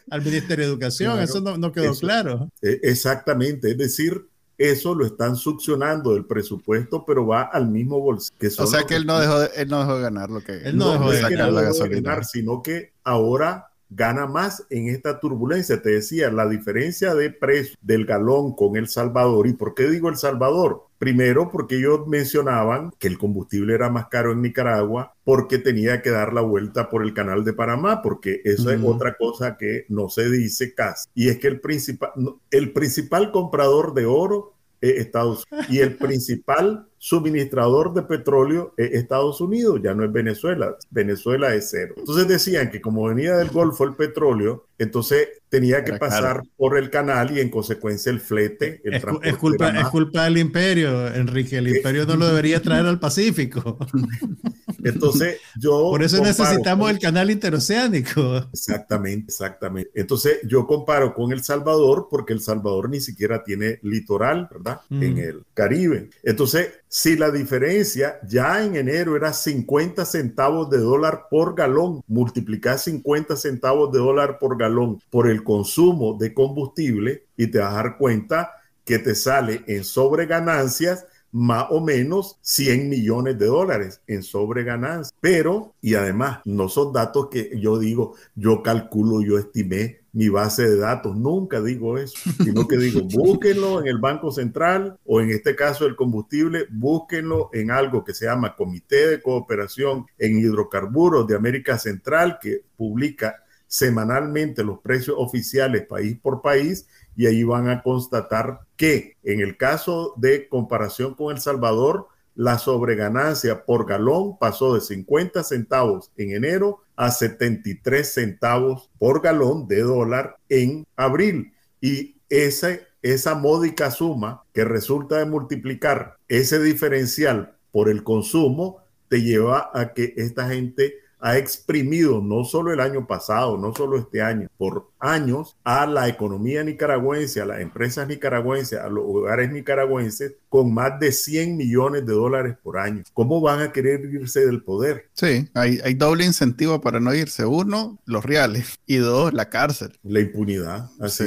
al 0.10 0.22
Ministerio 0.22 0.66
de 0.66 0.72
Educación, 0.72 1.20
eso 1.20 1.42
no, 1.42 1.72
quedó 1.72 1.94
claro. 1.96 2.50
E, 2.62 2.80
exactamente, 2.84 3.72
es 3.72 3.78
decir, 3.78 4.28
eso 4.58 4.96
lo 4.96 5.06
están 5.06 5.36
succionando 5.36 6.14
del 6.14 6.26
presupuesto, 6.26 7.06
pero 7.06 7.28
va 7.28 7.44
al 7.44 7.68
mismo 7.70 8.00
bolsillo. 8.00 8.64
o 8.64 8.68
sea 8.68 8.84
que, 8.84 8.96
él, 8.96 9.06
no 9.06 9.20
dejó, 9.20 9.44
él 9.44 9.68
no 9.68 9.80
dejó 9.80 9.96
de 9.98 10.02
ganar 10.02 10.30
lo 10.30 10.42
que... 10.42 10.58
Él 10.58 10.78
no, 10.78 10.94
dejó 10.94 11.12
de 11.12 11.22
sacar 11.22 11.52
la 11.52 11.62
gasolina. 11.62 12.24
sino 12.24 12.64
que 12.64 12.94
ahora 13.04 13.68
gana 13.90 14.28
más 14.28 14.66
en 14.70 14.88
esta 14.88 15.20
turbulencia. 15.20 15.82
Te 15.82 15.92
decía, 15.92 16.32
la 16.32 16.48
diferencia 16.48 17.14
de 17.14 17.30
precio 17.30 17.78
del 17.82 18.06
galón 18.06 18.56
con 18.56 18.76
El 18.76 18.88
Salvador. 18.88 19.48
¿Y 19.48 19.54
por 19.54 19.74
qué 19.74 19.90
digo 19.90 20.10
El 20.10 20.18
Salvador? 20.18 20.88
Primero, 20.98 21.50
porque 21.52 21.78
ellos 21.78 22.08
mencionaban 22.08 22.92
que 22.98 23.08
el 23.08 23.20
combustible 23.20 23.76
era 23.76 23.90
más 23.90 24.08
caro 24.08 24.32
en 24.32 24.42
Nicaragua 24.42 25.14
porque 25.24 25.60
tenía 25.60 26.02
que 26.02 26.10
dar 26.10 26.34
la 26.34 26.42
vuelta 26.42 26.90
por 26.90 27.04
el 27.04 27.14
canal 27.14 27.44
de 27.44 27.54
Panamá, 27.54 28.02
porque 28.02 28.42
eso 28.44 28.72
es 28.72 28.82
otra 28.84 29.16
cosa 29.16 29.58
que 29.58 29.86
no 29.90 30.10
se 30.10 30.30
dice 30.30 30.74
casi. 30.74 31.08
Y 31.14 31.30
es 31.30 31.38
que 31.38 31.48
el 31.48 31.60
principal, 31.60 32.12
el 32.50 32.74
principal 32.74 33.32
comprador 33.32 33.94
de 33.94 34.06
oro 34.08 34.54
es 34.82 34.98
Estados 34.98 35.44
Unidos 35.52 35.70
y 35.70 35.80
el 35.80 35.98
principal 35.98 36.88
suministrador 36.98 37.94
de 37.94 38.02
petróleo 38.04 38.74
es 38.78 38.92
Estados 38.94 39.40
Unidos, 39.42 39.80
ya 39.84 39.94
no 39.94 40.04
es 40.04 40.12
Venezuela. 40.12 40.76
Venezuela 40.90 41.54
es 41.54 41.70
cero. 41.70 41.94
Entonces 41.98 42.28
decían 42.28 42.70
que 42.72 42.82
como 42.82 43.08
venía 43.08 43.38
del 43.38 43.50
Golfo 43.50 43.84
el 43.84 43.96
petróleo, 43.96 44.66
entonces 44.78 45.28
tenía 45.50 45.84
que 45.84 45.94
pasar 45.94 46.44
por 46.58 46.78
el 46.78 46.90
canal 46.90 47.36
y 47.36 47.40
en 47.40 47.50
consecuencia 47.50 48.12
el 48.12 48.20
flete, 48.20 48.82
el 48.84 48.96
es, 48.96 49.04
es 49.24 49.38
culpa, 49.38 49.70
es 49.70 49.88
culpa 49.88 50.26
del 50.26 50.38
imperio, 50.38 51.08
Enrique. 51.14 51.58
El 51.58 51.70
imperio 51.70 52.06
no 52.06 52.16
lo 52.16 52.28
debería 52.28 52.62
traer 52.62 52.86
al 52.86 53.00
Pacífico. 53.00 53.78
Entonces 54.84 55.40
yo... 55.60 55.90
Por 55.90 56.04
eso 56.04 56.22
necesitamos 56.22 56.90
el 56.90 57.00
canal 57.00 57.30
interoceánico. 57.30 58.48
Exactamente, 58.54 59.32
exactamente. 59.32 59.92
Entonces 59.96 60.40
yo 60.44 60.66
comparo 60.66 61.14
con 61.14 61.32
El 61.32 61.44
Salvador 61.44 62.08
porque 62.10 62.34
El 62.34 62.42
Salvador 62.42 62.90
ni 62.90 63.00
siquiera 63.00 63.44
tiene 63.44 63.80
litoral, 63.82 64.48
¿verdad? 64.52 64.82
En 64.90 65.18
el 65.18 65.44
Caribe. 65.54 66.10
Entonces 66.24 66.72
si 66.90 67.18
la 67.18 67.32
diferencia 67.32 68.20
ya 68.28 68.64
en 68.64 68.76
enero 68.76 69.16
era 69.16 69.34
50 69.34 70.06
centavos 70.06 70.70
de 70.70 70.78
dólar 70.78 71.28
por 71.30 71.56
galón, 71.56 72.02
multiplicar 72.08 72.80
50 72.80 73.36
centavos 73.36 73.92
de 73.92 74.00
dólar 74.00 74.40
por 74.40 74.58
galón 74.58 75.02
por 75.10 75.30
el 75.30 75.44
consumo 75.44 76.18
de 76.18 76.34
combustible 76.34 77.26
y 77.36 77.48
te 77.48 77.60
vas 77.60 77.74
a 77.74 77.84
dar 77.84 77.98
cuenta 77.98 78.52
que 78.86 79.00
te 79.00 79.16
sale 79.16 79.64
en 79.68 79.84
sobreganancias 79.84 81.06
más 81.32 81.68
o 81.70 81.82
menos 81.82 82.38
100 82.42 82.90
millones 82.90 83.38
de 83.38 83.46
dólares 83.48 84.02
en 84.08 84.24
sobreganancias. 84.24 85.14
Pero, 85.22 85.76
y 85.82 85.96
además, 85.96 86.40
no 86.46 86.70
son 86.70 86.94
datos 86.94 87.28
que 87.30 87.60
yo 87.60 87.78
digo, 87.80 88.16
yo 88.36 88.64
calculo, 88.64 89.22
yo 89.22 89.38
estimé, 89.38 90.02
mi 90.18 90.30
base 90.30 90.68
de 90.68 90.78
datos. 90.78 91.16
Nunca 91.16 91.62
digo 91.62 91.98
eso, 92.00 92.18
sino 92.44 92.68
que 92.68 92.78
digo, 92.78 93.02
búsquenlo 93.14 93.82
en 93.82 93.88
el 93.88 94.00
Banco 94.00 94.32
Central 94.32 94.98
o 95.06 95.22
en 95.22 95.30
este 95.30 95.56
caso 95.56 95.86
el 95.86 95.96
combustible, 95.96 96.66
búsquenlo 96.72 97.52
en 97.54 97.70
algo 97.70 98.04
que 98.04 98.16
se 98.16 98.26
llama 98.26 98.56
Comité 98.56 99.08
de 99.08 99.22
Cooperación 99.22 100.08
en 100.18 100.40
Hidrocarburos 100.40 101.28
de 101.28 101.36
América 101.36 101.78
Central, 101.78 102.40
que 102.42 102.64
publica 102.76 103.44
semanalmente 103.68 104.64
los 104.64 104.80
precios 104.80 105.18
oficiales 105.20 105.86
país 105.86 106.18
por 106.20 106.42
país 106.42 106.88
y 107.18 107.26
ahí 107.26 107.44
van 107.44 107.68
a 107.68 107.82
constatar 107.82 108.62
que 108.78 109.18
en 109.24 109.42
el 109.42 109.58
caso 109.58 110.14
de 110.18 110.48
comparación 110.48 111.16
con 111.16 111.36
El 111.36 111.42
Salvador, 111.42 112.08
la 112.36 112.60
sobreganancia 112.60 113.66
por 113.66 113.88
galón 113.88 114.38
pasó 114.38 114.76
de 114.76 114.82
50 114.82 115.44
centavos 115.44 116.12
en 116.16 116.32
enero 116.32 116.82
a 116.96 117.10
73 117.10 118.08
centavos 118.08 118.92
por 119.00 119.24
galón 119.24 119.68
de 119.68 119.82
dólar 119.82 120.38
en 120.48 120.86
abril. 120.96 121.54
Y 121.82 122.18
esa, 122.30 122.78
esa 123.02 123.34
módica 123.34 123.90
suma 123.90 124.44
que 124.54 124.64
resulta 124.64 125.18
de 125.18 125.26
multiplicar 125.26 126.18
ese 126.28 126.62
diferencial 126.62 127.56
por 127.72 127.90
el 127.90 128.04
consumo 128.04 128.78
te 129.10 129.24
lleva 129.24 129.72
a 129.74 129.94
que 129.94 130.14
esta 130.18 130.48
gente 130.48 130.94
ha 131.20 131.38
exprimido 131.38 132.22
no 132.22 132.44
solo 132.44 132.72
el 132.72 132.80
año 132.80 133.08
pasado, 133.08 133.58
no 133.58 133.74
solo 133.74 133.98
este 133.98 134.22
año, 134.22 134.48
por 134.58 134.90
años 135.00 135.56
a 135.64 135.86
la 135.86 136.08
economía 136.08 136.64
nicaragüense, 136.64 137.42
a 137.42 137.46
las 137.46 137.62
empresas 137.62 138.08
nicaragüenses, 138.08 138.80
a 138.80 138.90
los 138.90 139.04
hogares 139.06 139.52
nicaragüenses 139.52 140.36
con 140.50 140.74
más 140.74 141.00
de 141.00 141.12
100 141.12 141.58
millones 141.58 142.06
de 142.06 142.14
dólares 142.14 142.56
por 142.62 142.78
año. 142.78 143.04
¿Cómo 143.14 143.42
van 143.42 143.62
a 143.62 143.72
querer 143.72 144.02
irse 144.06 144.46
del 144.46 144.64
poder? 144.64 145.10
Sí, 145.14 145.50
hay, 145.54 145.80
hay 145.84 145.94
doble 145.94 146.26
incentivo 146.26 146.82
para 146.82 147.00
no 147.00 147.14
irse. 147.14 147.46
Uno, 147.46 148.00
los 148.06 148.24
reales 148.24 148.80
y 148.86 148.98
dos, 148.98 149.34
la 149.34 149.50
cárcel. 149.50 149.98
La 150.04 150.20
impunidad. 150.20 150.90
Así 151.00 151.26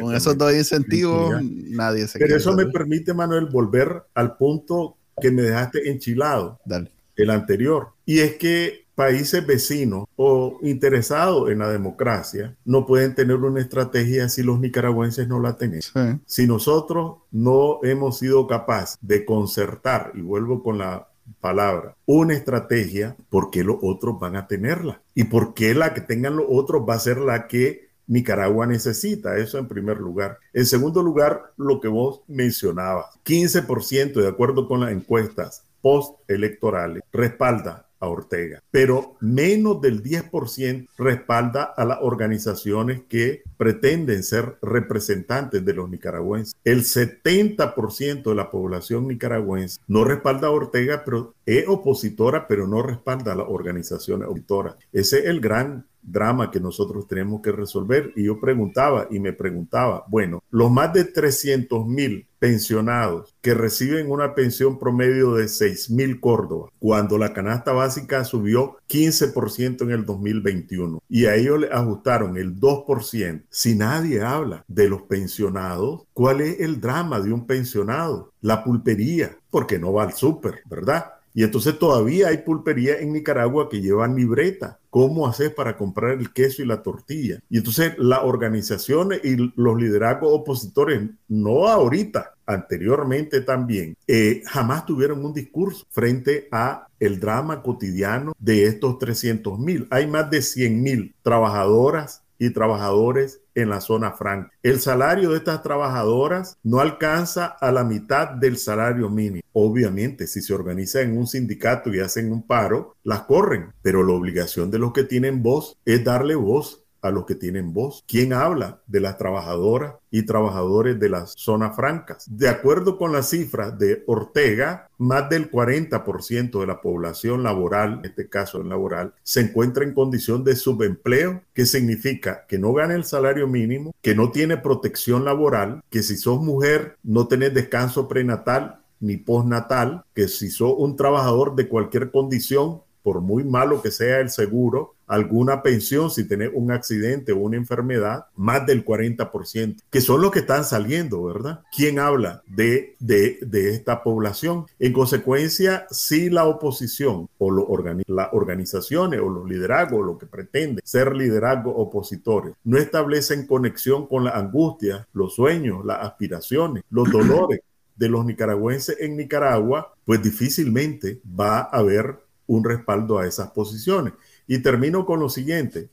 con 0.00 0.14
esos 0.14 0.36
dos 0.38 0.52
incentivos 0.54 1.42
nadie 1.42 2.06
se 2.06 2.18
Pero 2.18 2.36
eso 2.36 2.54
me 2.54 2.66
permite, 2.66 3.12
Manuel, 3.14 3.46
volver 3.46 4.04
al 4.14 4.36
punto 4.36 4.96
que 5.20 5.30
me 5.30 5.42
dejaste 5.42 5.90
enchilado. 5.90 6.60
Dale. 6.64 6.90
El 7.16 7.30
anterior. 7.30 7.88
Y 8.06 8.20
es 8.20 8.36
que 8.36 8.81
países 8.94 9.46
vecinos 9.46 10.06
o 10.16 10.58
interesados 10.62 11.50
en 11.50 11.58
la 11.58 11.70
democracia 11.70 12.56
no 12.64 12.86
pueden 12.86 13.14
tener 13.14 13.36
una 13.36 13.60
estrategia 13.60 14.28
si 14.28 14.42
los 14.42 14.60
nicaragüenses 14.60 15.28
no 15.28 15.40
la 15.40 15.56
tenemos. 15.56 15.92
Si 16.26 16.46
nosotros 16.46 17.18
no 17.30 17.80
hemos 17.82 18.18
sido 18.18 18.46
capaces 18.46 18.98
de 19.00 19.24
concertar, 19.24 20.12
y 20.14 20.20
vuelvo 20.20 20.62
con 20.62 20.78
la 20.78 21.08
palabra, 21.40 21.96
una 22.06 22.34
estrategia, 22.34 23.16
¿por 23.30 23.50
qué 23.50 23.64
los 23.64 23.76
otros 23.82 24.18
van 24.18 24.36
a 24.36 24.46
tenerla? 24.46 25.02
¿Y 25.14 25.24
por 25.24 25.54
qué 25.54 25.74
la 25.74 25.94
que 25.94 26.00
tengan 26.00 26.36
los 26.36 26.46
otros 26.48 26.82
va 26.88 26.94
a 26.94 27.00
ser 27.00 27.18
la 27.18 27.46
que 27.48 27.90
Nicaragua 28.06 28.66
necesita? 28.66 29.36
Eso 29.36 29.58
en 29.58 29.68
primer 29.68 29.98
lugar. 29.98 30.38
En 30.52 30.66
segundo 30.66 31.02
lugar, 31.02 31.52
lo 31.56 31.80
que 31.80 31.88
vos 31.88 32.22
mencionabas, 32.28 33.06
15% 33.24 34.20
de 34.20 34.28
acuerdo 34.28 34.68
con 34.68 34.80
las 34.80 34.92
encuestas 34.92 35.64
postelectorales 35.80 37.02
respalda 37.12 37.86
a 38.02 38.08
Ortega, 38.08 38.60
pero 38.70 39.14
menos 39.20 39.80
del 39.80 40.02
10% 40.02 40.88
respalda 40.98 41.62
a 41.62 41.84
las 41.84 41.98
organizaciones 42.02 43.02
que 43.08 43.42
pretenden 43.56 44.24
ser 44.24 44.56
representantes 44.60 45.64
de 45.64 45.72
los 45.72 45.88
nicaragüenses. 45.88 46.54
El 46.64 46.80
70% 46.80 48.24
de 48.24 48.34
la 48.34 48.50
población 48.50 49.06
nicaragüense 49.06 49.80
no 49.86 50.02
respalda 50.02 50.48
a 50.48 50.50
Ortega, 50.50 51.04
pero 51.04 51.34
es 51.46 51.66
opositora, 51.68 52.48
pero 52.48 52.66
no 52.66 52.82
respalda 52.82 53.32
a 53.32 53.36
las 53.36 53.46
organizaciones 53.48 54.26
opositoras. 54.26 54.74
Ese 54.92 55.20
es 55.20 55.24
el 55.26 55.40
gran 55.40 55.86
drama 56.02 56.50
que 56.50 56.58
nosotros 56.58 57.06
tenemos 57.06 57.40
que 57.40 57.52
resolver. 57.52 58.12
Y 58.16 58.24
yo 58.24 58.40
preguntaba 58.40 59.06
y 59.10 59.20
me 59.20 59.32
preguntaba, 59.32 60.04
bueno, 60.08 60.42
los 60.50 60.70
más 60.72 60.92
de 60.92 61.04
300 61.04 61.86
mil 61.86 62.26
pensionados 62.42 63.36
que 63.40 63.54
reciben 63.54 64.10
una 64.10 64.34
pensión 64.34 64.76
promedio 64.76 65.34
de 65.34 65.46
6 65.46 65.90
mil 65.90 66.18
Córdoba, 66.18 66.70
cuando 66.80 67.16
la 67.16 67.32
canasta 67.32 67.70
básica 67.70 68.24
subió 68.24 68.78
15% 68.88 69.82
en 69.82 69.92
el 69.92 70.04
2021 70.04 71.00
y 71.08 71.26
a 71.26 71.36
ellos 71.36 71.60
le 71.60 71.72
ajustaron 71.72 72.36
el 72.36 72.58
2%. 72.58 73.44
Si 73.48 73.76
nadie 73.76 74.22
habla 74.22 74.64
de 74.66 74.88
los 74.88 75.02
pensionados, 75.02 76.02
¿cuál 76.12 76.40
es 76.40 76.58
el 76.58 76.80
drama 76.80 77.20
de 77.20 77.32
un 77.32 77.46
pensionado? 77.46 78.32
La 78.40 78.64
pulpería, 78.64 79.38
porque 79.48 79.78
no 79.78 79.92
va 79.92 80.02
al 80.02 80.14
súper, 80.14 80.62
¿verdad? 80.64 81.12
Y 81.34 81.44
entonces 81.44 81.78
todavía 81.78 82.28
hay 82.28 82.38
pulpería 82.38 82.98
en 82.98 83.12
Nicaragua 83.12 83.68
que 83.68 83.80
llevan 83.80 84.16
libreta. 84.16 84.78
¿Cómo 84.90 85.26
haces 85.26 85.50
para 85.50 85.76
comprar 85.76 86.18
el 86.18 86.32
queso 86.32 86.62
y 86.62 86.66
la 86.66 86.82
tortilla? 86.82 87.40
Y 87.48 87.58
entonces 87.58 87.94
las 87.98 88.20
organizaciones 88.22 89.24
y 89.24 89.36
los 89.56 89.80
liderazgos 89.80 90.30
opositores, 90.32 91.00
no 91.28 91.66
ahorita, 91.68 92.34
anteriormente 92.44 93.40
también, 93.40 93.96
eh, 94.06 94.42
jamás 94.44 94.84
tuvieron 94.84 95.24
un 95.24 95.32
discurso 95.32 95.86
frente 95.90 96.48
a 96.52 96.86
el 97.00 97.18
drama 97.18 97.62
cotidiano 97.62 98.34
de 98.38 98.66
estos 98.66 98.98
300 98.98 99.58
mil. 99.58 99.86
Hay 99.90 100.06
más 100.06 100.30
de 100.30 100.42
100 100.42 100.82
mil 100.82 101.14
trabajadoras 101.22 102.21
y 102.42 102.50
trabajadores 102.50 103.40
en 103.54 103.70
la 103.70 103.80
zona 103.80 104.12
franca. 104.12 104.50
El 104.64 104.80
salario 104.80 105.30
de 105.30 105.36
estas 105.36 105.62
trabajadoras 105.62 106.58
no 106.64 106.80
alcanza 106.80 107.46
a 107.46 107.70
la 107.70 107.84
mitad 107.84 108.30
del 108.30 108.56
salario 108.56 109.08
mínimo. 109.08 109.42
Obviamente, 109.52 110.26
si 110.26 110.42
se 110.42 110.52
organiza 110.52 111.02
en 111.02 111.16
un 111.16 111.28
sindicato 111.28 111.94
y 111.94 112.00
hacen 112.00 112.32
un 112.32 112.44
paro, 112.44 112.96
las 113.04 113.22
corren, 113.22 113.72
pero 113.80 114.02
la 114.02 114.14
obligación 114.14 114.72
de 114.72 114.80
los 114.80 114.92
que 114.92 115.04
tienen 115.04 115.40
voz 115.42 115.78
es 115.84 116.02
darle 116.02 116.34
voz 116.34 116.81
a 117.02 117.10
los 117.10 117.26
que 117.26 117.34
tienen 117.34 117.74
voz. 117.74 118.04
¿Quién 118.06 118.32
habla 118.32 118.80
de 118.86 119.00
las 119.00 119.18
trabajadoras 119.18 119.94
y 120.10 120.24
trabajadores 120.24 120.98
de 120.98 121.10
las 121.10 121.34
zonas 121.36 121.76
francas? 121.76 122.24
De 122.30 122.48
acuerdo 122.48 122.96
con 122.96 123.12
las 123.12 123.30
cifras 123.30 123.76
de 123.78 124.04
Ortega, 124.06 124.88
más 124.98 125.28
del 125.28 125.50
40% 125.50 126.60
de 126.60 126.66
la 126.66 126.80
población 126.80 127.42
laboral, 127.42 127.98
en 127.98 128.04
este 128.06 128.28
caso 128.28 128.60
en 128.60 128.68
laboral, 128.68 129.14
se 129.22 129.40
encuentra 129.40 129.84
en 129.84 129.94
condición 129.94 130.44
de 130.44 130.54
subempleo, 130.54 131.42
que 131.52 131.66
significa 131.66 132.46
que 132.46 132.58
no 132.58 132.72
gana 132.72 132.94
el 132.94 133.04
salario 133.04 133.48
mínimo, 133.48 133.94
que 134.00 134.14
no 134.14 134.30
tiene 134.30 134.56
protección 134.56 135.24
laboral, 135.24 135.82
que 135.90 136.02
si 136.02 136.16
sos 136.16 136.40
mujer 136.40 136.96
no 137.02 137.26
tenés 137.26 137.52
descanso 137.52 138.06
prenatal 138.06 138.78
ni 139.00 139.16
postnatal, 139.16 140.04
que 140.14 140.28
si 140.28 140.48
sos 140.48 140.74
un 140.78 140.94
trabajador 140.94 141.56
de 141.56 141.68
cualquier 141.68 142.12
condición, 142.12 142.82
por 143.02 143.20
muy 143.20 143.44
malo 143.44 143.82
que 143.82 143.90
sea 143.90 144.20
el 144.20 144.30
seguro, 144.30 144.94
alguna 145.06 145.62
pensión 145.62 146.10
si 146.10 146.24
tenés 146.24 146.50
un 146.54 146.70
accidente 146.70 147.32
o 147.32 147.38
una 147.38 147.56
enfermedad, 147.56 148.26
más 148.34 148.64
del 148.66 148.84
40%, 148.84 149.82
que 149.90 150.00
son 150.00 150.22
los 150.22 150.30
que 150.30 150.38
están 150.40 150.64
saliendo, 150.64 151.22
¿verdad? 151.24 151.60
¿Quién 151.74 151.98
habla 151.98 152.42
de, 152.46 152.96
de, 152.98 153.70
esta 153.70 154.02
población? 154.02 154.66
En 154.78 154.92
consecuencia, 154.92 155.86
si 155.90 156.30
la 156.30 156.46
oposición 156.46 157.28
o 157.38 157.50
lo 157.50 157.68
las 158.06 158.28
organizaciones 158.32 159.20
o 159.20 159.28
los 159.28 159.48
liderazgos, 159.48 160.06
lo 160.06 160.18
que 160.18 160.26
pretenden 160.26 160.80
ser 160.84 161.14
liderazgos 161.14 161.74
opositores, 161.76 162.54
no 162.64 162.78
establecen 162.78 163.46
conexión 163.46 164.06
con 164.06 164.24
la 164.24 164.30
angustia, 164.30 165.06
los 165.12 165.34
sueños, 165.34 165.84
las 165.84 166.06
aspiraciones, 166.06 166.84
los 166.90 167.10
dolores 167.10 167.60
de 167.96 168.08
los 168.08 168.24
nicaragüenses 168.24 168.96
en 169.00 169.16
Nicaragua, 169.16 169.94
pues 170.04 170.22
difícilmente 170.22 171.20
va 171.38 171.58
a 171.58 171.78
haber 171.78 172.18
un 172.46 172.64
respaldo 172.64 173.18
a 173.18 173.26
esas 173.26 173.50
posiciones. 173.50 174.14
Y 174.46 174.58
termino 174.58 175.06
con 175.06 175.20
lo 175.20 175.28
siguiente. 175.28 175.90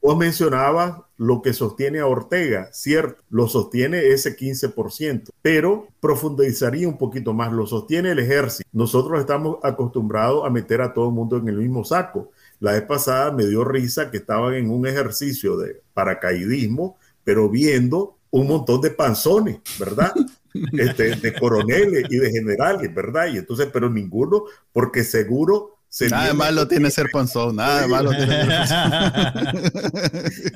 Vos 0.00 0.16
mencionabas 0.16 0.96
lo 1.18 1.42
que 1.42 1.52
sostiene 1.52 1.98
a 1.98 2.06
Ortega, 2.06 2.70
cierto, 2.72 3.22
lo 3.28 3.46
sostiene 3.46 4.08
ese 4.08 4.34
15%, 4.34 5.28
pero 5.42 5.88
profundizaría 6.00 6.88
un 6.88 6.96
poquito 6.96 7.34
más, 7.34 7.52
lo 7.52 7.66
sostiene 7.66 8.12
el 8.12 8.20
ejército. 8.20 8.66
Nosotros 8.72 9.20
estamos 9.20 9.58
acostumbrados 9.62 10.46
a 10.46 10.50
meter 10.50 10.80
a 10.80 10.94
todo 10.94 11.08
el 11.08 11.14
mundo 11.14 11.36
en 11.36 11.48
el 11.48 11.56
mismo 11.56 11.84
saco. 11.84 12.30
La 12.60 12.72
vez 12.72 12.82
pasada 12.82 13.32
me 13.32 13.46
dio 13.46 13.64
risa 13.64 14.10
que 14.10 14.18
estaban 14.18 14.54
en 14.54 14.70
un 14.70 14.86
ejercicio 14.86 15.58
de 15.58 15.82
paracaidismo, 15.92 16.96
pero 17.22 17.50
viendo 17.50 18.16
un 18.30 18.46
montón 18.46 18.80
de 18.80 18.90
panzones, 18.90 19.60
¿verdad? 19.78 20.14
Este, 20.52 21.16
de 21.16 21.34
coroneles 21.34 22.04
y 22.08 22.16
de 22.16 22.30
generales, 22.30 22.92
¿verdad? 22.94 23.28
Y 23.32 23.38
entonces, 23.38 23.68
pero 23.72 23.88
ninguno, 23.88 24.44
porque 24.72 25.04
seguro 25.04 25.79
nada 26.10 26.28
de 26.28 26.34
malo 26.34 26.68
tiene 26.68 26.90
ser 26.90 27.10
panzón, 27.10 27.56
nada 27.56 27.82
de 27.82 27.88
malo 27.88 28.10
tiene 28.10 28.36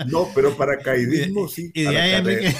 No, 0.06 0.28
pero 0.34 0.56
paracaidismo 0.56 1.48
sí. 1.48 1.70
Y 1.74 1.82
de 1.82 1.98
ahí, 1.98 2.12
Enrique, 2.12 2.54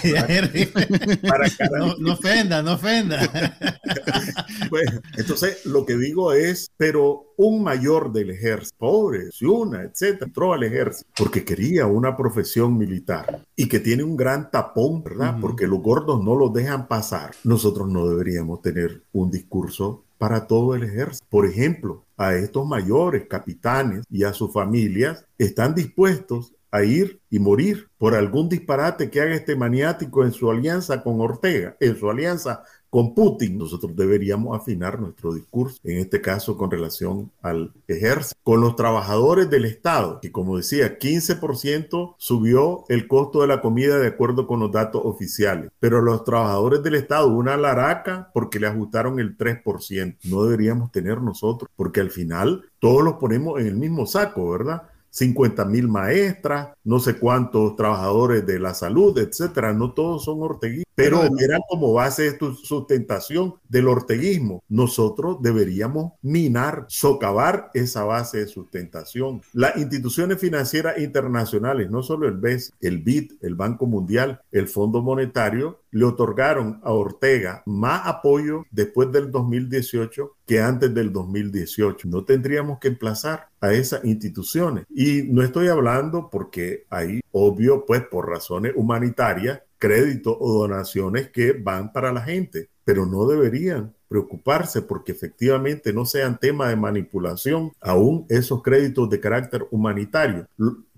no, 1.78 1.96
no 1.98 2.12
ofenda, 2.14 2.62
no 2.62 2.72
ofenda. 2.74 3.20
bueno, 4.70 5.00
entonces 5.16 5.64
lo 5.66 5.86
que 5.86 5.96
digo 5.96 6.32
es, 6.32 6.70
pero 6.76 7.34
un 7.36 7.62
mayor 7.62 8.12
del 8.12 8.30
ejército, 8.30 8.76
pobre, 8.78 9.28
una, 9.42 9.82
etcétera, 9.82 10.26
entró 10.26 10.52
al 10.52 10.62
ejército 10.64 11.10
porque 11.16 11.44
quería 11.44 11.86
una 11.86 12.16
profesión 12.16 12.76
militar 12.76 13.40
y 13.56 13.68
que 13.68 13.80
tiene 13.80 14.02
un 14.02 14.16
gran 14.16 14.50
tapón, 14.50 15.02
¿verdad? 15.02 15.36
Porque 15.40 15.66
los 15.66 15.80
gordos 15.80 16.22
no 16.22 16.36
lo 16.36 16.48
dejan 16.48 16.88
pasar. 16.88 17.32
Nosotros 17.44 17.88
no 17.88 18.08
deberíamos 18.08 18.62
tener 18.62 19.02
un 19.12 19.30
discurso 19.30 20.03
para 20.18 20.46
todo 20.46 20.74
el 20.74 20.84
ejército. 20.84 21.26
Por 21.28 21.46
ejemplo, 21.46 22.04
a 22.16 22.34
estos 22.34 22.66
mayores 22.66 23.26
capitanes 23.28 24.04
y 24.10 24.24
a 24.24 24.32
sus 24.32 24.52
familias 24.52 25.26
están 25.38 25.74
dispuestos 25.74 26.54
a 26.70 26.82
ir 26.82 27.20
y 27.30 27.38
morir 27.38 27.88
por 27.98 28.16
algún 28.16 28.48
disparate 28.48 29.08
que 29.08 29.20
haga 29.20 29.34
este 29.34 29.54
maniático 29.54 30.24
en 30.24 30.32
su 30.32 30.50
alianza 30.50 31.04
con 31.04 31.20
Ortega, 31.20 31.76
en 31.78 31.96
su 31.96 32.10
alianza 32.10 32.64
con 32.94 33.12
Putin, 33.12 33.58
nosotros 33.58 33.96
deberíamos 33.96 34.56
afinar 34.56 35.00
nuestro 35.00 35.34
discurso, 35.34 35.80
en 35.82 35.98
este 35.98 36.20
caso 36.20 36.56
con 36.56 36.70
relación 36.70 37.32
al 37.42 37.72
ejército, 37.88 38.38
con 38.44 38.60
los 38.60 38.76
trabajadores 38.76 39.50
del 39.50 39.64
Estado, 39.64 40.20
que 40.20 40.30
como 40.30 40.58
decía, 40.58 40.96
15% 40.96 42.14
subió 42.18 42.84
el 42.88 43.08
costo 43.08 43.40
de 43.40 43.48
la 43.48 43.60
comida 43.60 43.98
de 43.98 44.06
acuerdo 44.06 44.46
con 44.46 44.60
los 44.60 44.70
datos 44.70 45.02
oficiales, 45.04 45.72
pero 45.80 46.02
los 46.02 46.22
trabajadores 46.22 46.84
del 46.84 46.94
Estado, 46.94 47.26
una 47.26 47.56
laraca 47.56 48.30
porque 48.32 48.60
le 48.60 48.68
ajustaron 48.68 49.18
el 49.18 49.36
3%. 49.36 50.18
No 50.30 50.44
deberíamos 50.44 50.92
tener 50.92 51.20
nosotros, 51.20 51.68
porque 51.74 52.00
al 52.00 52.12
final 52.12 52.62
todos 52.78 53.02
los 53.02 53.14
ponemos 53.14 53.60
en 53.60 53.66
el 53.66 53.74
mismo 53.74 54.06
saco, 54.06 54.52
¿verdad? 54.52 54.82
50 55.10 55.64
mil 55.64 55.88
maestras, 55.88 56.68
no 56.84 57.00
sé 57.00 57.18
cuántos 57.18 57.74
trabajadores 57.74 58.46
de 58.46 58.60
la 58.60 58.72
salud, 58.72 59.18
etcétera. 59.18 59.72
No 59.72 59.92
todos 59.94 60.24
son 60.24 60.40
orteguistas. 60.42 60.83
Pero 60.94 61.22
eran 61.38 61.60
como 61.68 61.92
base 61.92 62.32
de 62.32 62.38
sustentación 62.62 63.54
del 63.68 63.88
orteguismo. 63.88 64.62
Nosotros 64.68 65.38
deberíamos 65.40 66.12
minar, 66.22 66.86
socavar 66.88 67.70
esa 67.74 68.04
base 68.04 68.38
de 68.38 68.46
sustentación. 68.46 69.42
Las 69.52 69.76
instituciones 69.76 70.38
financieras 70.38 70.98
internacionales, 70.98 71.90
no 71.90 72.02
solo 72.02 72.28
el 72.28 72.36
BES, 72.36 72.72
el 72.80 72.98
BID, 72.98 73.32
el 73.42 73.54
Banco 73.54 73.86
Mundial, 73.86 74.40
el 74.52 74.68
Fondo 74.68 75.02
Monetario, 75.02 75.80
le 75.90 76.04
otorgaron 76.04 76.80
a 76.82 76.92
Ortega 76.92 77.62
más 77.66 78.06
apoyo 78.06 78.64
después 78.72 79.12
del 79.12 79.30
2018 79.30 80.36
que 80.44 80.60
antes 80.60 80.92
del 80.92 81.12
2018. 81.12 82.08
No 82.08 82.24
tendríamos 82.24 82.78
que 82.78 82.88
emplazar 82.88 83.48
a 83.60 83.72
esas 83.72 84.04
instituciones. 84.04 84.86
Y 84.90 85.22
no 85.22 85.42
estoy 85.42 85.68
hablando 85.68 86.28
porque 86.30 86.84
hay, 86.90 87.20
obvio, 87.32 87.84
pues 87.86 88.02
por 88.02 88.28
razones 88.28 88.72
humanitarias, 88.74 89.62
créditos 89.84 90.34
o 90.40 90.60
donaciones 90.60 91.28
que 91.28 91.52
van 91.52 91.92
para 91.92 92.10
la 92.10 92.22
gente, 92.22 92.70
pero 92.84 93.04
no 93.04 93.26
deberían 93.26 93.94
preocuparse 94.08 94.80
porque 94.80 95.12
efectivamente 95.12 95.92
no 95.92 96.06
sean 96.06 96.40
tema 96.40 96.70
de 96.70 96.76
manipulación 96.76 97.70
aún 97.82 98.24
esos 98.30 98.62
créditos 98.62 99.10
de 99.10 99.20
carácter 99.20 99.66
humanitario. 99.70 100.48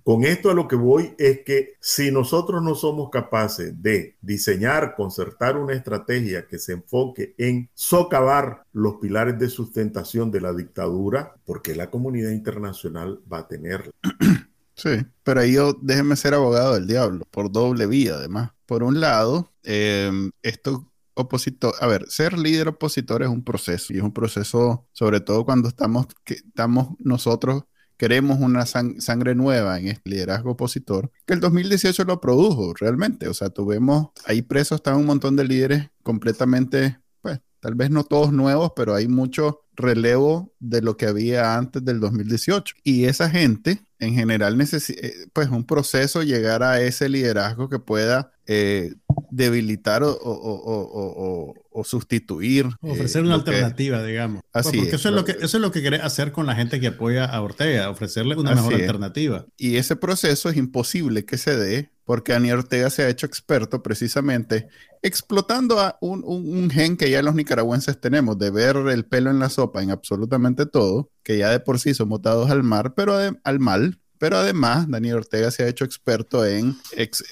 Con 0.05 0.22
esto 0.22 0.51
a 0.51 0.55
lo 0.55 0.68
que 0.68 0.76
voy 0.76 1.16
es 1.18 1.41
que 1.41 1.72
si 1.80 2.12
nosotros 2.12 2.62
no 2.62 2.76
somos 2.76 3.11
capaces 3.11 3.82
de 3.82 4.14
diseñar, 4.20 4.95
concertar 4.95 5.57
una 5.57 5.72
estrategia 5.72 6.47
que 6.47 6.61
se 6.61 6.74
enfoque 6.74 7.34
en 7.39 7.68
socavar 7.74 8.62
los 8.72 8.99
pilares 9.01 9.37
de 9.37 9.49
sustentación 9.49 10.30
de 10.30 10.43
la 10.43 10.53
dictadura, 10.53 11.34
porque 11.45 11.74
la 11.74 11.91
comunidad 11.91 12.30
internacional 12.30 13.18
va 13.30 13.39
a 13.39 13.49
tenerla. 13.49 13.91
Sí, 14.78 14.91
pero 15.24 15.41
ahí 15.41 15.55
yo 15.55 15.72
déjeme 15.80 16.16
ser 16.16 16.34
abogado 16.34 16.74
del 16.74 16.87
diablo, 16.87 17.24
por 17.30 17.51
doble 17.51 17.87
vía 17.87 18.16
además. 18.16 18.51
Por 18.67 18.83
un 18.83 19.01
lado, 19.01 19.53
eh, 19.62 20.11
esto 20.43 20.93
opositor, 21.14 21.75
a 21.81 21.87
ver, 21.87 22.05
ser 22.09 22.39
líder 22.39 22.69
opositor 22.69 23.23
es 23.23 23.29
un 23.29 23.43
proceso 23.43 23.93
y 23.93 23.97
es 23.97 24.03
un 24.03 24.12
proceso 24.12 24.87
sobre 24.93 25.21
todo 25.21 25.45
cuando 25.45 25.69
estamos, 25.69 26.07
que 26.25 26.35
estamos 26.35 26.91
nosotros 26.99 27.64
queremos 27.97 28.41
una 28.41 28.67
sangre 28.67 29.35
nueva 29.35 29.79
en 29.79 29.89
este 29.89 30.11
liderazgo 30.11 30.53
opositor, 30.53 31.11
que 31.27 31.35
el 31.35 31.41
2018 31.41 32.05
lo 32.05 32.21
produjo 32.21 32.75
realmente. 32.75 33.29
O 33.29 33.35
sea, 33.35 33.51
tuvimos 33.51 34.09
ahí 34.25 34.43
presos, 34.43 34.77
estaban 34.77 35.01
un 35.01 35.07
montón 35.07 35.37
de 35.37 35.45
líderes 35.45 35.91
completamente, 36.03 36.99
pues, 37.23 37.41
tal 37.61 37.75
vez 37.75 37.91
no 37.91 38.05
todos 38.05 38.33
nuevos, 38.33 38.73
pero 38.77 38.95
hay 38.95 39.09
mucho 39.09 39.62
relevo 39.75 40.55
de 40.59 40.83
lo 40.83 40.97
que 40.97 41.07
había 41.07 41.57
antes 41.57 41.85
del 41.85 42.01
2018. 42.01 42.75
Y 42.83 43.05
esa 43.05 43.31
gente, 43.31 43.86
en 43.99 44.14
general, 44.14 44.61
eh, 44.61 45.26
pues, 45.32 45.49
un 45.49 45.64
proceso 45.64 46.22
llegar 46.22 46.62
a 46.62 46.80
ese 46.80 47.09
liderazgo 47.09 47.68
que 47.68 47.78
pueda 47.78 48.32
eh, 48.47 48.94
debilitar 49.31 50.03
o, 50.05 51.55
sustituir. 51.85 52.67
Ofrecer 52.81 53.23
una 53.23 53.35
alternativa, 53.35 54.03
digamos. 54.03 54.43
Pues, 54.53 54.67
así 54.67 54.79
porque 54.79 54.97
eso 54.97 55.09
es, 55.09 55.14
lo 55.14 55.25
que, 55.25 55.33
eso 55.33 55.57
es 55.57 55.61
lo 55.61 55.71
que 55.71 55.81
quiere 55.81 55.99
hacer 55.99 56.33
con 56.33 56.47
la 56.47 56.55
gente 56.55 56.81
que 56.81 56.89
apoya 56.89 57.25
a 57.25 57.41
Ortega, 57.43 57.91
ofrecerle 57.91 58.37
una 58.37 58.55
mejor 58.55 58.75
alternativa. 58.75 59.47
Y 59.57 59.77
ese 59.77 59.97
proceso 59.97 60.49
es 60.49 60.57
imposible 60.57 61.25
que 61.25 61.39
se 61.39 61.57
dé 61.57 61.91
porque 62.05 62.33
Daniel 62.33 62.59
Ortega 62.59 62.89
se 62.89 63.03
ha 63.03 63.09
hecho 63.09 63.27
experto 63.27 63.83
precisamente 63.83 64.69
explotando 65.03 65.81
a 65.81 65.99
un, 66.01 66.23
un, 66.25 66.71
gen 66.71 66.97
que 66.97 67.11
ya 67.11 67.21
los 67.21 67.35
nicaragüenses 67.35 68.01
tenemos, 68.01 68.39
de 68.39 68.51
ver 68.51 68.77
el 68.77 69.05
pelo 69.05 69.31
en 69.31 69.41
la 69.41 69.51
sopa 69.51 69.83
en 69.83 69.91
absolutamente 69.91 70.67
todo, 70.67 71.11
que 71.23 71.39
ya 71.39 71.51
de 71.51 71.61
por 71.61 71.79
sí 71.79 71.95
somos 71.95 72.23
dados 72.23 72.51
al 72.51 72.62
mar, 72.62 72.95
pero 72.95 73.17
al 73.43 73.59
mal, 73.59 74.01
pero 74.19 74.39
además, 74.39 74.89
Daniel 74.89 75.17
Ortega 75.17 75.51
se 75.51 75.62
ha 75.62 75.69
hecho 75.69 75.85
experto 75.85 76.45
en 76.45 76.77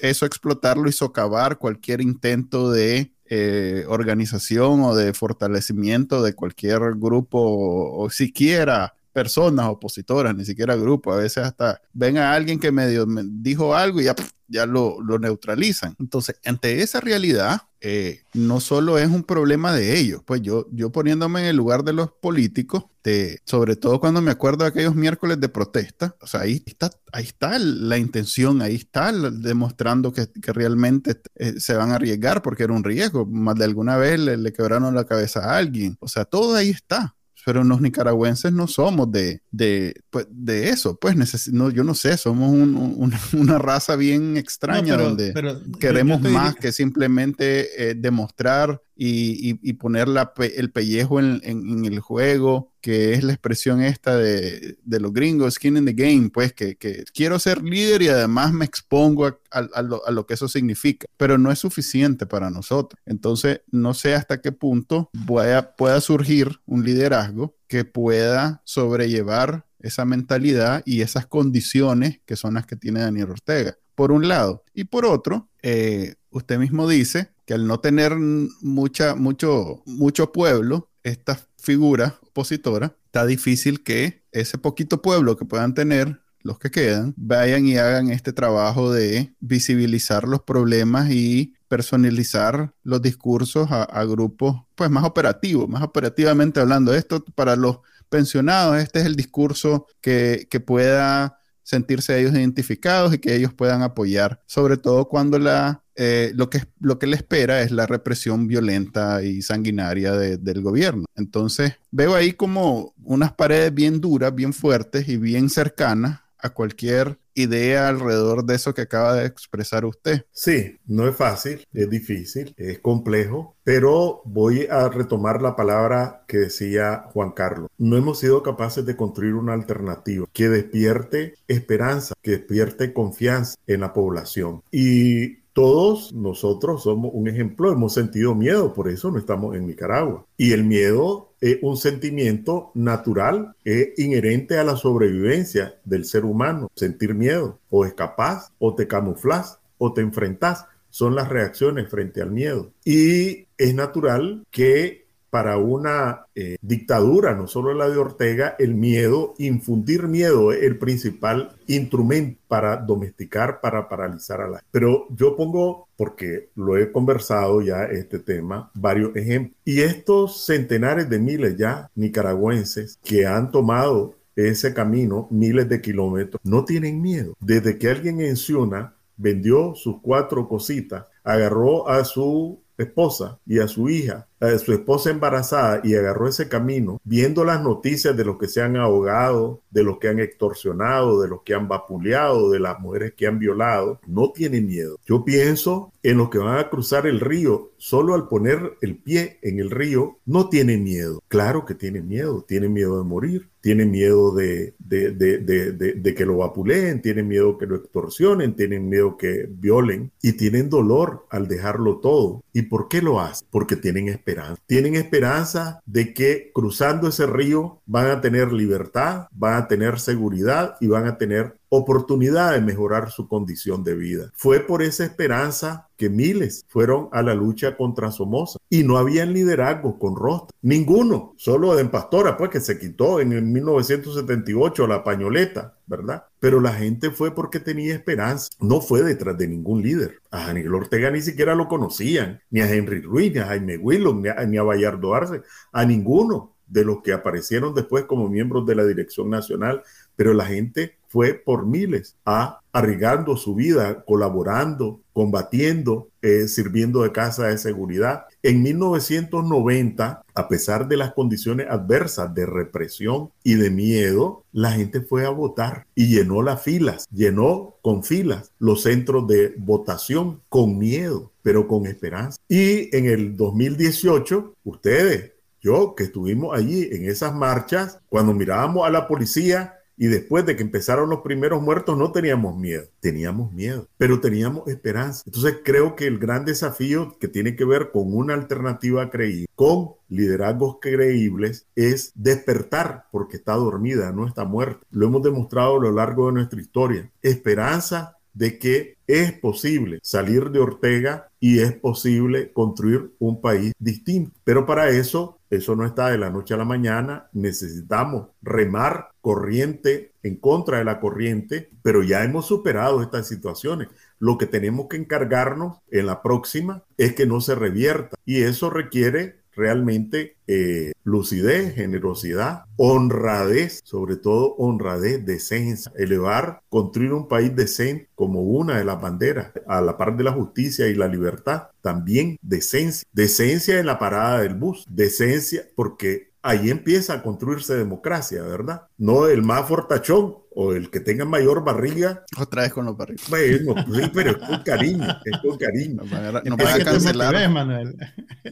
eso, 0.01 0.25
explotarlo 0.25 0.89
y 0.89 0.93
socavar 0.93 1.57
cualquier 1.57 2.01
intento 2.01 2.71
de 2.71 3.11
eh, 3.27 3.85
organización 3.87 4.81
o 4.81 4.95
de 4.95 5.13
fortalecimiento 5.13 6.21
de 6.21 6.35
cualquier 6.35 6.79
grupo 6.95 7.39
o, 7.41 8.09
siquiera 8.09 8.93
personas 9.15 9.67
opositoras, 9.67 10.35
ni 10.35 10.43
siquiera 10.43 10.75
grupo. 10.75 11.13
A 11.13 11.15
veces 11.15 11.45
hasta 11.45 11.81
ven 11.93 12.17
a 12.17 12.33
alguien 12.33 12.59
que 12.59 12.69
me 12.69 12.85
dijo 13.23 13.73
algo 13.73 14.01
y 14.01 14.03
ya 14.03 14.15
ya 14.47 14.65
lo, 14.65 14.99
neutralizan. 15.19 15.95
Entonces, 15.99 16.39
ante 16.45 16.81
esa 16.81 17.01
realidad, 17.01 17.61
eh, 17.81 18.21
no 18.33 18.59
solo 18.59 18.97
es 18.97 19.09
un 19.09 19.23
problema 19.23 19.73
de 19.73 19.97
ellos, 19.97 20.21
pues 20.25 20.41
yo, 20.41 20.67
yo 20.71 20.91
poniéndome 20.91 21.41
en 21.41 21.45
el 21.47 21.55
lugar 21.55 21.83
de 21.83 21.93
los 21.93 22.11
políticos, 22.11 22.85
de, 23.03 23.39
sobre 23.45 23.75
todo 23.75 23.99
cuando 23.99 24.21
me 24.21 24.31
acuerdo 24.31 24.63
de 24.63 24.69
aquellos 24.69 24.95
miércoles 24.95 25.39
de 25.39 25.49
protesta, 25.49 26.15
o 26.21 26.27
sea, 26.27 26.41
ahí 26.41 26.63
está, 26.65 26.91
ahí 27.11 27.25
está 27.25 27.59
la 27.59 27.97
intención, 27.97 28.61
ahí 28.61 28.75
está 28.75 29.11
demostrando 29.11 30.11
que, 30.11 30.27
realmente 30.41 31.21
eh, 31.35 31.59
se 31.59 31.75
van 31.75 31.91
a 31.91 31.95
arriesgar 31.95 32.41
porque 32.41 32.63
era 32.63 32.73
un 32.73 32.83
riesgo, 32.83 33.25
más 33.25 33.55
de 33.55 33.65
alguna 33.65 33.97
vez 33.97 34.19
le, 34.19 34.37
le 34.37 34.53
quebraron 34.53 34.95
la 34.95 35.05
cabeza 35.05 35.41
a 35.41 35.57
alguien, 35.57 35.97
o 35.99 36.07
sea, 36.07 36.25
todo 36.25 36.55
ahí 36.55 36.69
está 36.69 37.15
pero 37.45 37.63
los 37.63 37.79
nicaragüenses 37.79 38.51
no 38.51 38.67
somos 38.67 39.11
de, 39.11 39.43
de, 39.51 40.01
pues, 40.09 40.25
de 40.31 40.69
eso, 40.69 40.97
pues 40.99 41.15
no, 41.53 41.69
yo 41.69 41.83
no 41.83 41.93
sé, 41.93 42.17
somos 42.17 42.51
una 43.33 43.59
raza 43.59 43.95
bien 43.95 44.35
extraña 44.35 44.97
donde 44.97 45.31
queremos 45.79 46.21
más 46.21 46.55
que 46.55 46.71
simplemente 46.71 47.89
eh, 47.89 47.95
demostrar 47.95 48.81
y, 48.95 49.73
poner 49.73 50.07
el 50.55 50.71
pellejo 50.71 51.19
en, 51.19 51.85
el 51.85 51.99
juego, 51.99 52.73
que 52.85 53.13
es 53.13 53.23
la 53.23 53.33
expresión 53.33 53.81
esta 53.81 54.15
de, 54.15 54.77
los 54.85 55.11
gringos, 55.11 55.55
skin 55.55 55.77
in 55.77 55.85
the 55.85 55.93
game, 55.93 56.29
pues 56.29 56.53
que, 56.53 56.77
quiero 57.15 57.39
ser 57.39 57.63
líder 57.63 58.03
y 58.03 58.09
además 58.09 58.53
me 58.53 58.63
expongo 58.63 59.39
a, 59.49 59.81
lo, 59.81 60.27
que 60.27 60.35
eso 60.35 60.47
significa, 60.47 61.07
pero 61.17 61.39
no 61.39 61.51
es 61.51 61.57
suficiente 61.57 62.27
para 62.27 62.51
nosotros. 62.51 63.01
Entonces, 63.07 63.61
no 63.71 63.95
sé 63.95 64.13
hasta 64.13 64.39
qué 64.39 64.51
punto 64.51 65.09
pueda 65.25 65.99
surgir 65.99 66.59
un 66.67 66.85
liderazgo 66.85 67.57
que 67.67 67.85
pueda 67.85 68.61
sobrellevar 68.65 69.65
esa 69.79 70.05
mentalidad 70.05 70.83
y 70.85 71.01
esas 71.01 71.25
condiciones 71.25 72.19
que 72.23 72.35
son 72.35 72.53
las 72.53 72.67
que 72.67 72.75
tiene 72.75 72.99
Daniel 72.99 73.31
Ortega, 73.31 73.79
por 73.95 74.11
un 74.11 74.27
lado. 74.27 74.63
Y 74.75 74.83
por 74.83 75.07
otro, 75.07 75.49
eh, 75.63 76.17
usted 76.29 76.59
mismo 76.59 76.87
dice 76.87 77.31
que 77.45 77.55
al 77.55 77.65
no 77.65 77.79
tener 77.79 78.15
mucha, 78.15 79.15
mucho, 79.15 79.81
mucho 79.87 80.31
pueblo, 80.31 80.91
esta 81.01 81.39
figura 81.65 82.19
opositora, 82.21 82.95
está 83.05 83.25
difícil 83.25 83.83
que 83.83 84.23
ese 84.31 84.57
poquito 84.57 85.01
pueblo 85.01 85.35
que 85.35 85.45
puedan 85.45 85.73
tener 85.73 86.21
los 86.41 86.59
que 86.59 86.69
quedan, 86.69 87.15
vayan 87.17 87.65
y 87.65 87.77
hagan 87.77 88.11
este 88.11 88.31
trabajo 88.31 88.93
de 88.93 89.33
visibilizar 89.39 90.27
los 90.27 90.43
problemas 90.43 91.09
y 91.09 91.55
personalizar 91.67 92.71
los 92.83 93.01
discursos 93.01 93.67
a, 93.71 94.03
grupos 94.05 94.61
pues 94.75 94.91
más 94.91 95.03
operativos, 95.03 95.67
más 95.67 95.81
operativamente 95.81 96.59
hablando. 96.59 96.93
Esto 96.93 97.25
para 97.33 97.55
los 97.55 97.79
pensionados, 98.09 98.77
este 98.77 98.99
es 98.99 99.07
el 99.07 99.15
discurso 99.15 99.87
que, 100.01 100.47
que 100.51 100.59
pueda 100.59 101.39
sentirse 101.63 102.19
ellos 102.19 102.33
identificados 102.33 103.11
y 103.15 103.17
que 103.17 103.35
ellos 103.35 103.51
puedan 103.51 103.81
apoyar, 103.81 104.43
sobre 104.45 104.77
todo 104.77 105.07
cuando 105.07 105.39
la, 105.39 105.83
eh, 105.95 106.31
lo, 106.35 106.49
que, 106.49 106.61
lo 106.79 106.99
que 106.99 107.07
le 107.07 107.15
espera 107.15 107.61
es 107.61 107.71
la 107.71 107.85
represión 107.85 108.47
violenta 108.47 109.23
y 109.23 109.41
sanguinaria 109.41 110.13
del 110.13 110.61
gobierno. 110.61 111.05
Entonces, 111.15 111.73
veo 111.91 112.15
ahí 112.15 112.33
como 112.33 112.93
unas 113.03 113.33
paredes 113.33 113.73
bien 113.73 114.01
duras, 114.01 114.33
bien 114.33 114.53
fuertes 114.53 115.07
y 115.07 115.17
bien 115.17 115.49
cercanas 115.49 116.21
a 116.37 116.49
cualquier 116.49 117.17
idea 117.33 117.89
alrededor 117.89 118.45
de 118.45 118.55
eso 118.55 118.73
que 118.73 118.83
acaba 118.83 119.15
de 119.15 119.25
expresar 119.25 119.83
usted. 119.83 120.25
Sí, 120.31 120.79
no 120.85 121.07
es 121.07 121.15
fácil, 121.15 121.65
es 121.73 121.89
difícil, 121.89 122.53
es 122.57 122.79
complejo, 122.79 123.55
pero 123.63 124.21
voy 124.25 124.67
a 124.69 124.87
retomar 124.89 125.41
la 125.41 125.55
palabra 125.55 126.23
que 126.27 126.37
decía 126.37 127.05
Juan 127.13 127.31
Carlos. 127.31 127.69
No 127.77 127.97
hemos 127.97 128.19
sido 128.19 128.41
capaces 128.41 128.85
de 128.85 128.95
construir 128.95 129.33
una 129.33 129.53
alternativa 129.53 130.27
que 130.31 130.49
despierte 130.49 131.33
esperanza, 131.47 132.13
que 132.21 132.31
despierte 132.31 132.93
confianza 132.93 133.55
en 133.67 133.81
la 133.81 133.93
población. 133.93 134.63
Y 134.71 135.44
todos 135.55 136.11
nosotros 136.11 136.83
somos 136.83 137.11
un 137.13 137.29
ejemplo, 137.29 137.71
hemos 137.71 137.93
sentido 137.93 138.35
miedo, 138.35 138.73
por 138.73 138.89
eso 138.89 139.09
no 139.09 139.17
estamos 139.17 139.55
en 139.55 139.65
Nicaragua. 139.65 140.25
Y 140.35 140.51
el 140.51 140.65
miedo 140.65 141.33
es 141.39 141.59
un 141.61 141.77
sentimiento 141.77 142.71
natural, 142.73 143.55
es 143.63 143.97
inherente 143.97 144.57
a 144.57 144.65
la 144.65 144.75
sobrevivencia 144.75 145.79
del 145.85 146.03
ser 146.03 146.25
humano. 146.25 146.69
Sentir 146.75 147.15
miedo, 147.15 147.61
o 147.69 147.85
escapás, 147.85 148.51
o 148.59 148.75
te 148.75 148.85
camuflas, 148.85 149.59
o 149.77 149.93
te 149.93 150.01
enfrentás. 150.01 150.65
Son 150.89 151.15
las 151.15 151.29
reacciones 151.29 151.89
frente 151.89 152.21
al 152.21 152.31
miedo. 152.31 152.73
Y 152.83 153.47
es 153.57 153.73
natural 153.73 154.45
que 154.51 155.04
para 155.29 155.57
una 155.57 156.27
eh, 156.35 156.57
dictadura, 156.61 157.33
no 157.33 157.47
solo 157.47 157.73
la 157.73 157.89
de 157.89 157.97
Ortega, 157.97 158.55
el 158.59 158.75
miedo, 158.75 159.33
infundir 159.37 160.07
miedo 160.07 160.51
es 160.51 160.63
el 160.63 160.77
principal 160.77 161.55
instrumento 161.67 162.39
para 162.47 162.77
domesticar, 162.77 163.59
para 163.61 163.89
paralizar 163.89 164.41
a 164.41 164.47
la 164.47 164.63
Pero 164.71 165.07
yo 165.09 165.35
pongo, 165.35 165.87
porque 165.97 166.49
lo 166.55 166.77
he 166.77 166.91
conversado 166.91 167.61
ya 167.61 167.83
este 167.85 168.19
tema, 168.19 168.71
varios 168.73 169.15
ejemplos. 169.15 169.57
Y 169.65 169.81
estos 169.81 170.45
centenares 170.45 171.09
de 171.09 171.19
miles 171.19 171.57
ya 171.57 171.89
nicaragüenses 171.95 172.99
que 173.03 173.25
han 173.25 173.51
tomado 173.51 174.15
ese 174.35 174.73
camino, 174.73 175.27
miles 175.31 175.69
de 175.69 175.81
kilómetros, 175.81 176.41
no 176.43 176.65
tienen 176.65 177.01
miedo. 177.01 177.35
Desde 177.39 177.77
que 177.77 177.89
alguien 177.89 178.21
en 178.21 178.35
Ciuna 178.35 178.93
vendió 179.17 179.75
sus 179.75 180.01
cuatro 180.01 180.47
cositas 180.47 181.05
agarró 181.23 181.89
a 181.89 182.03
su 182.03 182.61
esposa 182.77 183.39
y 183.45 183.59
a 183.59 183.67
su 183.67 183.89
hija, 183.89 184.27
a 184.39 184.57
su 184.57 184.73
esposa 184.73 185.09
embarazada 185.09 185.81
y 185.83 185.95
agarró 185.95 186.27
ese 186.27 186.49
camino, 186.49 186.99
viendo 187.03 187.43
las 187.43 187.61
noticias 187.61 188.15
de 188.15 188.25
los 188.25 188.37
que 188.37 188.47
se 188.47 188.61
han 188.61 188.75
ahogado, 188.77 189.61
de 189.71 189.83
los 189.83 189.97
que 189.97 190.09
han 190.09 190.19
extorsionado, 190.19 191.21
de 191.21 191.27
los 191.27 191.41
que 191.43 191.53
han 191.53 191.67
vapuleado, 191.67 192.49
de 192.49 192.59
las 192.59 192.79
mujeres 192.79 193.13
que 193.15 193.27
han 193.27 193.39
violado, 193.39 193.99
no 194.07 194.31
tiene 194.31 194.61
miedo. 194.61 194.97
Yo 195.05 195.25
pienso 195.25 195.91
en 196.03 196.17
los 196.17 196.29
que 196.29 196.37
van 196.37 196.59
a 196.59 196.69
cruzar 196.69 197.07
el 197.07 197.19
río, 197.19 197.71
solo 197.77 198.13
al 198.13 198.27
poner 198.27 198.77
el 198.81 198.95
pie 198.97 199.39
en 199.41 199.59
el 199.59 199.71
río, 199.71 200.19
no 200.25 200.49
tiene 200.49 200.77
miedo. 200.77 201.21
Claro 201.27 201.65
que 201.65 201.73
tiene 201.73 202.01
miedo, 202.01 202.45
tiene 202.47 202.69
miedo 202.69 202.97
de 202.97 203.03
morir, 203.03 203.49
tiene 203.59 203.87
miedo 203.87 204.31
de, 204.35 204.75
de, 204.77 205.09
de, 205.11 205.39
de, 205.39 206.13
que 206.13 206.25
lo 206.25 206.37
vapuleen, 206.37 207.01
tiene 207.01 207.23
miedo 207.23 207.57
que 207.57 207.65
lo 207.65 207.77
extorsionen, 207.77 208.55
tienen 208.55 208.87
miedo 208.87 209.17
que 209.17 209.47
violen 209.49 210.11
y 210.21 210.33
tienen 210.33 210.69
dolor 210.69 211.25
al 211.31 211.47
dejarlo 211.47 211.97
todo. 211.97 212.43
¿Y 212.53 212.61
por 212.63 212.87
qué 212.87 213.01
lo 213.01 213.19
hacen? 213.19 213.47
Porque 213.49 213.75
tienen. 213.75 214.21
Tienen 214.65 214.95
esperanza 214.95 215.81
de 215.85 216.13
que 216.13 216.51
cruzando 216.53 217.09
ese 217.09 217.27
río 217.27 217.81
van 217.85 218.07
a 218.07 218.21
tener 218.21 218.51
libertad, 218.51 219.27
van 219.31 219.53
a 219.55 219.67
tener 219.67 219.99
seguridad 219.99 220.75
y 220.81 220.87
van 220.87 221.05
a 221.07 221.17
tener 221.17 221.57
oportunidad 221.69 222.53
de 222.53 222.61
mejorar 222.61 223.11
su 223.11 223.27
condición 223.27 223.83
de 223.83 223.95
vida. 223.95 224.31
Fue 224.33 224.61
por 224.61 224.81
esa 224.81 225.03
esperanza 225.03 225.89
que 225.97 226.09
miles 226.09 226.65
fueron 226.67 227.09
a 227.11 227.21
la 227.21 227.35
lucha 227.35 227.77
contra 227.77 228.11
Somoza 228.11 228.59
y 228.69 228.83
no 228.83 228.97
había 228.97 229.25
liderazgo 229.25 229.97
con 229.99 230.15
rostro. 230.15 230.55
Ninguno, 230.61 231.33
solo 231.37 231.75
de 231.75 231.85
Pastora, 231.85 232.37
pues 232.37 232.49
que 232.49 232.59
se 232.59 232.79
quitó 232.79 233.19
en 233.19 233.31
el 233.31 233.43
1978 233.43 234.87
la 234.87 235.03
pañoleta, 235.03 235.77
¿verdad? 235.85 236.25
Pero 236.45 236.59
la 236.61 236.73
gente 236.73 237.09
fue 237.09 237.33
porque 237.33 237.59
tenía 237.59 237.95
esperanza, 237.95 238.49
no 238.59 238.79
fue 238.79 239.01
detrás 239.01 239.35
de 239.35 239.47
ningún 239.47 239.81
líder. 239.81 240.21
A 240.29 240.45
Aníbal 240.45 240.75
Ortega 240.75 241.09
ni 241.09 241.19
siquiera 241.19 241.55
lo 241.55 241.67
conocían, 241.67 242.39
ni 242.51 242.61
a 242.61 242.71
Henry 242.71 243.01
Ruiz, 243.01 243.33
ni 243.33 243.39
a 243.39 243.47
Jaime 243.47 243.77
Willow, 243.77 244.13
ni 244.13 244.29
a, 244.29 244.35
ni 244.45 244.59
a 244.59 244.61
Bayardo 244.61 245.15
Arce, 245.15 245.41
a 245.71 245.85
ninguno 245.85 246.55
de 246.67 246.85
los 246.85 247.01
que 247.01 247.13
aparecieron 247.13 247.73
después 247.73 248.05
como 248.05 248.29
miembros 248.29 248.67
de 248.67 248.75
la 248.75 248.85
Dirección 248.85 249.27
Nacional, 249.27 249.81
pero 250.15 250.35
la 250.35 250.45
gente 250.45 250.99
fue 251.07 251.33
por 251.33 251.65
miles 251.65 252.15
a 252.27 252.61
arriesgando 252.75 253.37
su 253.37 253.55
vida, 253.55 254.03
colaborando, 254.03 254.99
combatiendo, 255.13 256.09
eh, 256.21 256.49
sirviendo 256.49 257.03
de 257.03 257.13
casa 257.13 257.47
de 257.47 257.57
seguridad. 257.57 258.25
En 258.43 258.61
1990, 258.63 260.23
a 260.35 260.47
pesar 260.49 260.85
de 260.89 260.97
las 260.97 261.13
condiciones 261.13 261.67
adversas 261.69 262.35
de 262.35 262.45
represión 262.45 263.29
y 263.45 263.53
de 263.53 263.69
miedo, 263.69 264.43
la 264.51 264.71
gente 264.71 264.99
fue 264.99 265.25
a 265.25 265.29
votar 265.29 265.87
y 265.95 266.07
llenó 266.07 266.41
las 266.41 266.63
filas, 266.63 267.07
llenó 267.13 267.75
con 267.81 268.03
filas 268.03 268.51
los 268.59 268.81
centros 268.83 269.25
de 269.25 269.53
votación 269.57 270.41
con 270.49 270.77
miedo, 270.77 271.31
pero 271.43 271.69
con 271.69 271.85
esperanza. 271.85 272.37
Y 272.49 272.93
en 272.93 273.05
el 273.05 273.37
2018, 273.37 274.53
ustedes, 274.65 275.31
yo 275.61 275.95
que 275.95 276.03
estuvimos 276.03 276.53
allí 276.53 276.89
en 276.91 277.09
esas 277.09 277.33
marchas, 277.33 277.99
cuando 278.09 278.33
mirábamos 278.33 278.85
a 278.85 278.91
la 278.91 279.07
policía, 279.07 279.75
y 279.97 280.07
después 280.07 280.45
de 280.45 280.55
que 280.55 280.63
empezaron 280.63 281.09
los 281.09 281.21
primeros 281.21 281.61
muertos 281.61 281.97
no 281.97 282.11
teníamos 282.11 282.57
miedo, 282.57 282.85
teníamos 282.99 283.51
miedo, 283.53 283.87
pero 283.97 284.19
teníamos 284.19 284.67
esperanza. 284.67 285.23
Entonces 285.25 285.59
creo 285.63 285.95
que 285.95 286.07
el 286.07 286.19
gran 286.19 286.45
desafío 286.45 287.17
que 287.19 287.27
tiene 287.27 287.55
que 287.55 287.65
ver 287.65 287.91
con 287.91 288.13
una 288.13 288.33
alternativa 288.33 289.09
creíble, 289.09 289.47
con 289.55 289.91
liderazgos 290.09 290.77
creíbles, 290.81 291.67
es 291.75 292.11
despertar 292.15 293.05
porque 293.11 293.37
está 293.37 293.53
dormida, 293.53 294.11
no 294.11 294.27
está 294.27 294.45
muerta. 294.45 294.85
Lo 294.91 295.07
hemos 295.07 295.23
demostrado 295.23 295.77
a 295.77 295.81
lo 295.81 295.91
largo 295.91 296.27
de 296.27 296.33
nuestra 296.33 296.61
historia. 296.61 297.09
Esperanza 297.21 298.17
de 298.35 298.59
que 298.59 298.97
es 299.07 299.31
posible 299.33 299.99
salir 300.03 300.51
de 300.51 300.59
Ortega 300.59 301.29
y 301.39 301.59
es 301.59 301.73
posible 301.73 302.51
construir 302.51 303.11
un 303.19 303.41
país 303.41 303.73
distinto. 303.79 304.37
Pero 304.43 304.65
para 304.65 304.89
eso, 304.89 305.39
eso 305.55 305.75
no 305.75 305.85
está 305.85 306.09
de 306.09 306.17
la 306.17 306.29
noche 306.29 306.53
a 306.53 306.57
la 306.57 306.65
mañana. 306.65 307.29
Necesitamos 307.33 308.29
remar 308.41 309.09
corriente 309.21 310.13
en 310.23 310.35
contra 310.35 310.77
de 310.77 310.83
la 310.85 310.99
corriente, 310.99 311.69
pero 311.81 312.03
ya 312.03 312.23
hemos 312.23 312.45
superado 312.45 313.01
estas 313.01 313.27
situaciones. 313.27 313.89
Lo 314.19 314.37
que 314.37 314.45
tenemos 314.45 314.87
que 314.87 314.97
encargarnos 314.97 315.79
en 315.89 316.05
la 316.05 316.21
próxima 316.21 316.83
es 316.97 317.13
que 317.15 317.25
no 317.25 317.41
se 317.41 317.55
revierta 317.55 318.17
y 318.25 318.41
eso 318.43 318.69
requiere 318.69 319.44
realmente 319.55 320.37
eh, 320.47 320.91
lucidez, 321.03 321.75
generosidad, 321.75 322.65
honradez, 322.77 323.79
sobre 323.83 324.17
todo 324.17 324.55
honradez, 324.57 325.25
decencia, 325.25 325.91
elevar, 325.95 326.61
construir 326.69 327.13
un 327.13 327.27
país 327.27 327.55
decente 327.55 328.09
como 328.15 328.41
una 328.41 328.77
de 328.77 328.85
las 328.85 329.01
banderas, 329.01 329.51
a 329.67 329.81
la 329.81 329.97
par 329.97 330.15
de 330.17 330.23
la 330.23 330.33
justicia 330.33 330.87
y 330.87 330.95
la 330.95 331.07
libertad, 331.07 331.69
también 331.81 332.37
decencia, 332.41 333.07
decencia 333.11 333.79
en 333.79 333.85
la 333.85 333.99
parada 333.99 334.41
del 334.41 334.55
bus, 334.55 334.85
decencia 334.89 335.63
porque 335.75 336.31
ahí 336.45 336.69
empieza 336.69 337.13
a 337.15 337.23
construirse 337.23 337.75
democracia, 337.75 338.43
¿verdad? 338.43 338.83
No 338.97 339.27
el 339.27 339.41
más 339.41 339.67
fortachón 339.67 340.44
o 340.57 340.73
el 340.73 340.89
que 340.89 341.01
tenga 341.01 341.25
mayor 341.25 341.63
barriga. 341.65 342.23
Otra 342.39 342.63
vez 342.63 342.73
con 342.73 342.85
los 342.85 342.95
barrigas. 342.95 343.29
Bueno, 343.29 343.75
sí, 343.93 344.09
pero 344.13 344.31
es 344.31 344.37
con 344.37 344.63
cariño, 344.63 345.05
es 345.25 345.37
con 345.39 345.57
cariño. 345.57 345.95
Nos 345.95 346.09
van 346.09 346.25
a, 346.25 346.31
nos 346.41 346.57
van 346.57 346.81
a 346.81 346.83
cancelar. 346.83 347.33
Motives, 347.33 347.51
Manuel. 347.51 347.97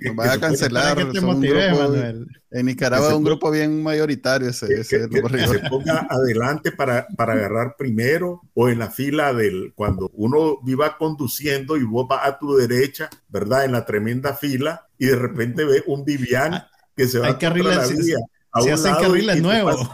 Nos 0.01 0.15
van 0.15 0.29
a 0.29 0.37
cancelar. 0.37 0.97
Que 0.97 1.05
te 1.05 1.21
motives, 1.21 1.71
Manuel. 1.71 2.27
En 2.51 2.65
Nicaragua 2.65 3.07
es 3.07 3.13
un 3.13 3.23
grupo 3.23 3.49
bien 3.49 3.81
mayoritario 3.81 4.49
ese. 4.49 4.67
Que, 4.67 4.81
ese 4.81 5.09
que, 5.09 5.21
que 5.21 5.47
se 5.47 5.59
ponga 5.69 6.05
adelante 6.09 6.73
para, 6.73 7.07
para 7.15 7.33
agarrar 7.33 7.75
primero 7.77 8.41
o 8.53 8.67
en 8.67 8.79
la 8.79 8.91
fila 8.91 9.33
del, 9.33 9.71
cuando 9.73 10.11
uno 10.13 10.59
iba 10.67 10.97
conduciendo 10.97 11.77
y 11.77 11.83
vos 11.83 12.05
vas 12.07 12.27
a 12.27 12.37
tu 12.37 12.53
derecha, 12.57 13.09
¿verdad? 13.29 13.63
En 13.63 13.71
la 13.71 13.85
tremenda 13.85 14.33
fila 14.33 14.87
y 14.97 15.05
de 15.05 15.15
repente 15.15 15.63
ve 15.63 15.83
un 15.87 16.03
Vivian 16.03 16.63
que 16.95 17.07
se 17.07 17.19
va 17.19 17.29
a 17.29 17.39
la 17.41 17.87
vía. 17.87 18.17
Se 18.61 18.71
hacen 18.71 18.95
carriles 18.95 19.41
nuevos. 19.41 19.89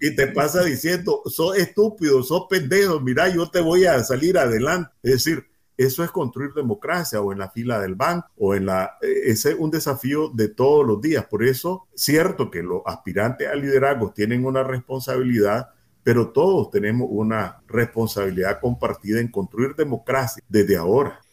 Y 0.00 0.14
te 0.14 0.26
pasa 0.28 0.62
diciendo, 0.62 1.22
sos 1.26 1.56
estúpido, 1.56 2.22
sos 2.22 2.46
pendejo, 2.50 3.00
mira, 3.00 3.28
yo 3.28 3.48
te 3.50 3.60
voy 3.60 3.86
a 3.86 4.02
salir 4.04 4.36
adelante. 4.36 4.90
Es 5.02 5.12
decir, 5.12 5.46
eso 5.76 6.04
es 6.04 6.10
construir 6.10 6.52
democracia 6.52 7.20
o 7.20 7.32
en 7.32 7.38
la 7.38 7.50
fila 7.50 7.80
del 7.80 7.94
banco 7.94 8.28
o 8.36 8.54
en 8.54 8.66
la... 8.66 8.98
E, 9.00 9.30
ese 9.30 9.52
es 9.52 9.56
un 9.58 9.70
desafío 9.70 10.28
de 10.28 10.48
todos 10.48 10.86
los 10.86 11.00
días. 11.00 11.24
Por 11.24 11.44
eso, 11.44 11.86
cierto 11.94 12.50
que 12.50 12.62
los 12.62 12.82
aspirantes 12.84 13.48
a 13.48 13.54
liderazgo 13.54 14.12
tienen 14.12 14.44
una 14.44 14.62
responsabilidad, 14.62 15.70
pero 16.02 16.30
todos 16.30 16.70
tenemos 16.70 17.08
una 17.10 17.62
responsabilidad 17.66 18.60
compartida 18.60 19.20
en 19.20 19.30
construir 19.30 19.74
democracia 19.74 20.42
desde 20.48 20.76
ahora 20.76 21.23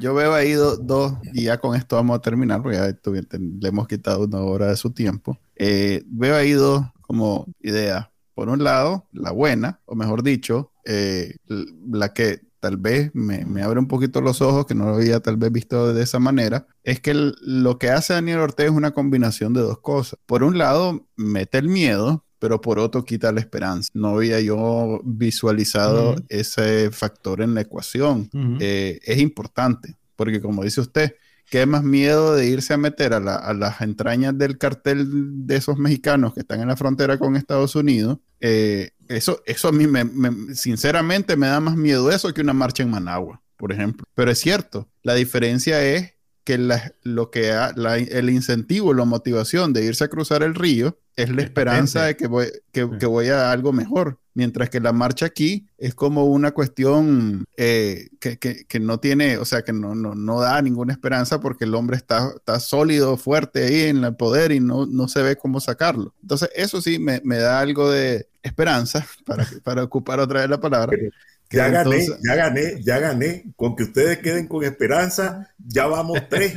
yo, 0.00 0.14
veo, 0.14 0.34
ahí 0.34 0.52
dos, 0.52 1.14
y 1.32 1.44
ya 1.44 1.58
con 1.58 1.76
esto 1.76 1.96
vamos 1.96 2.18
a 2.18 2.20
terminar, 2.20 2.62
porque 2.62 2.76
ya 2.76 2.86
le 3.38 3.68
hemos 3.68 3.88
quitado 3.88 4.24
una 4.24 4.40
hora 4.40 4.66
de 4.66 4.76
su 4.76 4.90
tiempo. 4.90 5.38
Eh, 5.56 6.02
veo 6.06 6.36
ahí 6.36 6.52
dos 6.52 6.84
como 7.00 7.46
ideas. 7.60 8.08
Por 8.34 8.48
un 8.48 8.62
lado, 8.62 9.06
la 9.12 9.32
buena, 9.32 9.80
o 9.84 9.94
mejor 9.94 10.22
dicho, 10.22 10.72
eh, 10.84 11.36
la 11.90 12.14
que 12.14 12.40
tal 12.60 12.76
vez 12.76 13.10
me, 13.14 13.62
abre 13.62 13.80
un 13.80 13.88
poquito 13.88 14.20
los 14.20 14.40
ojos, 14.42 14.66
que 14.66 14.74
no 14.74 14.86
lo 14.86 14.96
había 14.96 15.20
tal 15.20 15.36
vez 15.36 15.50
visto 15.50 15.92
de 15.92 16.02
esa 16.02 16.18
manera, 16.18 16.66
es 16.84 17.00
que 17.00 17.14
lo 17.14 17.78
que 17.78 17.90
hace 17.90 18.12
Daniel 18.12 18.38
Ortega 18.38 18.70
es 18.70 18.76
una 18.76 18.92
combinación 18.92 19.52
de 19.54 19.62
dos 19.62 19.80
cosas. 19.80 20.18
Por 20.26 20.44
un 20.44 20.58
lado, 20.58 21.08
mete 21.16 21.58
el 21.58 21.68
miedo, 21.68 22.24
pero 22.40 22.60
por 22.60 22.78
otro 22.80 23.04
quita 23.04 23.30
la 23.30 23.40
esperanza. 23.40 23.90
No 23.94 24.16
había 24.16 24.40
yo 24.40 25.00
visualizado 25.04 26.16
ese 26.28 26.90
factor 26.90 27.42
en 27.42 27.54
la 27.54 27.60
ecuación. 27.60 28.28
Eh, 28.58 28.98
es 29.04 29.18
importante, 29.18 29.96
porque 30.16 30.40
como 30.40 30.64
dice 30.64 30.80
usted, 30.80 31.14
¿qué 31.50 31.66
más 31.66 31.84
miedo 31.84 32.34
de 32.34 32.46
irse 32.48 32.72
a 32.72 32.78
meter 32.78 33.12
a, 33.12 33.20
las 33.20 33.80
entrañas 33.82 34.36
del 34.36 34.56
cartel 34.56 35.46
de 35.46 35.56
esos 35.56 35.76
mexicanos 35.76 36.32
que 36.32 36.40
están 36.40 36.60
en 36.62 36.68
la 36.68 36.76
frontera 36.76 37.18
con 37.18 37.36
Estados 37.36 37.76
Unidos? 37.76 38.18
Eh, 38.40 38.92
eso, 39.08 39.42
eso 39.44 39.68
a 39.68 39.72
mí, 39.72 39.86
me, 39.86 40.54
sinceramente, 40.54 41.36
me 41.36 41.46
da 41.46 41.60
más 41.60 41.76
miedo 41.76 42.10
eso 42.10 42.32
que 42.32 42.40
una 42.40 42.54
marcha 42.54 42.82
en 42.82 42.90
Managua, 42.90 43.42
por 43.58 43.70
ejemplo. 43.70 44.06
Pero 44.14 44.30
es 44.30 44.38
cierto, 44.38 44.88
la 45.02 45.14
diferencia 45.14 45.84
es 45.84 46.14
que 46.44 46.56
lo 47.02 47.30
que 47.30 47.52
el 48.10 48.30
incentivo, 48.30 48.94
la 48.94 49.04
motivación 49.04 49.74
de 49.74 49.84
irse 49.84 50.04
a 50.04 50.08
cruzar 50.08 50.42
el 50.42 50.54
río 50.54 50.98
es 51.22 51.30
la 51.30 51.42
esperanza 51.42 52.04
de 52.04 52.16
que 52.16 52.26
voy, 52.26 52.46
que, 52.72 52.84
voy 52.84 53.28
a 53.28 53.50
algo 53.50 53.72
mejor. 53.72 54.18
Mientras 54.32 54.70
que 54.70 54.80
la 54.80 54.92
marcha 54.92 55.26
aquí 55.26 55.66
es 55.76 55.94
como 55.94 56.24
una 56.24 56.52
cuestión 56.52 57.44
eh, 57.56 58.08
que, 58.20 58.80
no 58.80 59.00
tiene, 59.00 59.38
o 59.38 59.44
sea, 59.44 59.62
que 59.62 59.72
no, 59.72 59.94
no, 59.94 60.40
da 60.40 60.62
ninguna 60.62 60.92
esperanza 60.92 61.40
porque 61.40 61.64
el 61.64 61.74
hombre 61.74 61.96
está, 61.96 62.32
está 62.36 62.60
sólido, 62.60 63.16
fuerte 63.16 63.64
ahí 63.64 63.88
en 63.88 64.04
el 64.04 64.14
poder 64.14 64.52
y 64.52 64.60
no, 64.60 64.86
no 64.86 65.08
se 65.08 65.22
ve 65.22 65.36
cómo 65.36 65.60
sacarlo. 65.60 66.14
Entonces, 66.22 66.50
eso 66.54 66.80
sí 66.80 66.98
me, 66.98 67.20
da 67.20 67.60
algo 67.60 67.90
de 67.90 68.28
esperanza, 68.42 69.04
para, 69.26 69.46
para 69.64 69.82
ocupar 69.82 70.20
otra 70.20 70.40
vez 70.40 70.48
la 70.48 70.60
palabra. 70.60 70.96
Ya 71.50 71.68
gané, 71.68 72.06
ya 72.22 72.34
gané, 72.36 72.80
ya 72.80 72.98
gané. 72.98 73.44
Con 73.56 73.74
que 73.74 73.82
ustedes 73.84 74.18
queden 74.18 74.46
con 74.46 74.62
esperanza, 74.64 75.48
ya 75.58 75.86
vamos 75.86 76.20
tres. 76.28 76.54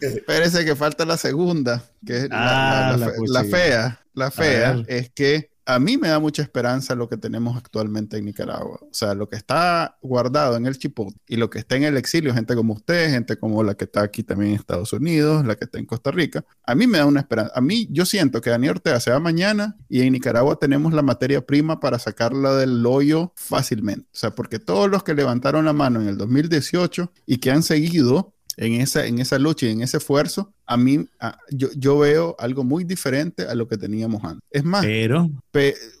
Espérese 0.00 0.64
que 0.64 0.76
falta 0.76 1.06
la 1.06 1.16
segunda, 1.16 1.82
que 2.04 2.16
es 2.18 2.28
la, 2.28 2.94
ah, 2.94 3.44
fea. 3.50 4.00
La 4.12 4.30
fea 4.30 4.82
es 4.86 5.10
que 5.10 5.50
a 5.66 5.78
mí 5.78 5.96
me 5.96 6.08
da 6.08 6.18
mucha 6.18 6.42
esperanza 6.42 6.94
lo 6.94 7.08
que 7.08 7.16
tenemos 7.16 7.56
actualmente 7.56 8.18
en 8.18 8.26
Nicaragua. 8.26 8.78
O 8.82 8.92
sea, 8.92 9.14
lo 9.14 9.28
que 9.28 9.36
está 9.36 9.96
guardado 10.02 10.56
en 10.56 10.66
el 10.66 10.78
Chipot 10.78 11.14
y 11.26 11.36
lo 11.36 11.48
que 11.48 11.58
está 11.58 11.76
en 11.76 11.84
el 11.84 11.96
exilio, 11.96 12.34
gente 12.34 12.54
como 12.54 12.74
usted, 12.74 13.10
gente 13.10 13.36
como 13.36 13.62
la 13.62 13.74
que 13.74 13.84
está 13.84 14.02
aquí 14.02 14.22
también 14.22 14.52
en 14.52 14.58
Estados 14.58 14.92
Unidos, 14.92 15.46
la 15.46 15.56
que 15.56 15.64
está 15.64 15.78
en 15.78 15.86
Costa 15.86 16.10
Rica, 16.10 16.44
a 16.64 16.74
mí 16.74 16.86
me 16.86 16.98
da 16.98 17.06
una 17.06 17.20
esperanza. 17.20 17.52
A 17.54 17.60
mí, 17.60 17.88
yo 17.90 18.04
siento 18.04 18.40
que 18.40 18.50
Daniel 18.50 18.72
Ortega 18.72 19.00
se 19.00 19.10
va 19.10 19.20
mañana 19.20 19.76
y 19.88 20.02
en 20.02 20.12
Nicaragua 20.12 20.56
tenemos 20.56 20.92
la 20.92 21.02
materia 21.02 21.44
prima 21.46 21.80
para 21.80 21.98
sacarla 21.98 22.54
del 22.56 22.84
hoyo 22.84 23.32
fácilmente. 23.34 24.06
O 24.12 24.16
sea, 24.16 24.34
porque 24.34 24.58
todos 24.58 24.90
los 24.90 25.02
que 25.02 25.14
levantaron 25.14 25.64
la 25.64 25.72
mano 25.72 26.00
en 26.00 26.08
el 26.08 26.18
2018 26.18 27.10
y 27.26 27.38
que 27.38 27.50
han 27.50 27.62
seguido 27.62 28.33
en 28.56 28.74
esa, 28.74 29.06
en 29.06 29.18
esa 29.18 29.38
lucha 29.38 29.66
y 29.66 29.70
en 29.70 29.82
ese 29.82 29.98
esfuerzo, 29.98 30.52
a 30.66 30.76
mí, 30.76 31.06
yo, 31.50 31.68
yo, 31.76 31.98
veo 31.98 32.36
algo 32.38 32.64
muy 32.64 32.84
diferente 32.84 33.44
a 33.46 33.54
lo 33.54 33.68
que 33.68 33.76
teníamos 33.76 34.24
antes. 34.24 34.42
Es 34.50 34.64
más, 34.64 34.84
pero, 34.84 35.30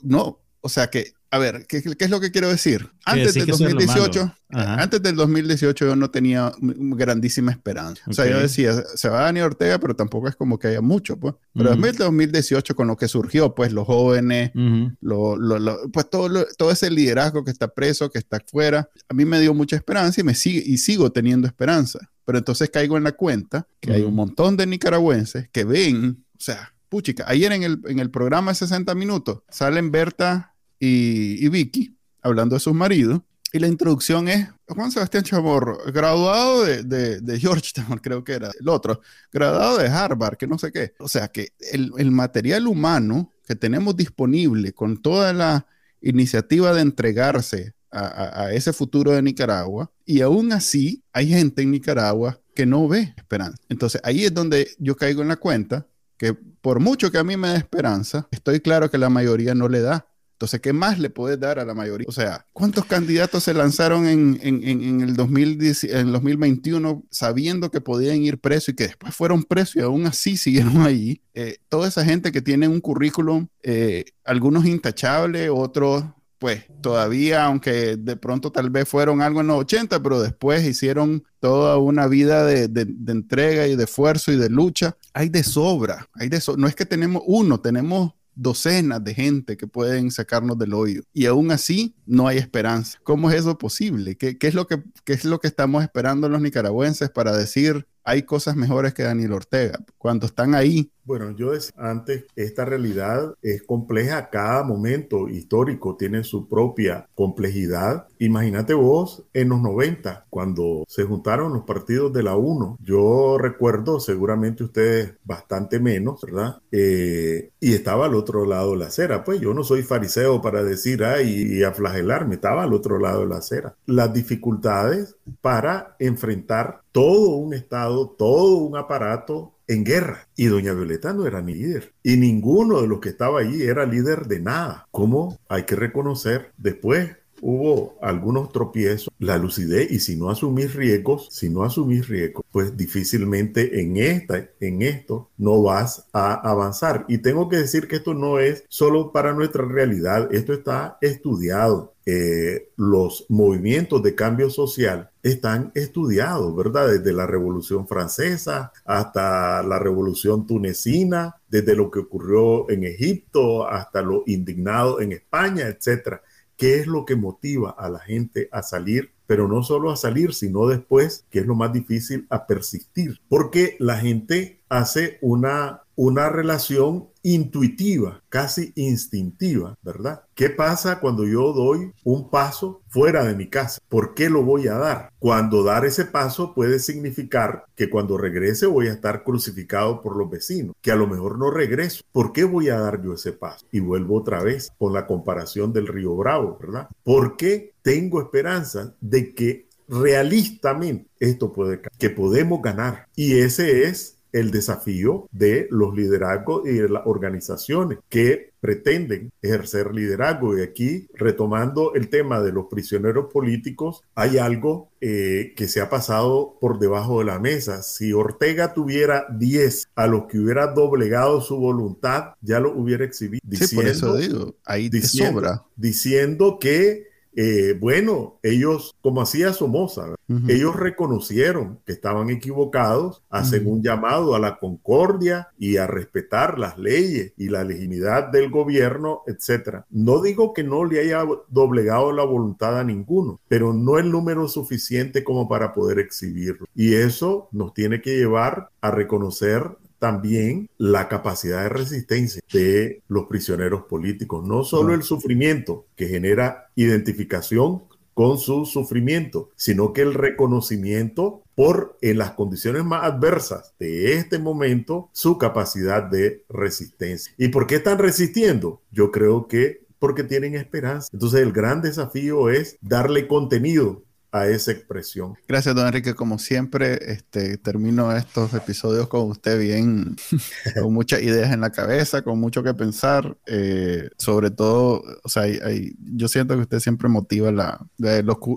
no, 0.02 0.40
o 0.60 0.68
sea 0.68 0.88
que, 0.88 1.12
a 1.34 1.38
ver, 1.38 1.66
¿qué, 1.66 1.82
¿qué, 1.82 2.04
es 2.04 2.10
lo 2.10 2.20
que 2.20 2.30
quiero 2.30 2.48
decir? 2.48 2.88
Antes 3.04 3.34
del 3.34 3.46
2018, 3.46 4.36
antes 4.50 5.02
del 5.02 5.16
2018 5.16 5.84
yo 5.84 5.96
no 5.96 6.08
tenía 6.08 6.52
grandísima 6.60 7.50
esperanza. 7.50 8.02
O 8.06 8.12
sea, 8.12 8.26
yo 8.26 8.38
decía, 8.38 8.72
se 8.94 9.08
va 9.08 9.22
Dani 9.22 9.40
Ortega, 9.40 9.80
pero 9.80 9.96
tampoco 9.96 10.28
es 10.28 10.36
como 10.36 10.60
que 10.60 10.68
haya 10.68 10.80
mucho, 10.80 11.18
pues. 11.18 11.34
Pero 11.52 11.72
en 11.72 11.84
el 11.84 11.96
2018 11.96 12.76
con 12.76 12.86
lo 12.86 12.96
que 12.96 13.08
surgió, 13.08 13.52
pues 13.52 13.72
los 13.72 13.84
jóvenes, 13.84 14.52
lo, 15.00 15.36
lo, 15.36 15.90
pues 15.90 16.08
todo, 16.08 16.46
todo 16.56 16.70
ese 16.70 16.88
liderazgo 16.88 17.44
que 17.44 17.50
está 17.50 17.66
preso, 17.66 18.10
que 18.10 18.18
está 18.18 18.36
afuera, 18.36 18.88
a 19.08 19.12
mí 19.12 19.24
me 19.24 19.40
dio 19.40 19.54
mucha 19.54 19.74
esperanza 19.74 20.20
y 20.20 20.24
me 20.24 20.36
sigue 20.36 20.62
y 20.64 20.78
sigo 20.78 21.10
teniendo 21.10 21.48
esperanza. 21.48 21.98
Pero 22.24 22.38
entonces 22.38 22.70
caigo 22.70 22.96
en 22.96 23.04
la 23.04 23.12
cuenta 23.12 23.66
que 23.80 23.92
hay 23.92 24.02
un 24.02 24.14
montón 24.14 24.56
de 24.56 24.66
nicaragüenses 24.66 25.48
que 25.50 25.64
ven, 25.64 26.24
o 26.36 26.40
sea, 26.40 26.74
puchica, 26.88 27.24
ayer 27.26 27.52
en 27.52 27.62
el, 27.62 27.80
en 27.86 27.98
el 27.98 28.10
programa 28.10 28.52
de 28.52 28.56
60 28.56 28.94
minutos 28.94 29.42
salen 29.48 29.90
Berta 29.90 30.54
y, 30.78 31.48
Vicky 31.48 31.96
hablando 32.22 32.54
de 32.54 32.60
sus 32.60 32.74
maridos 32.74 33.20
y 33.52 33.58
la 33.58 33.68
introducción 33.68 34.28
es 34.28 34.48
Juan 34.66 34.90
Sebastián 34.90 35.22
Chamorro, 35.22 35.78
graduado 35.92 36.64
de, 36.64 36.82
de, 36.82 37.20
de, 37.20 37.38
Georgetown, 37.38 37.98
creo 37.98 38.24
que 38.24 38.32
era 38.32 38.50
el 38.58 38.68
otro, 38.68 39.00
graduado 39.32 39.78
de 39.78 39.88
Harvard, 39.88 40.36
que 40.36 40.46
no 40.46 40.58
sé 40.58 40.72
qué. 40.72 40.94
O 40.98 41.06
sea 41.06 41.28
que 41.28 41.52
el, 41.72 41.92
el 41.98 42.10
material 42.10 42.66
humano 42.66 43.30
que 43.46 43.54
tenemos 43.54 43.96
disponible 43.96 44.72
con 44.72 45.00
toda 45.00 45.32
la 45.32 45.66
iniciativa 46.00 46.72
de 46.74 46.82
entregarse 46.82 47.73
a, 47.94 48.52
ese 48.52 48.72
futuro 48.72 49.12
de 49.12 49.22
Nicaragua 49.22 49.90
y 50.04 50.20
aún 50.20 50.52
así 50.52 51.02
hay 51.12 51.28
gente 51.28 51.62
en 51.62 51.70
Nicaragua 51.70 52.40
que 52.54 52.66
no 52.66 52.88
ve 52.88 53.14
esperanza. 53.16 53.62
Entonces 53.68 54.00
ahí 54.04 54.24
es 54.24 54.34
donde 54.34 54.68
yo 54.78 54.96
caigo 54.96 55.22
en 55.22 55.28
la 55.28 55.36
cuenta 55.36 55.86
que 56.16 56.34
por 56.34 56.80
mucho 56.80 57.10
que 57.10 57.18
a 57.18 57.24
mí 57.24 57.36
me 57.36 57.48
dé 57.48 57.56
esperanza, 57.56 58.28
estoy 58.30 58.60
claro 58.60 58.90
que 58.90 58.98
la 58.98 59.10
mayoría 59.10 59.54
no 59.54 59.68
le 59.68 59.80
da. 59.80 60.08
Entonces, 60.34 60.60
¿qué 60.60 60.72
más 60.72 60.98
le 60.98 61.10
puedes 61.10 61.38
dar 61.38 61.60
a 61.60 61.64
la 61.64 61.74
mayoría? 61.74 62.06
O 62.08 62.12
sea, 62.12 62.44
¿cuántos 62.52 62.86
candidatos 62.86 63.44
se 63.44 63.54
lanzaron 63.54 64.06
en, 64.06 64.38
en, 64.42 65.00
el 65.00 65.14
2010, 65.14 65.84
en 65.84 66.10
2021 66.10 67.04
sabiendo 67.08 67.70
que 67.70 67.80
podían 67.80 68.20
ir 68.20 68.40
presos 68.40 68.70
y 68.70 68.74
que 68.74 68.88
después 68.88 69.14
fueron 69.14 69.44
presos 69.44 69.76
y 69.76 69.80
aún 69.80 70.06
así 70.06 70.36
siguieron 70.36 70.82
ahí? 70.82 71.22
Eh, 71.34 71.58
toda 71.68 71.86
esa 71.86 72.04
gente 72.04 72.32
que 72.32 72.42
tiene 72.42 72.66
un 72.66 72.80
currículum, 72.80 73.46
eh, 73.62 74.06
algunos 74.24 74.66
intachables, 74.66 75.50
otros 75.52 76.04
pues 76.44 76.66
todavía, 76.82 77.46
aunque 77.46 77.96
de 77.96 78.16
pronto 78.16 78.52
tal 78.52 78.68
vez 78.68 78.86
fueron 78.86 79.22
algo 79.22 79.40
en 79.40 79.46
los 79.46 79.60
80, 79.60 80.02
pero 80.02 80.20
después 80.20 80.62
hicieron 80.62 81.24
toda 81.40 81.78
una 81.78 82.06
vida 82.06 82.44
de, 82.44 82.64
entrega 83.06 83.66
y 83.66 83.76
de 83.76 83.84
esfuerzo 83.84 84.30
y 84.30 84.36
de 84.36 84.50
lucha, 84.50 84.94
hay 85.14 85.30
de 85.30 85.42
sobra, 85.42 86.06
hay 86.12 86.28
de 86.28 86.42
no 86.58 86.68
es 86.68 86.74
que 86.74 86.84
tenemos 86.84 87.22
uno, 87.24 87.60
tenemos 87.62 88.12
docenas 88.34 89.02
de 89.02 89.14
gente 89.14 89.56
que 89.56 89.66
pueden 89.66 90.10
sacarnos 90.10 90.58
del 90.58 90.74
hoyo 90.74 91.00
y 91.14 91.24
aún 91.24 91.50
así 91.50 91.94
no 92.04 92.28
hay 92.28 92.36
esperanza. 92.36 92.98
¿Cómo 93.04 93.30
es 93.30 93.36
eso 93.36 93.56
posible? 93.56 94.16
¿Qué, 94.16 94.36
qué 94.36 94.48
es, 94.48 94.54
lo 94.54 94.66
que, 94.66 94.82
qué 95.04 95.14
es 95.14 95.24
lo 95.24 95.40
que 95.40 95.48
estamos 95.48 95.82
esperando 95.82 96.28
los 96.28 96.42
nicaragüenses 96.42 97.08
para 97.08 97.34
decir 97.34 97.86
hay 98.04 98.22
cosas 98.22 98.54
mejores 98.54 98.94
que 98.94 99.02
Daniel 99.02 99.32
Ortega. 99.32 99.78
Cuando 99.98 100.26
están 100.26 100.54
ahí. 100.54 100.90
Bueno, 101.06 101.32
yo 101.32 101.52
decía 101.52 101.74
antes, 101.76 102.24
esta 102.36 102.64
realidad 102.64 103.34
es 103.42 103.62
compleja. 103.62 104.30
Cada 104.30 104.62
momento 104.62 105.28
histórico 105.28 105.96
tiene 105.96 106.24
su 106.24 106.48
propia 106.48 107.08
complejidad. 107.14 108.06
Imagínate 108.18 108.72
vos 108.74 109.24
en 109.34 109.50
los 109.50 109.60
90, 109.60 110.26
cuando 110.30 110.84
se 110.88 111.04
juntaron 111.04 111.52
los 111.52 111.64
partidos 111.64 112.12
de 112.12 112.22
la 112.22 112.36
UNO. 112.36 112.78
Yo 112.82 113.36
recuerdo, 113.38 114.00
seguramente 114.00 114.64
ustedes 114.64 115.14
bastante 115.24 115.78
menos, 115.78 116.22
¿verdad? 116.22 116.58
Eh, 116.72 117.50
y 117.60 117.74
estaba 117.74 118.06
al 118.06 118.14
otro 118.14 118.46
lado 118.46 118.72
de 118.72 118.78
la 118.78 118.86
acera. 118.86 119.24
Pues 119.24 119.40
yo 119.40 119.52
no 119.52 119.62
soy 119.62 119.82
fariseo 119.82 120.40
para 120.40 120.62
decir, 120.62 121.04
ay, 121.04 121.58
y 121.58 121.62
a 121.64 121.72
flagelarme. 121.72 122.36
Estaba 122.36 122.62
al 122.62 122.72
otro 122.72 122.98
lado 122.98 123.20
de 123.20 123.26
la 123.26 123.36
acera. 123.38 123.76
Las 123.86 124.12
dificultades 124.12 125.16
para 125.42 125.96
enfrentar 125.98 126.83
todo 126.94 127.34
un 127.38 127.54
Estado, 127.54 128.08
todo 128.10 128.58
un 128.58 128.76
aparato 128.76 129.56
en 129.66 129.84
guerra. 129.84 130.28
Y 130.36 130.46
doña 130.46 130.74
Violeta 130.74 131.12
no 131.12 131.26
era 131.26 131.42
ni 131.42 131.52
líder. 131.52 131.92
Y 132.04 132.16
ninguno 132.16 132.80
de 132.80 132.86
los 132.86 133.00
que 133.00 133.08
estaba 133.08 133.40
allí 133.40 133.64
era 133.64 133.84
líder 133.84 134.26
de 134.26 134.38
nada. 134.38 134.86
¿Cómo? 134.92 135.40
Hay 135.48 135.64
que 135.64 135.74
reconocer 135.74 136.52
después. 136.56 137.16
Hubo 137.46 137.98
algunos 138.00 138.50
tropiezos, 138.52 139.12
la 139.18 139.36
lucidez, 139.36 139.90
y 139.90 140.00
si 140.00 140.16
no 140.16 140.30
asumís 140.30 140.72
riesgos, 140.74 141.28
si 141.30 141.50
no 141.50 141.62
asumís 141.62 142.08
riesgos, 142.08 142.42
pues 142.50 142.74
difícilmente 142.74 143.82
en 143.82 143.98
esta, 143.98 144.48
en 144.60 144.80
esto, 144.80 145.28
no 145.36 145.62
vas 145.62 146.06
a 146.14 146.32
avanzar. 146.36 147.04
Y 147.06 147.18
tengo 147.18 147.50
que 147.50 147.58
decir 147.58 147.86
que 147.86 147.96
esto 147.96 148.14
no 148.14 148.38
es 148.38 148.64
solo 148.68 149.12
para 149.12 149.34
nuestra 149.34 149.66
realidad, 149.66 150.34
esto 150.34 150.54
está 150.54 150.96
estudiado 151.02 151.94
eh, 152.06 152.70
los 152.76 153.24
movimientos 153.30 154.02
de 154.02 154.14
cambio 154.14 154.50
social 154.50 155.10
están 155.22 155.72
estudiados, 155.74 156.54
¿verdad? 156.54 156.88
Desde 156.88 157.14
la 157.14 157.26
Revolución 157.26 157.88
Francesa 157.88 158.72
hasta 158.84 159.62
la 159.62 159.78
Revolución 159.78 160.46
Tunecina, 160.46 161.36
desde 161.48 161.74
lo 161.74 161.90
que 161.90 162.00
ocurrió 162.00 162.68
en 162.68 162.84
Egipto 162.84 163.66
hasta 163.66 164.02
lo 164.02 164.22
indignado 164.26 165.00
en 165.00 165.12
España, 165.12 165.66
etcétera. 165.66 166.20
¿Qué 166.56 166.78
es 166.78 166.86
lo 166.86 167.04
que 167.04 167.16
motiva 167.16 167.70
a 167.70 167.88
la 167.88 167.98
gente 167.98 168.48
a 168.52 168.62
salir? 168.62 169.12
Pero 169.26 169.48
no 169.48 169.62
solo 169.62 169.90
a 169.90 169.96
salir, 169.96 170.34
sino 170.34 170.66
después, 170.66 171.26
que 171.30 171.40
es 171.40 171.46
lo 171.46 171.54
más 171.54 171.72
difícil, 171.72 172.26
a 172.30 172.46
persistir. 172.46 173.20
Porque 173.28 173.76
la 173.78 173.96
gente 173.96 174.60
hace 174.68 175.18
una, 175.22 175.82
una 175.96 176.28
relación 176.28 177.08
intuitiva, 177.24 178.22
casi 178.28 178.72
instintiva, 178.76 179.76
¿verdad? 179.82 180.22
¿Qué 180.34 180.50
pasa 180.50 181.00
cuando 181.00 181.24
yo 181.24 181.54
doy 181.54 181.90
un 182.04 182.28
paso 182.28 182.82
fuera 182.88 183.24
de 183.24 183.34
mi 183.34 183.48
casa? 183.48 183.80
¿Por 183.88 184.14
qué 184.14 184.28
lo 184.28 184.42
voy 184.42 184.68
a 184.68 184.74
dar? 184.74 185.10
Cuando 185.18 185.64
dar 185.64 185.86
ese 185.86 186.04
paso 186.04 186.54
puede 186.54 186.78
significar 186.78 187.64
que 187.74 187.88
cuando 187.88 188.18
regrese 188.18 188.66
voy 188.66 188.88
a 188.88 188.92
estar 188.92 189.24
crucificado 189.24 190.02
por 190.02 190.16
los 190.16 190.30
vecinos, 190.30 190.76
que 190.82 190.92
a 190.92 190.96
lo 190.96 191.06
mejor 191.06 191.38
no 191.38 191.50
regreso. 191.50 192.04
¿Por 192.12 192.32
qué 192.32 192.44
voy 192.44 192.68
a 192.68 192.78
dar 192.78 193.02
yo 193.02 193.14
ese 193.14 193.32
paso? 193.32 193.66
Y 193.72 193.80
vuelvo 193.80 194.18
otra 194.18 194.42
vez 194.42 194.70
con 194.78 194.92
la 194.92 195.06
comparación 195.06 195.72
del 195.72 195.86
río 195.86 196.14
Bravo, 196.14 196.58
¿verdad? 196.60 196.88
¿Por 197.02 197.36
qué 197.36 197.72
tengo 197.80 198.20
esperanza 198.20 198.94
de 199.00 199.34
que 199.34 199.68
realistamente 199.88 201.08
esto 201.20 201.52
puede 201.52 201.80
que 201.98 202.10
podemos 202.10 202.62
ganar 202.62 203.06
y 203.14 203.38
ese 203.38 203.84
es 203.84 204.13
el 204.34 204.50
desafío 204.50 205.28
de 205.30 205.68
los 205.70 205.94
liderazgos 205.94 206.66
y 206.66 206.72
de 206.72 206.88
las 206.88 207.02
organizaciones 207.06 207.98
que 208.08 208.50
pretenden 208.60 209.30
ejercer 209.40 209.94
liderazgo. 209.94 210.58
Y 210.58 210.62
aquí, 210.62 211.06
retomando 211.14 211.94
el 211.94 212.08
tema 212.08 212.40
de 212.42 212.50
los 212.50 212.66
prisioneros 212.66 213.32
políticos, 213.32 214.02
hay 214.16 214.38
algo 214.38 214.90
eh, 215.00 215.52
que 215.56 215.68
se 215.68 215.80
ha 215.80 215.88
pasado 215.88 216.58
por 216.60 216.80
debajo 216.80 217.20
de 217.20 217.26
la 217.26 217.38
mesa. 217.38 217.82
Si 217.82 218.12
Ortega 218.12 218.74
tuviera 218.74 219.26
10 219.38 219.88
a 219.94 220.06
los 220.08 220.24
que 220.24 220.40
hubiera 220.40 220.66
doblegado 220.66 221.40
su 221.40 221.56
voluntad, 221.56 222.32
ya 222.40 222.58
lo 222.58 222.76
hubiera 222.76 223.04
exhibido. 223.04 223.40
Diciendo, 223.44 223.82
por 223.82 223.90
eso 223.90 224.16
digo, 224.16 224.54
ahí 224.64 224.90
sobra. 225.02 225.62
Diciendo 225.76 226.58
que 226.60 227.13
eh, 227.36 227.76
bueno, 227.78 228.38
ellos, 228.42 228.94
como 229.00 229.22
hacía 229.22 229.52
Somoza, 229.52 230.14
ellos 230.48 230.74
reconocieron 230.74 231.80
que 231.84 231.92
estaban 231.92 232.30
equivocados, 232.30 233.22
hacen 233.28 233.66
un 233.66 233.82
llamado 233.82 234.34
a 234.34 234.38
la 234.38 234.58
concordia 234.58 235.48
y 235.58 235.76
a 235.76 235.86
respetar 235.86 236.58
las 236.58 236.78
leyes 236.78 237.32
y 237.36 237.48
la 237.48 237.62
legitimidad 237.62 238.28
del 238.28 238.50
gobierno, 238.50 239.22
etcétera. 239.26 239.84
No 239.90 240.22
digo 240.22 240.54
que 240.54 240.64
no 240.64 240.84
le 240.84 241.00
haya 241.00 241.24
doblegado 241.48 242.12
la 242.12 242.24
voluntad 242.24 242.78
a 242.78 242.84
ninguno, 242.84 243.40
pero 243.48 243.72
no 243.72 243.98
el 243.98 244.10
número 244.10 244.48
suficiente 244.48 245.24
como 245.24 245.48
para 245.48 245.72
poder 245.74 245.98
exhibirlo. 245.98 246.66
Y 246.74 246.94
eso 246.94 247.48
nos 247.52 247.74
tiene 247.74 248.00
que 248.00 248.16
llevar 248.16 248.70
a 248.80 248.90
reconocer 248.90 249.76
también 250.04 250.68
la 250.76 251.08
capacidad 251.08 251.62
de 251.62 251.70
resistencia 251.70 252.42
de 252.52 253.02
los 253.08 253.24
prisioneros 253.24 253.84
políticos, 253.84 254.46
no 254.46 254.62
solo 254.62 254.92
el 254.92 255.02
sufrimiento 255.02 255.86
que 255.96 256.08
genera 256.08 256.68
identificación 256.74 257.84
con 258.12 258.36
su 258.36 258.66
sufrimiento, 258.66 259.48
sino 259.56 259.94
que 259.94 260.02
el 260.02 260.12
reconocimiento 260.12 261.42
por 261.54 261.96
en 262.02 262.18
las 262.18 262.32
condiciones 262.32 262.84
más 262.84 263.02
adversas 263.04 263.72
de 263.78 264.12
este 264.12 264.38
momento 264.38 265.08
su 265.12 265.38
capacidad 265.38 266.02
de 266.02 266.44
resistencia. 266.50 267.32
¿Y 267.38 267.48
por 267.48 267.66
qué 267.66 267.76
están 267.76 267.96
resistiendo? 267.96 268.82
Yo 268.92 269.10
creo 269.10 269.48
que 269.48 269.84
porque 269.98 270.22
tienen 270.22 270.54
esperanza. 270.54 271.08
Entonces 271.14 271.40
el 271.40 271.52
gran 271.52 271.80
desafío 271.80 272.50
es 272.50 272.76
darle 272.82 273.26
contenido 273.26 274.02
a 274.34 274.48
esa 274.48 274.72
expresión. 274.72 275.34
Gracias, 275.46 275.76
don 275.76 275.86
Enrique. 275.86 276.12
Como 276.14 276.40
siempre, 276.40 276.98
este, 277.12 277.56
termino 277.56 278.10
estos 278.16 278.52
episodios 278.52 279.06
con 279.06 279.30
usted 279.30 279.60
bien, 279.60 280.16
con 280.82 280.92
muchas 280.92 281.22
ideas 281.22 281.52
en 281.52 281.60
la 281.60 281.70
cabeza, 281.70 282.22
con 282.22 282.40
mucho 282.40 282.64
que 282.64 282.74
pensar. 282.74 283.36
Eh, 283.46 284.10
sobre 284.18 284.50
todo, 284.50 285.04
o 285.22 285.28
sea, 285.28 285.44
yo 285.46 286.26
siento 286.26 286.56
que 286.56 286.62
usted 286.62 286.80
siempre 286.80 287.08
motiva 287.08 287.52
la, 287.52 287.86
la 287.96 288.16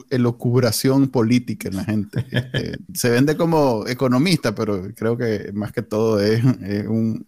elucubración 0.10 1.10
política 1.10 1.68
en 1.68 1.76
la 1.76 1.84
gente. 1.84 2.26
Este, 2.32 2.80
se 2.96 3.12
vende 3.12 3.38
como 3.38 3.86
economista, 3.88 4.56
pero 4.56 4.82
creo 4.96 5.16
que 5.16 5.52
más 5.54 5.72
que 5.74 5.84
todo 5.84 6.20
es, 6.20 6.44
un, 6.88 7.28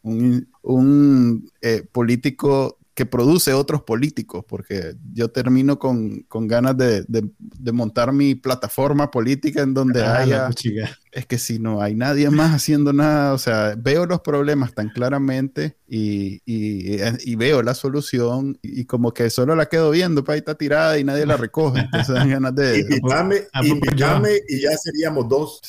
un, 0.64 1.52
eh, 1.62 1.84
político 1.92 2.79
que 3.00 3.06
produce 3.06 3.54
otros 3.54 3.84
políticos, 3.84 4.44
porque 4.46 4.94
yo 5.14 5.30
termino 5.30 5.80
con, 5.80 6.20
con 6.24 6.50
ganas 6.50 6.76
de, 6.76 7.06
de, 7.08 7.30
de, 7.40 7.72
montar 7.72 8.12
mi 8.12 8.36
plataforma 8.36 9.10
política 9.10 9.62
en 9.62 9.74
donde 9.74 10.04
ah, 10.04 10.18
haya 10.18 10.50
es 11.20 11.26
que 11.26 11.38
si 11.38 11.60
no 11.60 11.82
hay 11.82 11.96
nadie 11.96 12.30
más 12.30 12.56
haciendo 12.56 12.94
nada, 12.94 13.34
o 13.34 13.38
sea, 13.38 13.76
veo 13.78 14.06
los 14.06 14.22
problemas 14.22 14.74
tan 14.74 14.90
claramente 14.90 15.76
y, 15.88 16.42
y, 16.46 17.36
veo 17.36 17.62
la 17.62 17.74
solución 17.74 18.58
y, 18.62 18.86
como 18.86 19.14
que 19.14 19.30
solo 19.30 19.56
la 19.56 19.68
quedo 19.68 19.92
viendo, 19.92 20.24
para 20.24 20.36
ahí 20.36 20.40
está 20.40 20.56
tirada 20.56 20.98
y 20.98 21.04
nadie 21.04 21.26
la 21.26 21.36
recoge. 21.36 21.82
Entonces 21.82 22.16
dan 22.16 22.30
ganas 22.30 22.56
de... 22.56 22.80
y, 22.80 22.96
y 22.96 24.62
ya 24.62 24.78
seríamos 24.78 25.28
dos. 25.28 25.62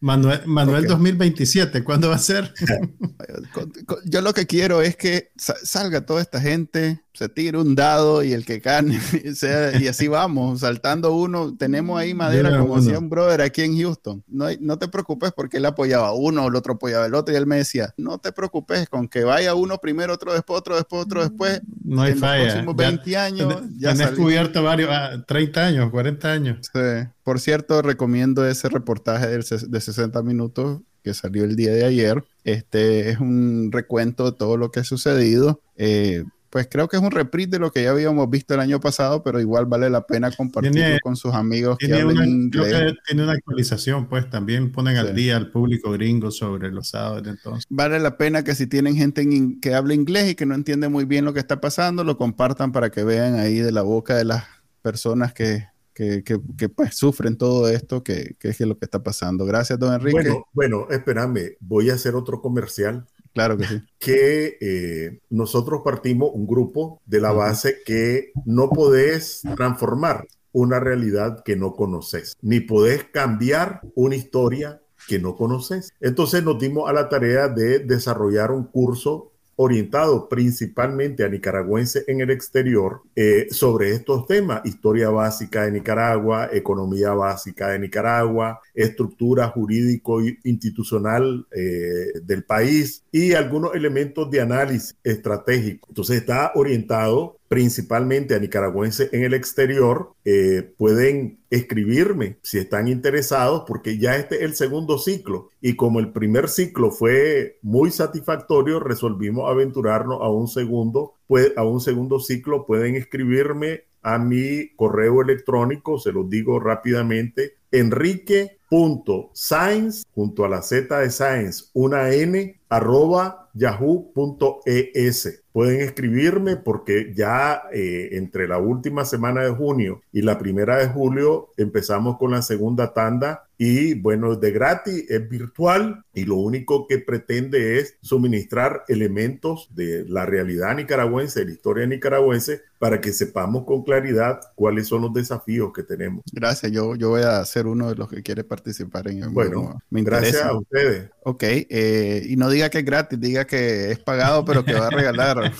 Manuel, 0.00 0.42
Manuel 0.46 0.86
2027, 0.86 1.82
¿cuándo 1.82 2.08
va 2.08 2.16
a 2.16 2.18
ser? 2.18 2.54
Yo 4.04 4.20
lo 4.20 4.32
que 4.32 4.46
quiero 4.46 4.82
es 4.82 4.96
que 4.96 5.32
salga 5.36 6.06
toda 6.06 6.22
esta 6.22 6.40
gente, 6.40 7.02
se 7.14 7.28
tire 7.28 7.58
un 7.58 7.74
dado 7.74 8.22
y 8.22 8.32
el 8.32 8.44
que 8.44 8.58
gane, 8.58 8.98
sea, 9.34 9.78
y 9.78 9.86
así 9.86 10.08
vamos, 10.08 10.60
saltando 10.60 11.14
uno. 11.14 11.54
Tenemos 11.56 12.00
ahí 12.00 12.14
madera, 12.14 12.58
como 12.58 12.80
decía 12.80 12.98
un 12.98 13.10
brother 13.10 13.42
aquí 13.42 13.62
en 13.62 13.78
Houston. 13.78 14.24
No, 14.28 14.46
no 14.60 14.78
te 14.78 14.88
preocupes 14.88 15.32
porque 15.32 15.58
él 15.58 15.66
apoyaba 15.66 16.08
a 16.08 16.12
uno, 16.12 16.48
el 16.48 16.56
otro 16.56 16.74
apoyaba 16.74 17.04
al 17.04 17.14
otro, 17.14 17.34
y 17.34 17.36
él 17.36 17.46
me 17.46 17.56
decía, 17.56 17.92
no 17.96 18.18
te 18.18 18.32
preocupes, 18.32 18.88
con 18.88 19.08
que 19.08 19.24
vaya 19.24 19.54
uno 19.54 19.78
primero, 19.78 20.14
otro 20.14 20.32
después, 20.32 20.58
otro 20.58 20.76
después, 20.76 21.02
otro 21.02 21.22
después. 21.22 21.60
No 21.84 22.02
hay 22.02 22.12
en 22.12 22.18
falla. 22.18 22.44
Los 22.44 22.52
próximos 22.52 22.76
20 22.76 23.16
años. 23.16 23.62
Ya 23.78 23.90
han 23.90 23.98
descubierto 23.98 24.62
varios, 24.62 24.90
30 25.26 25.60
ah, 25.60 25.66
años, 25.66 25.90
40 25.90 26.32
años. 26.32 26.58
Sí. 26.72 27.08
Por 27.22 27.40
cierto, 27.40 27.82
recomiendo 27.82 28.46
ese 28.46 28.68
reportaje 28.68 29.26
de 29.26 29.80
60 29.80 30.22
minutos 30.22 30.80
que 31.02 31.14
salió 31.14 31.44
el 31.44 31.56
día 31.56 31.72
de 31.72 31.84
ayer. 31.84 32.24
Este 32.44 33.10
es 33.10 33.18
un 33.18 33.70
recuento 33.72 34.30
de 34.30 34.36
todo 34.36 34.56
lo 34.56 34.70
que 34.70 34.80
ha 34.80 34.84
sucedido. 34.84 35.60
Eh, 35.76 36.24
pues 36.52 36.68
creo 36.70 36.86
que 36.86 36.98
es 36.98 37.02
un 37.02 37.10
reprise 37.10 37.48
de 37.48 37.58
lo 37.58 37.72
que 37.72 37.82
ya 37.82 37.92
habíamos 37.92 38.28
visto 38.28 38.52
el 38.52 38.60
año 38.60 38.78
pasado, 38.78 39.22
pero 39.22 39.40
igual 39.40 39.64
vale 39.64 39.88
la 39.88 40.06
pena 40.06 40.30
compartirlo 40.30 40.98
con 41.02 41.16
sus 41.16 41.32
amigos 41.32 41.78
que 41.78 41.86
hablan 41.94 42.14
una, 42.14 42.26
inglés. 42.26 42.92
tiene 43.06 43.22
una 43.22 43.32
actualización, 43.32 44.06
pues 44.06 44.28
también 44.28 44.70
ponen 44.70 44.98
al 44.98 45.14
día 45.14 45.38
al 45.38 45.50
público 45.50 45.90
gringo 45.92 46.30
sobre 46.30 46.70
los 46.70 46.90
sábados 46.90 47.26
entonces. 47.26 47.64
Vale 47.70 47.98
la 48.00 48.18
pena 48.18 48.44
que 48.44 48.54
si 48.54 48.66
tienen 48.66 48.96
gente 48.96 49.26
que 49.62 49.74
habla 49.74 49.94
inglés 49.94 50.32
y 50.32 50.34
que 50.34 50.44
no 50.44 50.54
entiende 50.54 50.90
muy 50.90 51.06
bien 51.06 51.24
lo 51.24 51.32
que 51.32 51.40
está 51.40 51.58
pasando, 51.58 52.04
lo 52.04 52.18
compartan 52.18 52.70
para 52.70 52.90
que 52.90 53.02
vean 53.02 53.36
ahí 53.36 53.60
de 53.60 53.72
la 53.72 53.80
boca 53.80 54.14
de 54.14 54.26
las 54.26 54.44
personas 54.82 55.32
que, 55.32 55.68
que, 55.94 56.22
que, 56.22 56.68
pues 56.68 56.94
sufren 56.94 57.38
todo 57.38 57.66
esto, 57.70 58.04
que, 58.04 58.36
que, 58.38 58.50
es 58.50 58.60
lo 58.60 58.76
que 58.76 58.84
está 58.84 59.02
pasando. 59.02 59.46
Gracias, 59.46 59.78
don 59.78 59.94
Enrique. 59.94 60.12
Bueno, 60.12 60.44
bueno, 60.52 60.86
espérame, 60.90 61.56
voy 61.60 61.88
a 61.88 61.94
hacer 61.94 62.14
otro 62.14 62.42
comercial 62.42 63.06
Claro 63.32 63.56
que 63.56 63.64
sí. 63.64 63.82
Que 63.98 64.58
eh, 64.60 65.20
nosotros 65.30 65.80
partimos 65.84 66.30
un 66.34 66.46
grupo 66.46 67.00
de 67.06 67.20
la 67.20 67.32
base 67.32 67.78
que 67.84 68.32
no 68.44 68.68
podés 68.68 69.42
transformar 69.56 70.26
una 70.52 70.80
realidad 70.80 71.42
que 71.42 71.56
no 71.56 71.72
conoces, 71.72 72.36
ni 72.42 72.60
podés 72.60 73.04
cambiar 73.04 73.80
una 73.94 74.16
historia 74.16 74.82
que 75.08 75.18
no 75.18 75.34
conoces. 75.34 75.92
Entonces 76.00 76.44
nos 76.44 76.58
dimos 76.58 76.88
a 76.88 76.92
la 76.92 77.08
tarea 77.08 77.48
de 77.48 77.80
desarrollar 77.80 78.52
un 78.52 78.64
curso 78.64 79.31
orientado 79.56 80.28
principalmente 80.28 81.24
a 81.24 81.28
nicaragüenses 81.28 82.04
en 82.08 82.20
el 82.20 82.30
exterior 82.30 83.02
eh, 83.14 83.48
sobre 83.50 83.92
estos 83.92 84.26
temas, 84.26 84.62
historia 84.64 85.10
básica 85.10 85.64
de 85.64 85.72
Nicaragua, 85.72 86.48
economía 86.52 87.12
básica 87.12 87.68
de 87.68 87.78
Nicaragua, 87.78 88.60
estructura 88.74 89.48
jurídico-institucional 89.48 91.46
eh, 91.54 92.20
del 92.22 92.44
país 92.44 93.04
y 93.12 93.34
algunos 93.34 93.74
elementos 93.74 94.30
de 94.30 94.40
análisis 94.40 94.96
estratégico. 95.04 95.88
Entonces 95.90 96.16
está 96.16 96.52
orientado 96.54 97.36
principalmente 97.52 98.34
a 98.34 98.38
nicaragüenses 98.38 99.12
en 99.12 99.24
el 99.24 99.34
exterior, 99.34 100.14
eh, 100.24 100.72
pueden 100.78 101.40
escribirme 101.50 102.38
si 102.42 102.56
están 102.56 102.88
interesados, 102.88 103.64
porque 103.68 103.98
ya 103.98 104.16
este 104.16 104.36
es 104.36 104.40
el 104.40 104.54
segundo 104.54 104.96
ciclo. 104.96 105.50
Y 105.60 105.76
como 105.76 106.00
el 106.00 106.12
primer 106.12 106.48
ciclo 106.48 106.90
fue 106.90 107.58
muy 107.60 107.90
satisfactorio, 107.90 108.80
resolvimos 108.80 109.50
aventurarnos 109.50 110.22
a 110.22 110.30
un 110.30 110.48
segundo, 110.48 111.16
pues, 111.26 111.52
a 111.58 111.62
un 111.62 111.82
segundo 111.82 112.20
ciclo. 112.20 112.64
Pueden 112.64 112.96
escribirme 112.96 113.82
a 114.00 114.18
mi 114.18 114.70
correo 114.74 115.20
electrónico, 115.20 115.98
se 115.98 116.10
los 116.10 116.30
digo 116.30 116.58
rápidamente, 116.58 117.58
enrique.science, 117.70 120.04
junto 120.14 120.46
a 120.46 120.48
la 120.48 120.62
Z 120.62 120.98
de 120.98 121.10
science, 121.10 121.64
una 121.74 122.14
N, 122.14 122.58
arroba 122.70 123.41
yahoo.es. 123.54 125.42
Pueden 125.52 125.80
escribirme 125.80 126.56
porque 126.56 127.12
ya 127.14 127.64
eh, 127.72 128.10
entre 128.12 128.48
la 128.48 128.58
última 128.58 129.04
semana 129.04 129.42
de 129.42 129.50
junio 129.50 130.00
y 130.10 130.22
la 130.22 130.38
primera 130.38 130.78
de 130.78 130.88
julio 130.88 131.50
empezamos 131.58 132.16
con 132.16 132.30
la 132.30 132.40
segunda 132.40 132.94
tanda 132.94 133.44
y 133.64 133.94
bueno, 133.94 134.32
es 134.32 134.40
de 134.40 134.50
gratis, 134.50 135.04
es 135.08 135.28
virtual 135.28 136.04
y 136.12 136.24
lo 136.24 136.34
único 136.34 136.88
que 136.88 136.98
pretende 136.98 137.78
es 137.78 137.96
suministrar 138.02 138.82
elementos 138.88 139.68
de 139.72 140.04
la 140.08 140.26
realidad 140.26 140.74
nicaragüense, 140.74 141.40
de 141.40 141.46
la 141.46 141.52
historia 141.52 141.86
nicaragüense, 141.86 142.62
para 142.80 143.00
que 143.00 143.12
sepamos 143.12 143.64
con 143.64 143.84
claridad 143.84 144.40
cuáles 144.56 144.88
son 144.88 145.02
los 145.02 145.14
desafíos 145.14 145.72
que 145.72 145.84
tenemos. 145.84 146.24
Gracias, 146.32 146.72
yo, 146.72 146.96
yo 146.96 147.10
voy 147.10 147.22
a 147.22 147.44
ser 147.44 147.68
uno 147.68 147.90
de 147.90 147.94
los 147.94 148.08
que 148.08 148.24
quiere 148.24 148.42
participar 148.42 149.06
en 149.06 149.22
el 149.22 149.28
Bueno, 149.28 149.80
gracias 149.90 150.42
a 150.42 150.56
ustedes. 150.56 151.10
Ok, 151.22 151.44
eh, 151.44 152.26
y 152.28 152.34
no 152.34 152.50
diga 152.50 152.68
que 152.68 152.78
es 152.78 152.84
gratis, 152.84 153.20
diga 153.20 153.41
que 153.46 153.92
es 153.92 153.98
pagado, 153.98 154.44
pero 154.44 154.64
que 154.64 154.74
va 154.74 154.86
a 154.86 154.90
regalar. 154.90 155.38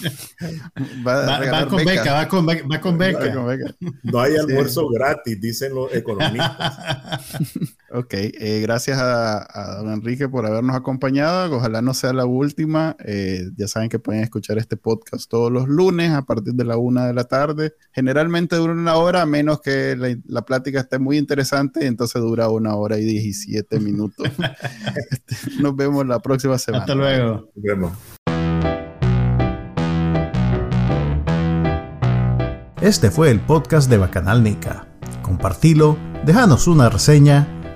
va, 1.07 1.67
con 1.69 1.85
beca. 1.85 2.13
va, 2.13 2.29
con 2.29 2.47
beca, 2.47 2.67
va 2.71 2.81
con 2.81 2.99
beca. 2.99 3.35
No 4.03 4.21
hay 4.21 4.37
almuerzo 4.37 4.89
gratis, 4.89 5.41
dicen 5.41 5.75
los 5.75 5.95
economistas. 5.95 6.79
ok, 7.93 8.15
eh, 8.15 8.61
gracias 8.63 8.99
a, 8.99 9.77
don 9.79 9.93
Enrique 9.93 10.29
por 10.29 10.47
habernos 10.47 10.75
acompañado. 10.75 11.57
Ojalá 11.57 11.83
no 11.83 11.95
sea 11.95 12.13
la 12.13 12.25
última. 12.25 12.97
Eh, 13.05 13.51
ya 13.57 13.69
saben 13.69 13.89
que 13.89 13.99
pueden 13.99 14.23
escuchar 14.23 14.59
este 14.59 14.77
podcast 14.77 15.29
todos 15.29 15.53
los 15.53 15.69
lunes 15.69 16.11
a 16.11 16.23
partir 16.23 16.55
de 16.55 16.65
la 16.65 16.77
una 16.77 17.07
de 17.07 17.15
la 17.15 17.25
tarde. 17.25 17.75
Generalmente 17.93 18.57
dura 18.57 18.73
una 18.73 18.97
hora, 18.97 19.23
a 19.23 19.27
menos 19.27 19.61
que 19.61 19.95
la, 19.97 20.17
la 20.27 20.43
plática 20.43 20.81
esté 20.81 20.99
muy 20.99 21.19
interesante, 21.19 21.87
entonces 21.87 22.21
dura 22.23 22.49
una 22.49 22.75
hora 22.75 22.99
y 22.99 23.05
17 23.05 23.81
minutos. 23.81 24.29
Nos 25.61 25.77
vemos 25.77 26.07
la 26.07 26.21
próxima 26.21 26.59
semana. 26.59 26.85
Hasta 26.85 26.95
luego. 26.95 27.51
Nos 27.55 27.63
vemos. 27.63 27.93
Este 32.81 33.11
fue 33.13 33.31
el 33.31 33.39
podcast 33.39 33.89
de 33.89 33.99
Bacanal 33.99 34.43
Nica. 34.43 34.89
Compartilo, 35.23 35.97
déjanos 36.25 36.67
una 36.67 36.89
reseña 36.89 37.62